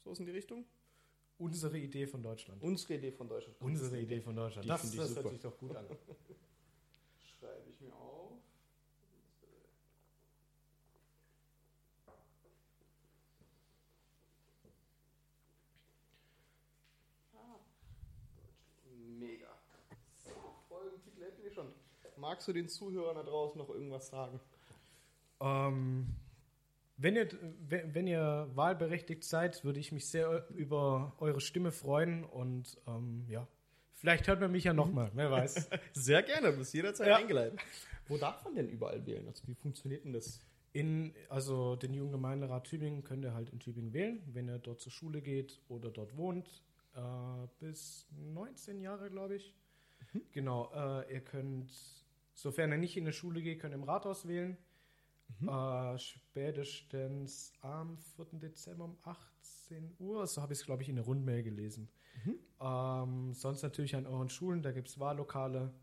So 0.04 0.12
ist 0.12 0.20
in 0.20 0.26
die 0.26 0.32
Richtung. 0.32 0.66
Unsere 1.40 1.78
Idee 1.78 2.06
von 2.06 2.22
Deutschland. 2.22 2.62
Unsere 2.62 2.96
Idee 2.96 3.12
von 3.14 3.30
Deutschland. 3.30 3.56
Unsere 3.62 3.98
Idee 3.98 4.20
von 4.20 4.36
Deutschland. 4.36 4.66
Die 4.66 4.70
das 4.70 4.82
das 4.82 4.92
super. 4.92 5.24
hört 5.24 5.32
sich 5.32 5.40
doch 5.40 5.58
gut 5.58 5.74
an. 5.74 5.86
Schreibe 7.40 7.70
ich 7.70 7.80
mir 7.80 7.94
auf. 7.94 8.34
Ah, 17.34 17.60
Mega. 19.18 19.48
So, 20.26 20.32
Folgentitel 20.68 21.24
hätten 21.24 21.44
wir 21.44 21.52
schon. 21.52 21.74
Magst 22.18 22.50
du 22.50 22.54
den 22.54 22.68
Zuhörern 22.68 23.16
da 23.16 23.24
draußen 23.24 23.58
noch 23.58 23.70
irgendwas 23.70 24.10
sagen? 24.10 24.42
Ähm, 25.40 26.16
wenn 27.02 27.16
ihr, 27.16 27.30
wenn 27.70 28.08
ihr 28.08 28.50
wahlberechtigt 28.56 29.24
seid, 29.24 29.64
würde 29.64 29.80
ich 29.80 29.94
mich 29.94 30.08
sehr 30.08 30.46
über 30.50 31.14
eure 31.20 31.40
Stimme 31.40 31.72
freuen 31.72 32.26
und 32.26 32.78
ähm, 32.88 33.26
ja, 33.30 33.48
vielleicht 33.94 34.28
hört 34.28 34.42
man 34.42 34.52
mich 34.52 34.66
ja 34.66 34.74
nochmal, 34.74 35.10
wer 35.14 35.32
weiß. 35.32 35.70
Sehr 35.94 36.22
gerne, 36.24 36.52
bis 36.52 36.74
jederzeit 36.74 37.08
ja. 37.08 37.16
eingeladen. 37.16 37.58
Wo 38.10 38.18
darf 38.18 38.44
man 38.44 38.56
denn 38.56 38.68
überall 38.68 39.06
wählen? 39.06 39.26
Also 39.28 39.48
wie 39.48 39.56
funktioniert 39.56 40.04
denn 40.04 40.12
das? 40.12 40.42
In, 40.74 41.14
also 41.30 41.78
den 41.78 41.94
Jugendgemeinderat 41.94 42.66
Tübingen 42.66 43.04
könnt 43.04 43.24
ihr 43.24 43.34
halt 43.34 43.50
in 43.50 43.60
Tübingen 43.60 43.94
wählen, 43.94 44.22
wenn 44.34 44.50
ihr 44.50 44.60
dort 44.60 44.82
zur 44.82 44.92
Schule 44.92 45.22
geht 45.22 45.62
oder 45.70 45.90
dort 45.90 46.18
wohnt. 46.18 46.64
Äh, 46.96 47.48
bis 47.60 48.08
19 48.12 48.82
Jahre, 48.82 49.10
glaube 49.10 49.36
ich. 49.36 49.56
Mhm. 50.12 50.22
Genau, 50.34 50.72
äh, 50.74 51.14
ihr 51.14 51.22
könnt, 51.22 51.72
sofern 52.34 52.72
ihr 52.72 52.78
nicht 52.78 52.98
in 52.98 53.06
der 53.06 53.14
Schule 53.14 53.42
geht, 53.42 53.62
könnt 53.62 53.74
ihr 53.74 53.78
im 53.78 53.84
Rathaus 53.84 54.28
wählen. 54.28 54.58
Mhm. 55.40 55.50
Äh, 55.50 56.00
spätestens 56.00 57.54
am 57.62 57.98
4. 57.98 58.40
Dezember 58.40 58.86
um 58.86 58.98
18 59.04 59.96
Uhr. 60.00 60.26
So 60.28 60.42
habe 60.42 60.54
ich 60.54 60.60
es, 60.60 60.66
glaube 60.66 60.84
ich, 60.84 60.90
in 60.90 60.96
der 60.96 61.06
Rundmail 61.06 61.44
gelesen. 61.44 61.90
Mhm. 62.26 62.40
Ähm, 62.60 63.34
sonst 63.34 63.62
natürlich 63.62 63.96
an 63.96 64.06
euren 64.06 64.30
Schulen, 64.30 64.62
da 64.62 64.72
gibt 64.72 64.90
es 64.90 65.00
Wahllokale. 65.00 65.74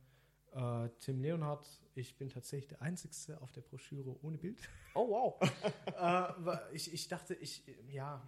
Äh, 0.52 0.88
Tim 1.00 1.20
Leonhardt, 1.20 1.68
ich 1.94 2.16
bin 2.16 2.28
tatsächlich 2.28 2.68
der 2.68 2.82
Einzige 2.82 3.40
auf 3.40 3.52
der 3.52 3.60
Broschüre 3.60 4.16
ohne 4.22 4.38
Bild. 4.38 4.58
Oh, 4.94 5.08
wow. 5.08 5.40
äh, 6.70 6.74
ich, 6.74 6.92
ich 6.92 7.08
dachte, 7.08 7.34
ich, 7.34 7.62
ja, 7.88 8.24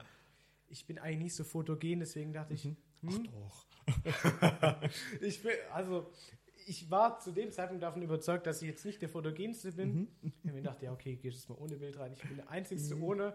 ich 0.69 0.87
bin 0.87 0.99
eigentlich 0.99 1.23
nicht 1.25 1.35
so 1.35 1.45
fotogen, 1.45 2.01
deswegen 2.01 2.33
dachte 2.33 2.55
ich, 2.55 2.65
mhm. 2.65 2.77
hm? 3.01 3.09
Ach 3.09 3.33
doch. 3.33 3.67
ich 5.21 5.43
bin, 5.43 5.53
also, 5.73 6.11
ich 6.69 6.91
war 6.91 7.19
zu 7.19 7.33
dem 7.33 7.51
Zeitpunkt 7.51 7.83
davon 7.83 8.03
überzeugt, 8.03 8.47
dass 8.47 8.63
ich 8.63 8.69
jetzt 8.69 8.85
nicht 8.85 9.01
der 9.01 9.09
Fotogenste 9.09 9.73
bin. 9.73 9.95
Mhm. 9.95 10.09
Ich 10.23 10.33
habe 10.45 10.49
mir 10.49 10.63
gedacht, 10.63 10.83
ja, 10.83 10.93
okay, 10.93 11.17
geh 11.17 11.29
jetzt 11.29 11.49
mal 11.49 11.57
ohne 11.57 11.77
Bild 11.77 11.99
rein. 11.99 12.13
Ich 12.13 12.23
bin 12.23 12.37
der 12.37 12.51
Einzige 12.51 12.95
mhm. 12.95 13.03
ohne. 13.03 13.35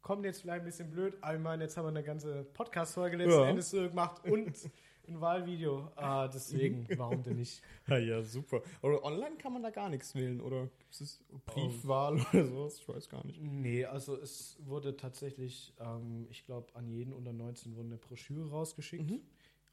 Kommt 0.00 0.24
jetzt 0.24 0.42
vielleicht 0.42 0.60
ein 0.60 0.66
bisschen 0.66 0.90
blöd. 0.90 1.16
Aber 1.20 1.34
ich 1.34 1.40
meine, 1.40 1.64
jetzt 1.64 1.76
haben 1.76 1.84
wir 1.84 1.88
eine 1.88 2.04
ganze 2.04 2.44
Podcast-Folge 2.44 3.16
letzten 3.16 3.40
ja. 3.40 3.48
Endes 3.48 3.70
gemacht 3.72 4.24
und 4.24 4.70
ein 5.08 5.20
Wahlvideo. 5.20 5.90
Ah, 5.96 6.28
deswegen, 6.28 6.86
warum 6.96 7.22
denn 7.22 7.36
nicht? 7.36 7.62
Ja, 7.88 7.98
ja, 7.98 8.22
super. 8.22 8.62
Oder 8.82 9.02
online 9.02 9.36
kann 9.38 9.52
man 9.54 9.62
da 9.62 9.70
gar 9.70 9.88
nichts 9.88 10.14
wählen, 10.14 10.40
oder 10.40 10.68
gibt 10.78 11.00
es 11.00 11.24
Briefwahl 11.46 12.20
oh. 12.20 12.36
oder 12.36 12.46
sowas? 12.46 12.78
Ich 12.78 12.88
weiß 12.88 13.08
gar 13.08 13.26
nicht. 13.26 13.40
Nee, 13.40 13.86
also 13.86 14.16
es 14.16 14.58
wurde 14.60 14.96
tatsächlich, 14.96 15.74
ähm, 15.80 16.26
ich 16.30 16.44
glaube, 16.44 16.74
an 16.74 16.86
jeden 16.86 17.12
unter 17.12 17.32
19 17.32 17.74
wurde 17.74 17.88
eine 17.88 17.96
Broschüre 17.96 18.50
rausgeschickt. 18.50 19.10
Mhm. 19.10 19.22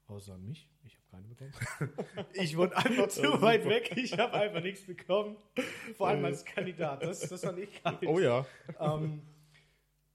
Außer 0.08 0.38
mich. 0.38 0.70
Ich 0.84 0.96
habe 0.96 1.06
keine 1.10 1.26
bekommen. 1.26 1.52
ich 2.34 2.56
wurde 2.56 2.76
einfach 2.76 3.08
zu 3.08 3.22
weit 3.42 3.64
weg. 3.64 3.96
Ich 3.96 4.16
habe 4.16 4.34
einfach 4.34 4.62
nichts 4.62 4.86
bekommen. 4.86 5.36
Vor 5.96 6.08
allem 6.08 6.24
als 6.24 6.44
Kandidat. 6.44 7.02
Das, 7.02 7.20
das 7.20 7.40
fand 7.40 7.58
ich 7.58 7.82
geil. 7.82 7.98
Oh 8.06 8.20
ja. 8.20 8.46
Ähm, 8.78 9.22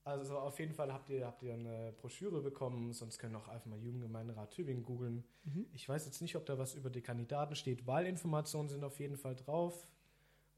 also 0.03 0.39
auf 0.39 0.57
jeden 0.59 0.73
Fall 0.73 0.91
habt 0.93 1.09
ihr, 1.09 1.25
habt 1.27 1.43
ihr 1.43 1.53
eine 1.53 1.93
Broschüre 1.99 2.41
bekommen. 2.41 2.93
Sonst 2.93 3.19
können 3.19 3.35
auch 3.35 3.49
einfach 3.49 3.65
mal 3.65 3.79
Jugendgemeinderat 3.79 4.51
Tübingen 4.51 4.83
googeln. 4.83 5.25
Mhm. 5.43 5.67
Ich 5.73 5.87
weiß 5.89 6.05
jetzt 6.05 6.21
nicht, 6.21 6.37
ob 6.37 6.45
da 6.45 6.57
was 6.57 6.73
über 6.73 6.89
die 6.89 7.01
Kandidaten 7.01 7.55
steht. 7.55 7.85
Wahlinformationen 7.85 8.69
sind 8.69 8.83
auf 8.85 8.97
jeden 8.99 9.17
Fall 9.17 9.35
drauf. 9.35 9.87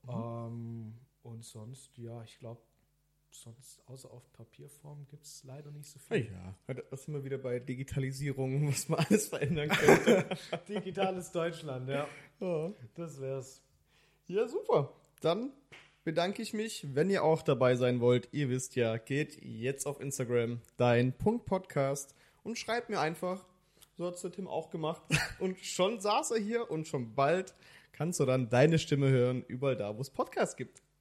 Mhm. 0.04 0.10
Ähm, 0.12 0.94
und 1.24 1.44
sonst, 1.44 1.98
ja, 1.98 2.22
ich 2.24 2.38
glaube, 2.38 2.62
sonst 3.34 3.82
außer 3.88 4.12
auf 4.12 4.32
Papierform 4.34 5.06
gibt 5.08 5.26
es 5.26 5.44
leider 5.44 5.72
nicht 5.72 5.90
so 5.90 6.00
viel. 6.00 6.32
Ja, 6.32 6.74
das 6.90 7.04
sind 7.04 7.14
wir 7.14 7.24
wieder 7.24 7.38
bei 7.38 7.60
Digitalisierung, 7.60 8.68
was 8.72 8.88
man 8.90 9.00
alles 9.00 9.28
verändern 9.28 9.70
könnte. 9.70 10.26
Digitales 10.70 11.32
Deutschland, 11.32 11.90
ja. 11.90 12.08
ja. 12.40 12.74
Das 12.96 13.20
wär's. 13.20 13.62
Ja, 14.28 14.48
super. 14.48 14.94
Dann 15.22 15.52
bedanke 16.04 16.42
ich 16.42 16.54
mich. 16.54 16.88
Wenn 16.94 17.10
ihr 17.10 17.24
auch 17.24 17.42
dabei 17.42 17.76
sein 17.76 18.00
wollt, 18.00 18.30
ihr 18.32 18.50
wisst 18.50 18.76
ja, 18.76 18.98
geht 18.98 19.44
jetzt 19.44 19.86
auf 19.86 20.00
Instagram, 20.00 20.62
dein 20.78 21.14
Punkt 21.14 21.46
Podcast 21.46 22.16
und 22.44 22.58
schreibt 22.58 22.90
mir 22.90 23.00
einfach, 23.00 23.46
so 23.98 24.06
hat 24.06 24.16
es 24.16 24.22
der 24.22 24.32
Tim 24.32 24.48
auch 24.48 24.70
gemacht. 24.70 25.02
Und 25.40 25.60
schon 25.60 26.00
saß 26.00 26.32
er 26.32 26.40
hier 26.40 26.72
und 26.72 26.88
schon 26.88 27.16
bald 27.16 27.54
kannst 27.92 28.20
du 28.20 28.26
dann 28.26 28.50
deine 28.50 28.80
Stimme 28.80 29.10
hören, 29.10 29.44
überall 29.48 29.76
da, 29.76 29.96
wo 29.96 30.02
es 30.02 30.10
Podcasts 30.10 30.56
gibt. 30.56 30.83